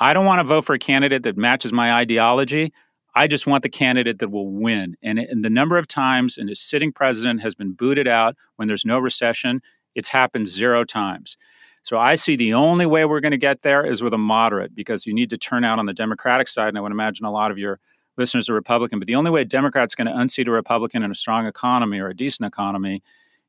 [0.00, 2.72] I don't want to vote for a candidate that matches my ideology.
[3.14, 4.96] I just want the candidate that will win.
[5.02, 8.66] And, and the number of times and his sitting president has been booted out when
[8.66, 9.60] there's no recession,
[9.94, 11.36] it's happened zero times.
[11.82, 14.74] So I see the only way we're going to get there is with a moderate
[14.74, 16.68] because you need to turn out on the Democratic side.
[16.68, 17.78] And I would imagine a lot of your
[18.16, 18.98] listeners are Republican.
[18.98, 21.98] But the only way a Democrat's going to unseat a Republican in a strong economy
[21.98, 23.02] or a decent economy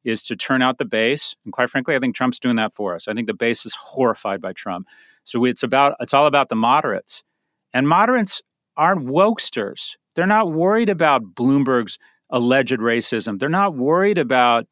[0.03, 1.35] is to turn out the base.
[1.45, 3.07] And quite frankly, I think Trump's doing that for us.
[3.07, 4.87] I think the base is horrified by Trump.
[5.23, 7.23] So it's about it's all about the moderates.
[7.73, 8.41] And moderates
[8.77, 9.95] aren't wokesters.
[10.15, 11.97] They're not worried about Bloomberg's
[12.29, 13.39] alleged racism.
[13.39, 14.67] They're not worried about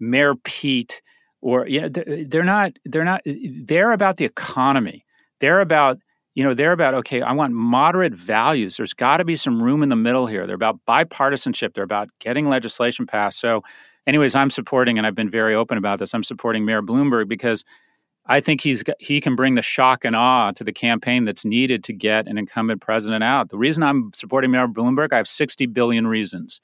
[0.00, 1.02] Mayor Pete
[1.46, 5.04] or you know they're not they're not they're about the economy.
[5.40, 5.98] They're about
[6.34, 8.76] you know, they're about, okay, I want moderate values.
[8.76, 10.46] There's got to be some room in the middle here.
[10.46, 11.72] They're about bipartisanship.
[11.72, 13.40] They're about getting legislation passed.
[13.40, 13.62] So,
[14.06, 16.12] anyways, I'm supporting, and I've been very open about this.
[16.12, 17.64] I'm supporting Mayor Bloomberg because
[18.26, 21.82] I think he's he can bring the shock and awe to the campaign that's needed
[21.84, 23.48] to get an incumbent president out.
[23.48, 26.60] The reason I'm supporting Mayor Bloomberg, I have 60 billion reasons.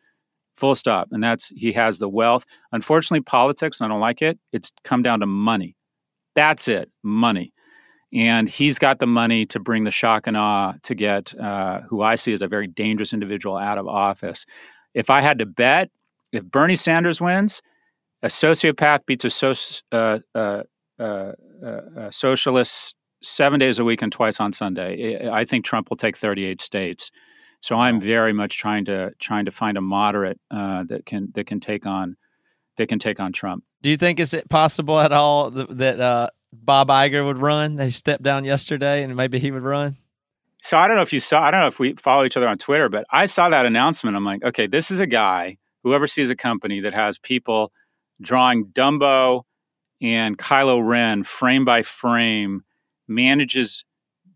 [0.63, 1.09] Full stop.
[1.11, 2.45] And that's he has the wealth.
[2.71, 4.39] Unfortunately, politics, I don't like it.
[4.53, 5.75] It's come down to money.
[6.37, 7.53] That's it, money.
[8.13, 12.03] And he's got the money to bring the shock and awe to get uh, who
[12.03, 14.47] I see as a very dangerous individual out of office.
[14.95, 15.91] If I had to bet,
[16.31, 17.61] if Bernie Sanders wins,
[18.23, 19.55] a sociopath beats a so,
[19.91, 20.63] uh, uh,
[21.01, 21.33] uh,
[21.67, 25.29] uh, socialist seven days a week and twice on Sunday.
[25.29, 27.11] I think Trump will take 38 states.
[27.63, 31.47] So I'm very much trying to trying to find a moderate uh, that can that
[31.47, 32.17] can take on
[32.77, 33.65] that can take on Trump.
[33.83, 37.77] Do you think is it possible at all that, that uh, Bob Iger would run?
[37.77, 39.97] They stepped down yesterday, and maybe he would run.
[40.63, 41.41] So I don't know if you saw.
[41.41, 44.17] I don't know if we follow each other on Twitter, but I saw that announcement.
[44.17, 45.59] I'm like, okay, this is a guy.
[45.85, 47.73] Whoever sees a company that has people
[48.21, 49.43] drawing Dumbo
[50.01, 52.65] and Kylo Ren frame by frame,
[53.07, 53.85] manages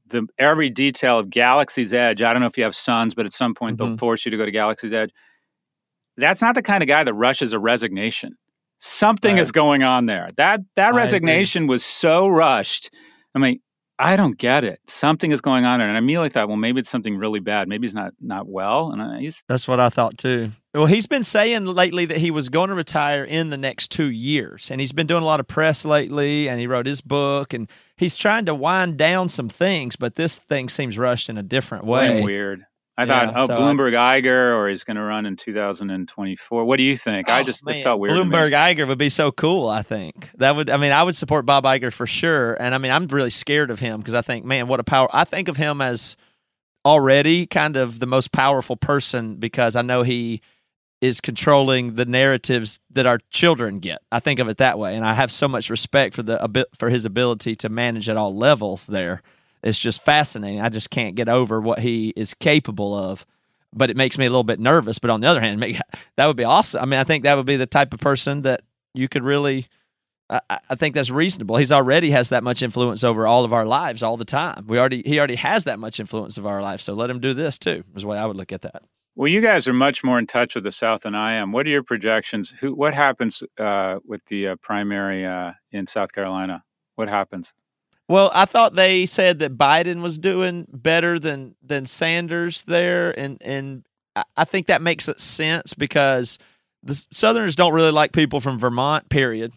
[0.08, 2.22] the every detail of Galaxy's Edge.
[2.22, 3.90] I don't know if you have sons, but at some point mm-hmm.
[3.90, 5.10] they'll force you to go to Galaxy's Edge.
[6.16, 8.36] That's not the kind of guy that rushes a resignation.
[8.78, 10.30] Something is going on there.
[10.36, 11.74] That that I resignation agree.
[11.74, 12.90] was so rushed.
[13.34, 13.60] I mean,
[13.98, 14.80] I don't get it.
[14.86, 17.68] Something is going on there, and I immediately thought, well, maybe it's something really bad.
[17.68, 18.90] Maybe he's not not well.
[18.92, 20.52] And I, he's that's what I thought too.
[20.74, 24.10] Well, he's been saying lately that he was going to retire in the next two
[24.10, 26.48] years, and he's been doing a lot of press lately.
[26.48, 29.96] And he wrote his book, and he's trying to wind down some things.
[29.96, 32.22] But this thing seems rushed in a different way.
[32.22, 32.66] Weird.
[32.98, 36.64] I yeah, thought, oh, so Bloomberg I, Iger, or he's going to run in 2024.
[36.64, 37.28] What do you think?
[37.28, 38.16] Oh, I just it felt weird.
[38.16, 39.68] Bloomberg Iger would be so cool.
[39.68, 40.70] I think that would.
[40.70, 42.54] I mean, I would support Bob Iger for sure.
[42.54, 45.08] And I mean, I'm really scared of him because I think, man, what a power!
[45.12, 46.16] I think of him as
[46.86, 50.40] already kind of the most powerful person because I know he
[51.06, 54.02] is controlling the narratives that our children get.
[54.12, 56.90] I think of it that way, and I have so much respect for the for
[56.90, 59.22] his ability to manage at all levels there
[59.66, 60.60] it's just fascinating.
[60.60, 63.26] I just can't get over what he is capable of.
[63.72, 64.98] But it makes me a little bit nervous.
[65.00, 65.60] But on the other hand,
[66.16, 66.80] that would be awesome.
[66.80, 68.62] I mean, I think that would be the type of person that
[68.94, 69.66] you could really.
[70.30, 71.56] I, I think that's reasonable.
[71.56, 74.66] He's already has that much influence over all of our lives all the time.
[74.66, 76.80] We already he already has that much influence of our life.
[76.80, 77.84] So let him do this too.
[77.94, 78.82] Is the way I would look at that.
[79.16, 81.50] Well, you guys are much more in touch with the South than I am.
[81.50, 82.52] What are your projections?
[82.60, 82.74] Who?
[82.74, 86.62] What happens uh, with the uh, primary uh, in South Carolina?
[86.96, 87.54] What happens?
[88.08, 93.38] Well, I thought they said that Biden was doing better than than Sanders there, and
[93.40, 93.86] and
[94.36, 96.38] I think that makes sense because
[96.82, 99.08] the Southerners don't really like people from Vermont.
[99.08, 99.52] Period.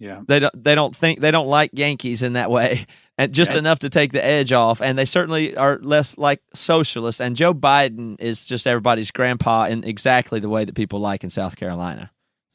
[0.00, 0.64] Yeah, they don't.
[0.64, 2.86] They don't think they don't like Yankees in that way,
[3.18, 3.58] and just yeah.
[3.58, 4.80] enough to take the edge off.
[4.80, 7.20] And they certainly are less like socialists.
[7.20, 11.30] And Joe Biden is just everybody's grandpa in exactly the way that people like in
[11.30, 12.10] South Carolina,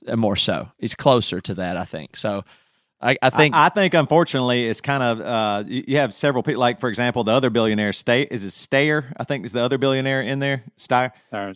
[0.08, 0.70] and more so.
[0.78, 2.18] He's closer to that, I think.
[2.18, 2.44] So
[3.02, 6.60] I, I think I, I, think unfortunately it's kind of uh, you have several people
[6.60, 9.80] like for example the other billionaire state is it Steyer I think is the other
[9.80, 11.12] billionaire in there Steyer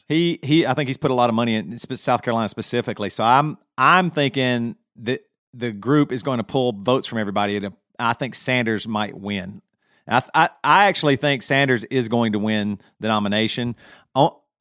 [0.07, 3.23] he he I think he's put a lot of money in South Carolina specifically so
[3.23, 5.21] I'm I'm thinking that
[5.53, 9.61] the group is going to pull votes from everybody and I think Sanders might win
[10.07, 13.75] I, I, I actually think Sanders is going to win the nomination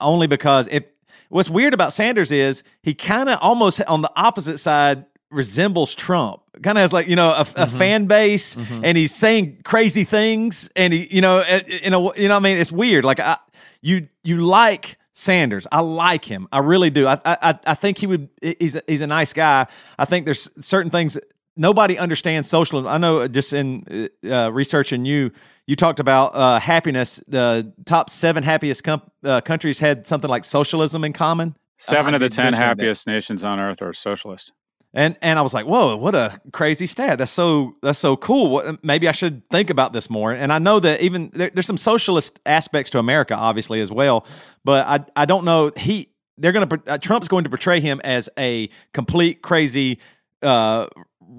[0.01, 0.85] only because if
[1.29, 6.41] what's weird about Sanders is he kind of almost on the opposite side resembles Trump.
[6.63, 7.79] Kind of has like you know a, a mm-hmm.
[7.79, 8.85] fan base, mm-hmm.
[8.85, 12.59] and he's saying crazy things, and he you know in a you know I mean
[12.59, 13.05] it's weird.
[13.05, 13.39] Like I,
[13.83, 15.67] you you like Sanders.
[15.73, 16.49] I like him.
[16.53, 17.09] I really do.
[17.09, 18.29] I I I think he would.
[18.41, 19.67] He's a, he's a nice guy.
[19.99, 21.19] I think there's certain things
[21.57, 22.89] nobody understands socialism.
[22.89, 25.31] I know just in uh, researching you,
[25.67, 27.23] you talked about uh, happiness.
[27.27, 31.57] The top seven happiest com- uh, countries had something like socialism in common.
[31.79, 33.11] Seven of the ten happiest that.
[33.11, 34.53] nations on earth are socialist.
[34.97, 37.19] And and I was like, whoa, what a crazy stat!
[37.19, 38.63] That's so that's so cool.
[38.85, 40.33] Maybe I should think about this more.
[40.33, 44.25] And I know that even there, there's some socialist aspects to America, obviously as well.
[44.65, 48.01] But I I don't know he they're going to uh, Trump's going to portray him
[48.05, 49.99] as a complete crazy
[50.43, 50.87] uh,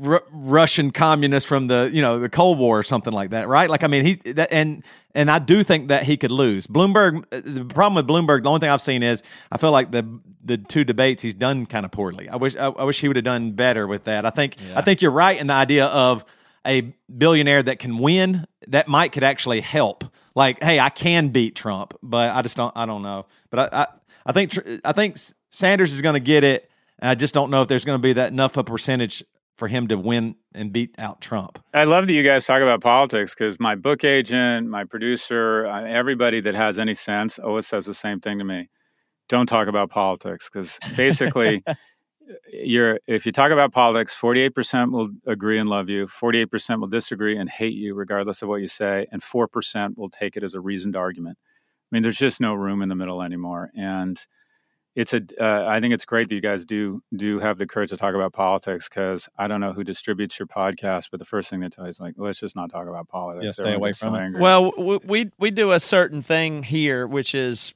[0.04, 3.70] R- Russian communist from the you know the Cold War or something like that, right?
[3.70, 6.68] Like I mean he that and and I do think that he could lose.
[6.68, 7.26] Bloomberg.
[7.30, 10.58] The problem with Bloomberg, the only thing I've seen is I feel like the the
[10.58, 12.30] two debates he's done kind of poorly.
[12.30, 14.26] I wish I, I wish he would have done better with that.
[14.26, 14.78] I think yeah.
[14.78, 16.26] I think you're right in the idea of
[16.66, 18.46] a billionaire that can win.
[18.68, 20.04] That might could actually help.
[20.36, 22.74] Like, hey, I can beat Trump, but I just don't.
[22.76, 23.26] I don't know.
[23.50, 23.88] But I I,
[24.26, 25.18] I think I think
[25.50, 26.70] Sanders is going to get it.
[27.02, 29.24] I just don't know if there's going to be that enough a percentage
[29.58, 31.60] for him to win and beat out Trump.
[31.74, 36.42] I love that you guys talk about politics because my book agent, my producer, everybody
[36.42, 38.70] that has any sense always says the same thing to me
[39.28, 41.64] don't talk about politics because basically
[42.52, 47.38] you're if you talk about politics 48% will agree and love you 48% will disagree
[47.38, 50.60] and hate you regardless of what you say and 4% will take it as a
[50.60, 54.20] reasoned argument i mean there's just no room in the middle anymore and
[54.96, 55.22] it's a.
[55.40, 58.16] Uh, I think it's great that you guys do do have the courage to talk
[58.16, 61.70] about politics because I don't know who distributes your podcast, but the first thing they
[61.70, 63.46] tell you is like, let's just not talk about politics.
[63.46, 64.22] Yeah, stay Everyone away from so it.
[64.22, 64.42] angry.
[64.42, 67.74] Well, we, we we do a certain thing here, which is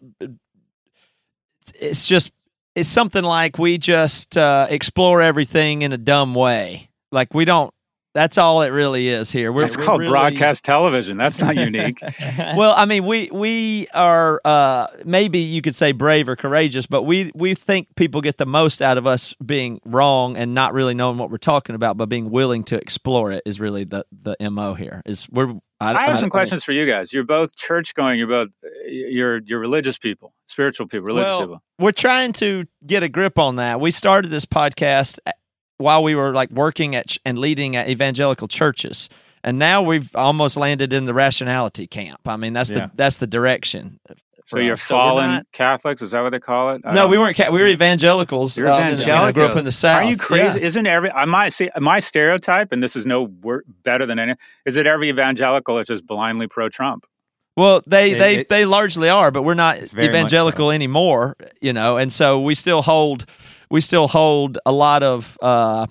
[1.75, 2.31] it's just
[2.75, 6.89] it's something like we just uh, explore everything in a dumb way.
[7.11, 7.73] Like we don't.
[8.19, 9.49] That's all it really is here.
[9.53, 11.15] We're, it's we're called really- broadcast television.
[11.15, 12.01] That's not unique.
[12.37, 17.03] well, I mean, we we are uh, maybe you could say brave or courageous, but
[17.03, 20.93] we we think people get the most out of us being wrong and not really
[20.93, 24.35] knowing what we're talking about, but being willing to explore it is really the the
[24.49, 25.01] mo here.
[25.05, 27.13] Is we're I, I have I- some questions for you guys.
[27.13, 28.19] You're both church going.
[28.19, 28.49] You're both
[28.85, 31.63] you're you're religious people, spiritual people, religious Well, people.
[31.79, 33.79] we're trying to get a grip on that.
[33.79, 35.31] We started this podcast a-
[35.79, 39.09] while we were like working at ch- and leading at evangelical churches.
[39.43, 42.19] And now we've almost landed in the rationality camp.
[42.27, 42.87] I mean, that's Yeah.
[42.87, 43.99] the that's the direction.
[44.45, 44.81] So you're us.
[44.81, 46.01] So fallen not- Catholics.
[46.01, 46.81] Is that what they call it?
[46.83, 47.37] I No, we weren't.
[47.37, 48.57] ca- We were evangelicals.
[48.57, 50.03] You're uh, you know, I grew up in the south.
[50.03, 50.59] Are you crazy?
[50.59, 50.65] Yeah.
[50.65, 54.33] Isn't every I might see my stereotype, and this is no wor- better than any.
[54.65, 57.05] Is that every evangelical is just blindly pro Trump?
[57.55, 60.71] Well, they It- they it- they largely are, but we're not It's very much evangelical
[60.71, 61.35] anymore.
[61.61, 63.25] You know, and so we still hold
[63.69, 65.87] we still hold a lot of uh,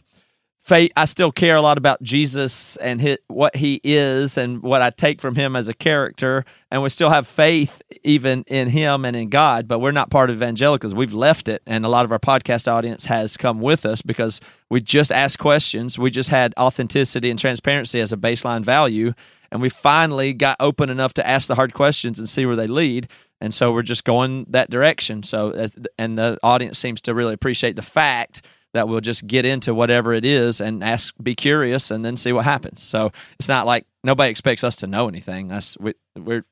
[0.62, 0.92] faith.
[0.96, 4.90] I still care a lot about Jesus and his, what he is and what I
[4.90, 9.16] take from him as a character, and we still have faith even in him and
[9.16, 9.68] in God.
[9.68, 10.94] But we're not part of evangelicals.
[10.94, 14.40] We've left it, and a lot of our podcast audience has come with us because
[14.70, 15.98] we just ask questions.
[15.98, 19.14] We just had authenticity and transparency as a baseline value
[19.50, 22.66] and we finally got open enough to ask the hard questions and see where they
[22.66, 23.08] lead
[23.40, 25.22] and so we're just going that direction.
[25.22, 28.44] So and the audience seems to really appreciate the fact
[28.74, 32.32] that we'll just get into whatever it is and ask be curious and then see
[32.32, 32.82] what happens.
[32.82, 35.48] So it's not like nobody expects us to know anything.
[35.48, 36.44] That's we, we're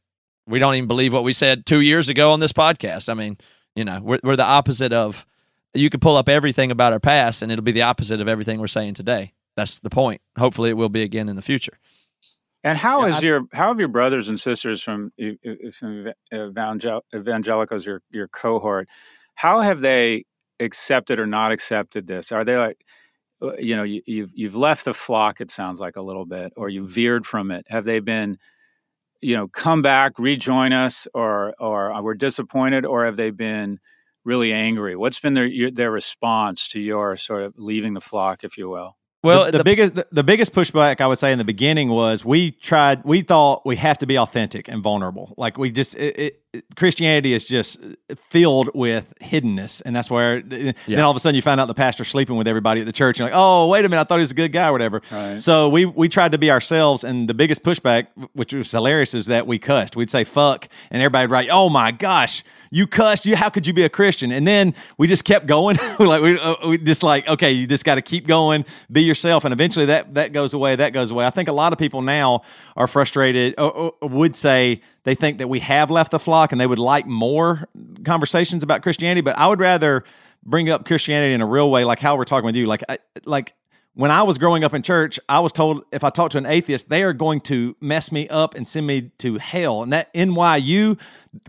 [0.46, 3.08] we don't even believe what we said two years ago on this podcast.
[3.08, 3.36] I mean
[3.74, 5.26] you know we're, we're the opposite of
[5.74, 8.60] you could pull up everything about our past and it'll be the opposite of everything
[8.60, 9.32] we're saying today.
[9.56, 10.20] That's the point.
[10.38, 11.78] Hopefully it will be again in the future
[12.66, 15.12] And how Yeah, is I- your how have your brothers and sisters from,
[15.78, 18.88] from evangel- evangelicals your your cohort?
[19.36, 20.24] How have they
[20.60, 22.32] accepted or not accepted this?
[22.32, 22.78] Are they like,
[23.43, 25.40] uh, you know, you, you've you've left the flock?
[25.40, 27.66] It sounds like a little bit, or you veered from it.
[27.68, 28.38] Have they been,
[29.22, 33.80] you know, come back, rejoin us, or or uh, we're disappointed, or have they been
[34.24, 34.97] really angry?
[34.97, 38.68] What's been their your, their response to your sort of leaving the flock, if you
[38.70, 38.97] will?
[39.26, 42.24] Well the, the, biggest the, the biggest pushback I would say in the beginning was
[42.24, 45.34] we tried we thought we have to be authentic and vulnerable.
[45.36, 46.42] Like we just it, it,
[46.76, 47.78] Christianity is just
[48.28, 51.74] filled with hiddenness, and that's where then all of a sudden you find out the
[51.74, 53.18] pastor's sleeping with everybody at the church.
[53.18, 54.72] And you're like, oh wait a minute, I thought he was a good guy or
[54.72, 55.02] whatever.
[55.10, 55.40] Right.
[55.42, 59.26] So we we tried to be ourselves, and the biggest pushback, which was hilarious, is
[59.26, 59.96] that we cussed.
[59.96, 62.44] We'd say fuck, and everybody would write, oh my gosh.
[62.70, 63.26] You cussed.
[63.26, 64.32] You how could you be a Christian?
[64.32, 65.76] And then we just kept going.
[65.98, 69.44] like we, uh, we just like okay, you just got to keep going, be yourself,
[69.44, 70.76] and eventually that that goes away.
[70.76, 71.26] That goes away.
[71.26, 72.42] I think a lot of people now
[72.76, 73.54] are frustrated.
[73.56, 76.80] Or, or would say they think that we have left the flock and they would
[76.80, 77.68] like more
[78.04, 79.20] conversations about Christianity.
[79.20, 80.02] But I would rather
[80.44, 82.66] bring up Christianity in a real way, like how we're talking with you.
[82.66, 83.54] Like I, like
[83.94, 86.44] when I was growing up in church, I was told if I talk to an
[86.46, 89.84] atheist, they are going to mess me up and send me to hell.
[89.84, 90.98] And that NYU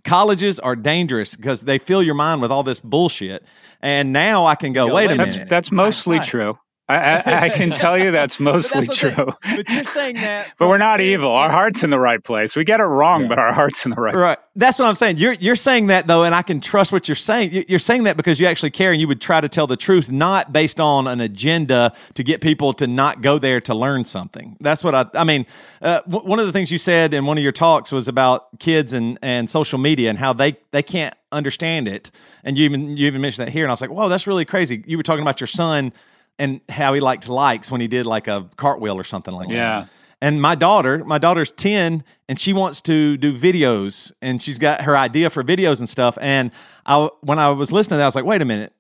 [0.04, 3.44] colleges are dangerous because they fill your mind with all this bullshit.
[3.82, 5.50] And now I can go, wait a That's minute.
[5.50, 6.24] that's mostly Hi.
[6.24, 6.60] true.
[6.90, 9.10] I, I, I can tell you that's mostly that's true.
[9.12, 9.28] saying.
[9.44, 11.30] But you're saying that, But we're not evil.
[11.32, 12.56] Our heart's in the right place.
[12.56, 14.16] We get it wrong, but our heart's in the right.
[14.16, 14.38] Right.
[14.56, 15.18] That's what I'm saying.
[15.18, 17.52] You're you're saying that though, and I can trust what you're saying.
[17.52, 19.76] You- You're saying that because you actually care and you would try to tell the
[19.78, 24.06] truth, not based on an agenda to get people to not go there to learn
[24.06, 24.56] something.
[24.62, 25.06] That's what I.
[25.14, 25.46] I mean,
[25.82, 28.60] uh, w- one of the things you said in one of your talks was about
[28.60, 32.10] kids and and social media and how they they can't understand it.
[32.44, 34.46] And you even you even mentioned that here, and I was like, whoa, that's really
[34.46, 34.84] crazy.
[34.88, 35.92] You were talking about your son
[36.40, 39.56] and how he liked likes when he did like a cartwheel or something like that.
[39.56, 39.86] Yeah.
[40.22, 44.82] And my daughter, my daughter's 10 and she wants to do videos and she's got
[44.82, 46.18] her idea for videos and stuff.
[46.20, 46.52] And
[46.86, 48.74] I, when I was listening to that, I was like, wait a minute,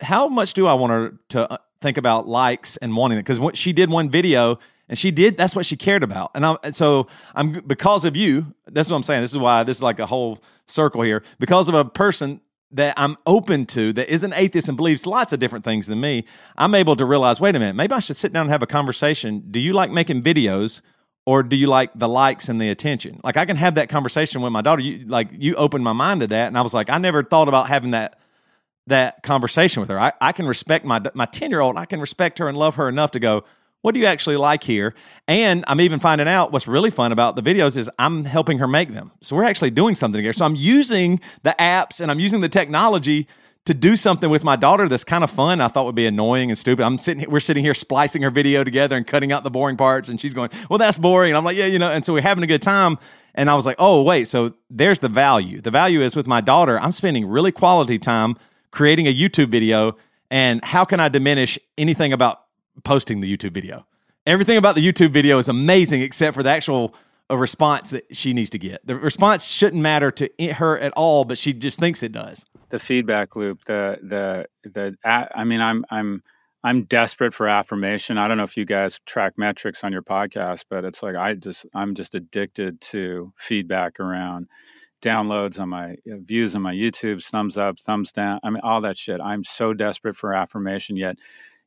[0.00, 3.26] how much do I want her to uh, think about likes and wanting it?
[3.26, 4.58] Because she did one video
[4.88, 6.30] and she did, that's what she cared about.
[6.34, 9.20] And, I, and so I'm, because of you, that's what I'm saying.
[9.20, 11.22] This is why this is like a whole circle here.
[11.38, 12.40] Because of a person
[12.72, 16.24] that I'm open to that isn't atheist and believes lots of different things than me,
[16.56, 18.66] I'm able to realize, wait a minute, maybe I should sit down and have a
[18.66, 19.44] conversation.
[19.50, 20.80] Do you like making videos
[21.26, 23.20] or do you like the likes and the attention?
[23.22, 24.82] Like I can have that conversation with my daughter.
[24.82, 27.48] You like you opened my mind to that and I was like, I never thought
[27.48, 28.18] about having that
[28.88, 30.00] that conversation with her.
[30.00, 31.76] I, I can respect my my 10 year old.
[31.76, 33.44] I can respect her and love her enough to go,
[33.82, 34.94] what do you actually like here?
[35.28, 38.66] And I'm even finding out what's really fun about the videos is I'm helping her
[38.66, 39.12] make them.
[39.20, 40.32] So we're actually doing something together.
[40.32, 43.28] So I'm using the apps and I'm using the technology
[43.64, 45.60] to do something with my daughter that's kind of fun.
[45.60, 46.84] I thought would be annoying and stupid.
[46.84, 50.08] I'm sitting, we're sitting here splicing her video together and cutting out the boring parts,
[50.08, 52.22] and she's going, "Well, that's boring." And I'm like, "Yeah, you know." And so we're
[52.22, 52.98] having a good time.
[53.34, 55.60] And I was like, "Oh, wait, so there's the value.
[55.60, 56.78] The value is with my daughter.
[56.78, 58.36] I'm spending really quality time
[58.72, 59.96] creating a YouTube video,
[60.30, 62.40] and how can I diminish anything about
[62.84, 63.86] posting the YouTube video?
[64.26, 66.94] Everything about the YouTube video is amazing, except for the actual."
[67.30, 68.86] A response that she needs to get.
[68.86, 72.78] The response shouldn't matter to her at all, but she just thinks it does the
[72.78, 76.22] feedback loop the the the i mean i'm i'm
[76.64, 80.64] i'm desperate for affirmation i don't know if you guys track metrics on your podcast
[80.70, 84.48] but it's like i just i'm just addicted to feedback around
[85.02, 88.80] downloads on my uh, views on my youtube thumbs up thumbs down i mean all
[88.80, 91.18] that shit i'm so desperate for affirmation yet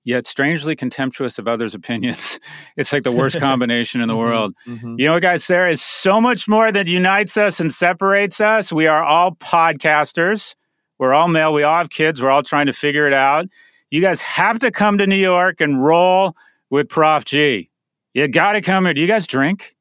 [0.06, 2.40] yet strangely contemptuous of others' opinions.
[2.77, 4.56] It's like the worst combination in the mm-hmm, world.
[4.68, 4.95] Mm-hmm.
[4.99, 8.72] You know, guys, there is so much more that unites us and separates us.
[8.72, 10.56] We are all podcasters.
[10.99, 11.53] We're all male.
[11.53, 12.22] We all have kids.
[12.22, 13.48] We're all trying to figure it out.
[13.91, 16.36] You guys have to come to New York and roll
[16.69, 17.69] with Prof G.
[18.14, 18.94] You got to come here.
[18.94, 19.76] Do you guys drink?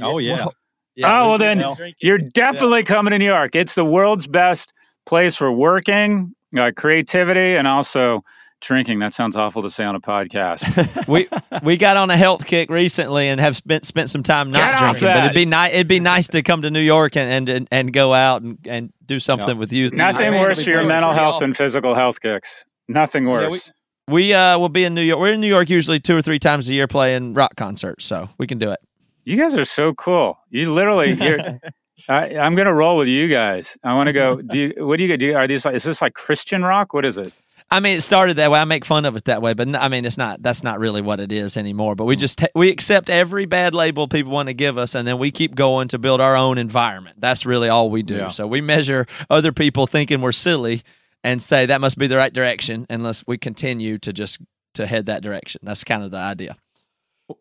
[0.00, 0.36] Oh, yeah.
[0.36, 0.54] Well,
[0.94, 2.86] yeah oh, well, then you're definitely yeah.
[2.86, 3.54] coming to New York.
[3.54, 4.72] It's the world's best
[5.04, 8.24] place for working, uh, creativity, and also
[8.62, 9.00] drinking.
[9.00, 11.06] That sounds awful to say on a podcast.
[11.08, 11.28] we
[11.62, 15.08] we got on a health kick recently and have spent spent some time not drinking.
[15.08, 15.72] But it'd be nice.
[15.74, 18.92] It'd be nice to come to New York and and, and go out and, and
[19.04, 19.90] do something with you.
[19.90, 22.64] Nothing worse for your mental health than physical health kicks.
[22.88, 23.42] Nothing worse.
[23.42, 23.72] Yeah,
[24.08, 25.20] we, we uh will be in New York.
[25.20, 28.30] We're in New York usually two or three times a year playing rock concerts, so
[28.38, 28.80] we can do it.
[29.24, 30.38] You guys are so cool.
[30.50, 31.38] You literally you're
[32.08, 33.76] I, am gonna roll with you guys.
[33.84, 34.36] I want to go.
[34.42, 35.34] Do you, what do you do?
[35.34, 35.74] Are these like?
[35.74, 36.94] Is this like Christian rock?
[36.94, 37.32] What is it?
[37.72, 38.60] I mean, it started that way.
[38.60, 40.42] I make fun of it that way, but I mean, it's not.
[40.42, 41.94] That's not really what it is anymore.
[41.94, 45.18] But we just we accept every bad label people want to give us, and then
[45.18, 47.16] we keep going to build our own environment.
[47.18, 48.16] That's really all we do.
[48.16, 48.28] Yeah.
[48.28, 50.82] So we measure other people thinking we're silly,
[51.24, 54.38] and say that must be the right direction, unless we continue to just
[54.74, 55.62] to head that direction.
[55.64, 56.58] That's kind of the idea.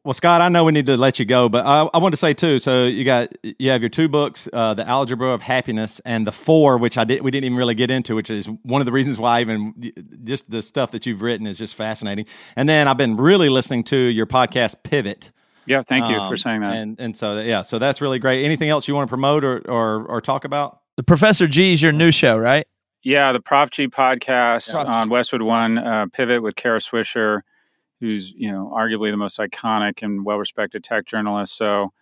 [0.04, 2.18] Well, Scott, I know we need to let you go, but I, I want to
[2.18, 2.60] say too.
[2.60, 6.32] So you got you have your two books, uh, the Algebra of Happiness and the
[6.32, 8.92] Four, which I did we didn't even really get into, which is one of the
[8.92, 9.92] reasons why even
[10.24, 12.26] just the stuff that you've written is just fascinating.
[12.56, 15.32] And then I've been really listening to your podcast Pivot.
[15.66, 16.76] Yeah, thank you um, for saying that.
[16.76, 18.44] And and so yeah, so that's really great.
[18.44, 20.80] Anything else you want to promote or or, or talk about?
[20.98, 22.68] The Professor G is your new show, right?
[23.04, 24.90] Yeah, the Prof G podcast Prof.
[24.90, 27.42] on Westwood One, uh, Pivot with Kara Swisher
[28.02, 31.56] who's you know arguably the most iconic and well-respected tech journalist.
[31.56, 31.94] So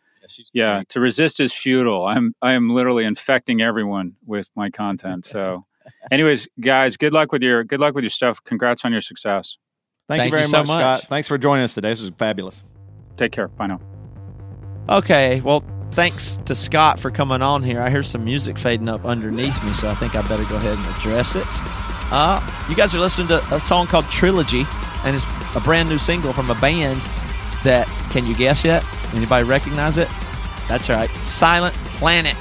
[0.53, 2.07] yeah, yeah to resist is futile.
[2.07, 5.25] I'm I am literally infecting everyone with my content.
[5.25, 5.65] So,
[6.11, 8.43] anyways, guys, good luck with your good luck with your stuff.
[8.43, 9.57] Congrats on your success.
[10.07, 11.09] Thank, Thank you very you so much, much, Scott.
[11.09, 11.89] Thanks for joining us today.
[11.89, 12.63] This was fabulous.
[13.17, 13.47] Take care.
[13.47, 13.79] Bye now.
[14.89, 15.39] Okay.
[15.41, 17.79] Well, thanks to Scott for coming on here.
[17.79, 20.77] I hear some music fading up underneath me, so I think I better go ahead
[20.77, 21.45] and address it.
[22.11, 24.63] Uh, you guys are listening to a song called Trilogy
[25.03, 26.99] and it's a brand new single from a band
[27.63, 28.83] that can you guess yet?
[29.13, 30.07] Anybody recognize it?
[30.67, 32.37] That's right, Silent Planet.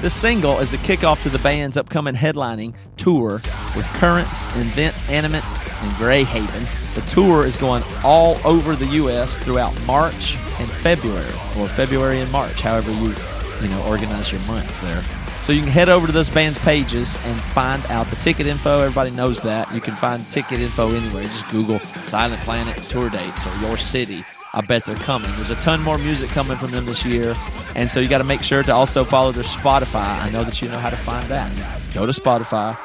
[0.00, 3.40] This single is the kickoff to the band's upcoming headlining tour
[3.76, 6.94] with Currents, Invent Animate, and Greyhaven.
[6.94, 9.38] The tour is going all over the U.S.
[9.38, 13.14] throughout March and February, or February and March, however you
[13.60, 15.02] you know organize your months there.
[15.42, 18.78] So you can head over to those band's pages and find out the ticket info.
[18.78, 19.72] Everybody knows that.
[19.74, 21.24] You can find ticket info anywhere.
[21.24, 24.24] Just Google Silent Planet tour dates or your city.
[24.54, 25.32] I bet they're coming.
[25.32, 27.34] There's a ton more music coming from them this year.
[27.74, 30.20] And so you got to make sure to also follow their Spotify.
[30.20, 31.50] I know that you know how to find that.
[31.92, 32.76] Go to Spotify,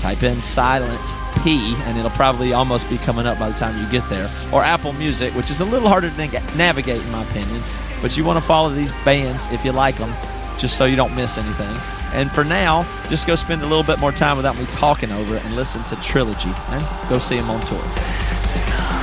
[0.00, 1.00] type in Silent
[1.42, 4.28] P, and it'll probably almost be coming up by the time you get there.
[4.52, 7.60] Or Apple Music, which is a little harder to navigate, in my opinion.
[8.00, 10.14] But you want to follow these bands if you like them
[10.60, 11.76] just so you don't miss anything.
[12.12, 15.36] And for now, just go spend a little bit more time without me talking over
[15.36, 18.99] it and listen to Trilogy and go see him on tour.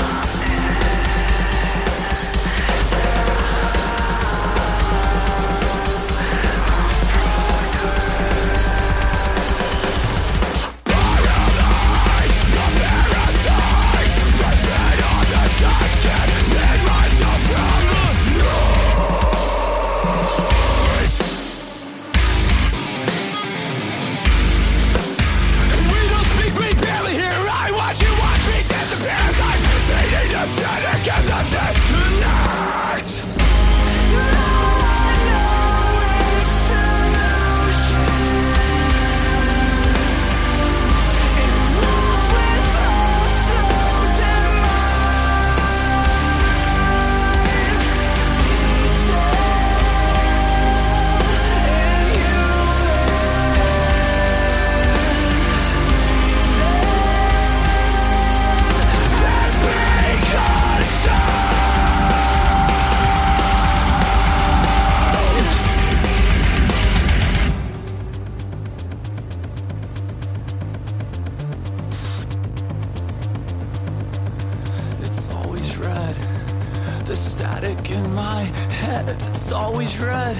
[77.92, 78.44] In my
[78.82, 80.36] head, it's always red.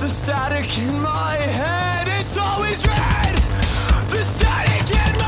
[0.00, 3.36] The static in my head, it's always red.
[4.10, 5.23] The static in my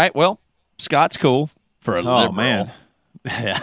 [0.00, 0.14] right.
[0.14, 0.40] Well,
[0.78, 1.50] Scott's cool
[1.80, 2.32] for a Oh liberal.
[2.32, 2.72] man,
[3.24, 3.58] yeah.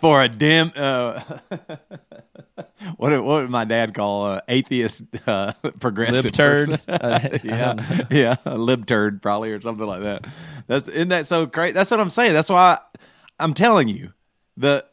[0.00, 1.20] For a dim, uh,
[2.96, 6.80] what did- what did my dad call uh, atheist uh, progressive Libturd?
[6.86, 10.26] Uh, yeah, yeah, a libturd probably or something like that.
[10.66, 11.74] That's isn't that so great?
[11.74, 12.32] That's what I'm saying.
[12.32, 12.98] That's why I,
[13.40, 14.12] I'm telling you,
[14.56, 14.84] the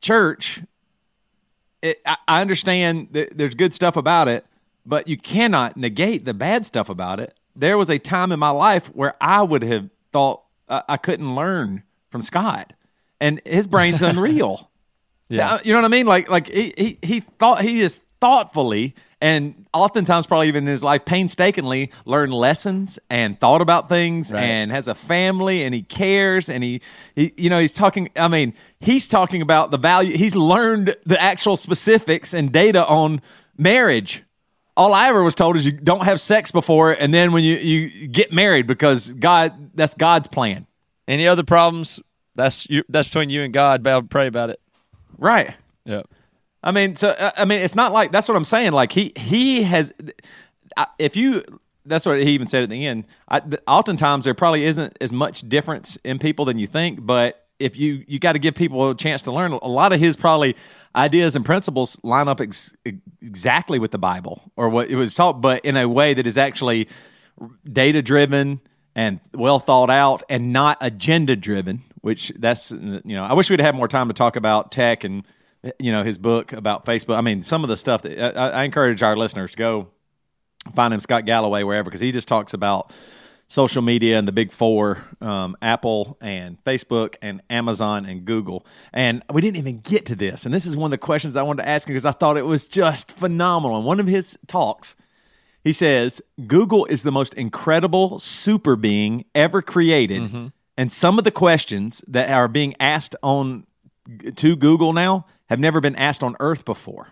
[0.00, 0.62] church.
[1.82, 4.46] It, I, I understand that there's good stuff about it,
[4.86, 7.34] but you cannot negate the bad stuff about it.
[7.56, 11.34] There was a time in my life where I would have thought I, I couldn't
[11.34, 12.72] learn from Scott,
[13.20, 14.70] and his brain's unreal.
[15.28, 15.58] Yeah.
[15.64, 16.06] You know what I mean?
[16.06, 20.82] Like like he he, he thought he is thoughtfully and oftentimes probably even in his
[20.82, 24.42] life painstakingly learned lessons and thought about things Right.
[24.42, 26.80] and has a family and he cares and he,
[27.14, 31.20] he you know he's talking I mean he's talking about the value he's learned the
[31.20, 33.20] actual specifics and data on
[33.58, 34.22] marriage.
[34.76, 37.56] All I ever was told is you don't have sex before and then when you
[37.56, 40.66] you get married because God that's God's plan.
[41.08, 42.00] Any other problems?
[42.34, 42.84] That's you.
[42.88, 43.82] That's between you and God.
[43.82, 44.60] Bow, pray about it.
[45.18, 45.54] Right.
[45.84, 46.02] Yeah.
[46.62, 48.72] I mean, so uh, I mean, it's not like that's what I'm saying.
[48.72, 49.94] Like he he has,
[50.98, 51.42] if you,
[51.84, 53.04] that's what he even said at the end.
[53.28, 57.76] I, oftentimes there probably isn't as much difference in people than you think, but if
[57.76, 60.56] you you got to give people a chance to learn, a lot of his probably
[60.94, 62.74] ideas and principles line up ex-
[63.20, 66.36] exactly with the Bible or what it was taught, but in a way that is
[66.36, 66.88] actually
[67.70, 68.60] data driven
[68.94, 73.60] and well thought out and not agenda driven which that's you know i wish we'd
[73.60, 75.22] have more time to talk about tech and
[75.78, 77.16] you know his book about facebook.
[77.16, 79.88] I mean some of the stuff that i, I encourage our listeners to go
[80.74, 82.90] find him scott galloway wherever because he just talks about
[83.48, 89.22] social media and the big four um, apple and facebook and amazon and google and
[89.32, 91.62] we didn't even get to this and this is one of the questions i wanted
[91.62, 94.96] to ask him because i thought it was just phenomenal in one of his talks
[95.64, 101.32] he says Google is the most incredible super being ever created, and some of the
[101.32, 103.66] questions that are being asked on
[104.36, 107.08] to Google now have never been asked on Earth before.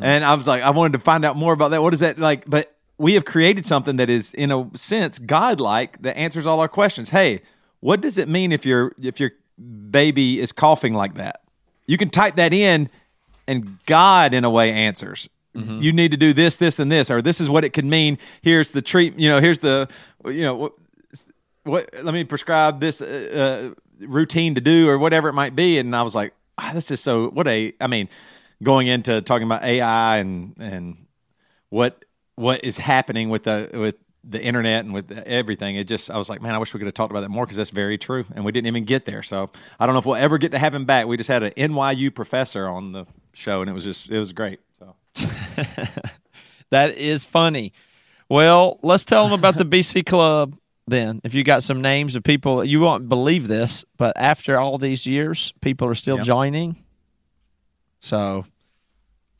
[0.00, 1.82] And I was like, I wanted to find out more about that.
[1.82, 2.48] What is that like?
[2.48, 6.68] But we have created something that is, in a sense, godlike that answers all our
[6.68, 7.10] questions.
[7.10, 7.42] Hey,
[7.80, 9.30] what does it mean if your if your
[9.90, 11.42] baby is coughing like that?
[11.86, 12.90] You can type that in,
[13.46, 15.28] and God, in a way, answers.
[15.80, 18.18] You need to do this, this, and this, or this is what it could mean.
[18.42, 19.18] Here's the treat.
[19.18, 19.88] You know, here's the
[20.24, 20.72] you know what.
[21.64, 25.78] what let me prescribe this uh, uh, routine to do, or whatever it might be.
[25.78, 27.28] And I was like, ah, this is so.
[27.30, 27.72] What a.
[27.80, 28.08] I mean,
[28.62, 31.06] going into talking about AI and and
[31.70, 32.04] what
[32.38, 35.76] what is happening with the with the internet and with everything.
[35.76, 37.44] It just I was like, man, I wish we could have talked about that more
[37.46, 39.22] because that's very true, and we didn't even get there.
[39.22, 39.50] So
[39.80, 41.06] I don't know if we'll ever get to have him back.
[41.06, 44.32] We just had an NYU professor on the show, and it was just it was
[44.32, 44.60] great.
[44.78, 44.94] So
[46.70, 47.72] That is funny.
[48.28, 50.56] Well, let's tell them about the BC Club
[50.86, 51.20] then.
[51.24, 55.06] If you got some names of people, you won't believe this, but after all these
[55.06, 56.24] years, people are still Yeah.
[56.24, 56.76] joining.
[58.00, 58.44] So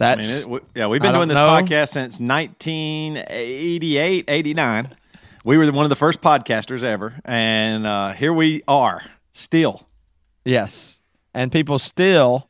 [0.01, 1.49] I that's mean, it, we, yeah, we've been I doing this know.
[1.49, 4.97] podcast since 1988, 89.
[5.45, 9.03] We were one of the first podcasters ever, and uh, here we are
[9.33, 9.87] still.
[10.45, 11.01] yes,
[11.35, 12.49] and people still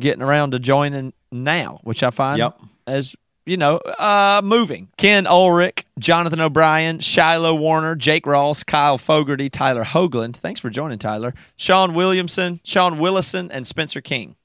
[0.00, 2.58] getting around to joining now, which I find Yep.
[2.86, 3.14] as
[3.46, 4.88] you know, uh, moving.
[4.96, 10.36] Ken Ulrich, Jonathan O'Brien, Shiloh Warner, Jake Ross, Kyle Fogarty, Tyler Hoagland.
[10.36, 11.34] Thanks for joining, Tyler.
[11.56, 14.36] Sean Williamson, Sean Willison, and Spencer King.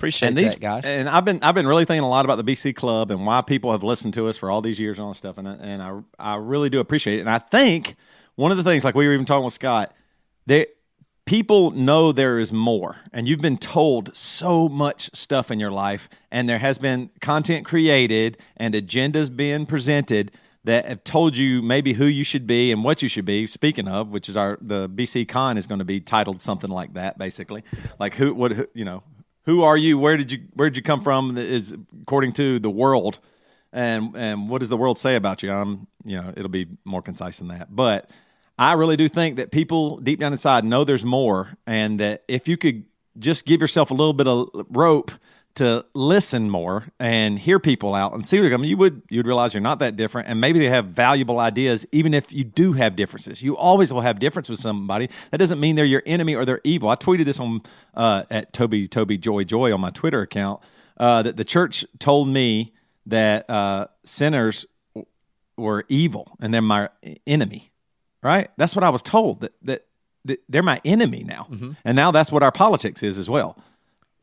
[0.00, 0.84] Appreciate and these that, guys.
[0.86, 3.42] and I've been I've been really thinking a lot about the BC Club and why
[3.42, 5.56] people have listened to us for all these years and all this stuff, and I-
[5.60, 7.20] and I I really do appreciate it.
[7.20, 7.96] And I think
[8.34, 9.92] one of the things, like we were even talking with Scott,
[10.46, 10.68] they
[11.26, 16.08] people know there is more, and you've been told so much stuff in your life,
[16.30, 20.32] and there has been content created and agendas being presented
[20.64, 23.46] that have told you maybe who you should be and what you should be.
[23.46, 26.94] Speaking of, which is our the BC Con is going to be titled something like
[26.94, 27.64] that, basically,
[27.98, 29.02] like who what who, you know
[29.44, 29.98] Who are you?
[29.98, 31.36] Where did you Where did you come from?
[31.36, 33.18] Is according to the world,
[33.72, 35.50] and and what does the world say about you?
[35.50, 38.10] I'm you know it'll be more concise than that, but
[38.58, 42.48] I really do think that people deep down inside know there's more, and that if
[42.48, 42.84] you could
[43.18, 45.10] just give yourself a little bit of rope
[45.56, 49.26] to listen more and hear people out and see where they're coming, you would you'd
[49.26, 52.72] realize you're not that different, and maybe they have valuable ideas, even if you do
[52.74, 53.42] have differences.
[53.42, 55.08] You always will have difference with somebody.
[55.30, 56.88] That doesn't mean they're your enemy or they're evil.
[56.88, 57.62] I tweeted this on
[57.94, 60.60] uh, at Toby Toby Joy Joy on my Twitter account
[60.96, 62.72] uh, that the church told me
[63.06, 64.66] that uh, sinners
[65.56, 66.88] were evil and they're my
[67.26, 67.72] enemy.
[68.22, 68.50] Right?
[68.56, 69.86] That's what I was told that that,
[70.26, 71.72] that they're my enemy now, Mm-hmm.
[71.84, 73.56] and now that's what our politics is as well.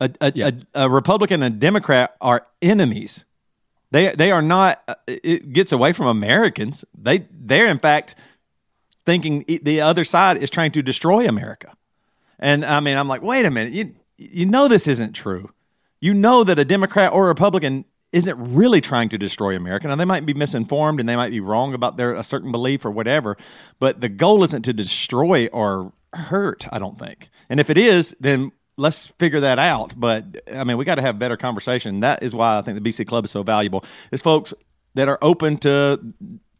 [0.00, 0.50] A, a, Yeah.
[0.74, 3.24] a, a Republican and a Democrat are enemies.
[3.90, 4.82] They they are not.
[4.86, 6.84] uh, It gets away from Americans.
[6.96, 8.14] They they're in fact
[9.06, 11.72] thinking the other side is trying to destroy America.
[12.38, 13.72] And I mean, I'm like, wait a minute.
[13.72, 15.50] You you know this isn't true.
[16.00, 19.88] You know that a Democrat or a Republican isn't really trying to destroy America.
[19.88, 22.84] Now they might be misinformed and they might be wrong about their a certain belief
[22.84, 23.36] or whatever,
[23.80, 26.66] but the goal isn't to destroy or hurt.
[26.72, 27.30] I don't think.
[27.50, 29.92] And if it is, then let's figure that out.
[29.98, 30.24] But
[30.54, 32.00] I mean, we got to have better conversation.
[32.00, 33.84] That is why I think the BC Club is so valuable.
[34.10, 34.54] Is folks
[34.94, 36.00] that are open to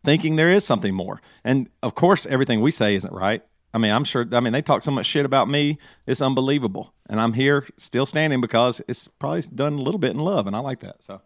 [0.05, 1.20] thinking there is something more.
[1.45, 3.43] And of course, everything we say isn't right.
[3.74, 4.27] I mean, I'm sure.
[4.32, 5.78] I mean, they talk so much shit about me.
[6.07, 10.19] It's unbelievable, and I'm here still standing because it's probably done a little bit in
[10.19, 11.03] love, and I like that.
[11.03, 11.20] So,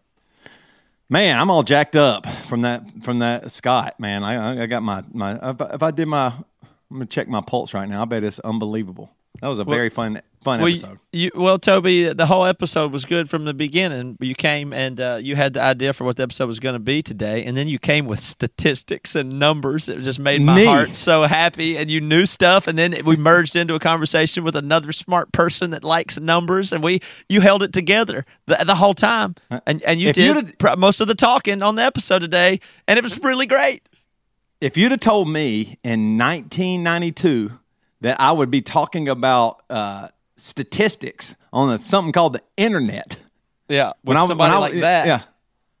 [1.09, 3.97] man, I'm all jacked up from that from that Scott.
[3.97, 5.35] Man, I I- got my my.
[5.51, 6.43] If I, if I did my, I'm
[6.91, 8.01] gonna check my pulse right now.
[8.01, 9.09] I bet it's unbelievable.
[9.39, 10.99] That was a very fun fun Well, episode.
[11.11, 14.17] you, well, Toby, the whole episode was good from the beginning.
[14.19, 16.79] You came and uh, you had the idea for what the episode was going to
[16.79, 19.85] be today, and then you came with statistics and numbers.
[19.87, 20.65] that just made my Me.
[20.65, 21.77] heart so happy.
[21.77, 25.71] And you knew stuff, and then we merged into a conversation with another smart person
[25.71, 26.99] that likes numbers, and we
[27.29, 30.75] you held it together the, the whole time, and and you Uh, If did pr-
[30.77, 33.83] most of the talking on the episode today, and it was really great.
[34.61, 37.51] if you'd have told me in 1992
[38.01, 43.15] that I would be talking about uh, statistics on a, something called the internet,
[43.69, 45.07] Yeah, with I- somebody I- like that.
[45.07, 45.21] yeah.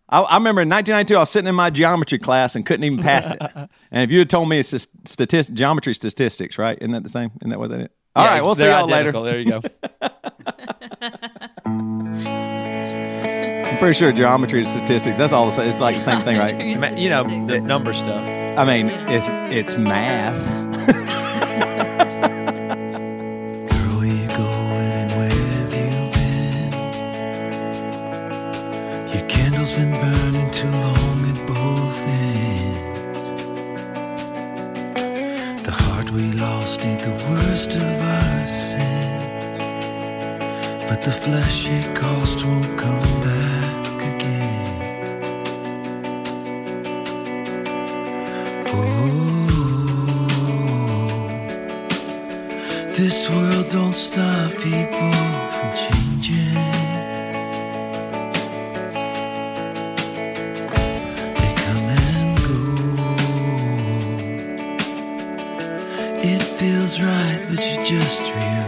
[0.09, 2.99] I, I remember in 1992, I was sitting in my geometry class and couldn't even
[2.99, 3.41] pass it.
[3.91, 6.77] and if you had told me it's just statistic, geometry statistics, right?
[6.79, 7.31] Isn't that the same?
[7.41, 7.87] Isn't that what that is?
[8.15, 9.11] All Yeah, right, we'll see y'all later.
[9.11, 9.61] There you go.
[11.65, 15.17] I'm pretty sure geometry and statistics.
[15.17, 15.47] That's all.
[15.47, 15.67] the same.
[15.67, 16.97] It's like the same thing, right?
[16.97, 18.23] You know the number stuff.
[18.57, 19.25] I mean, it's
[19.55, 20.37] it's math.
[41.03, 45.21] the flesh it cost won't come back again.
[48.67, 49.03] Oh.
[52.97, 55.11] This world don't stop people
[55.53, 56.53] from changing.
[61.39, 62.59] They come and go.
[66.31, 68.62] It feels right, but you're just rearranging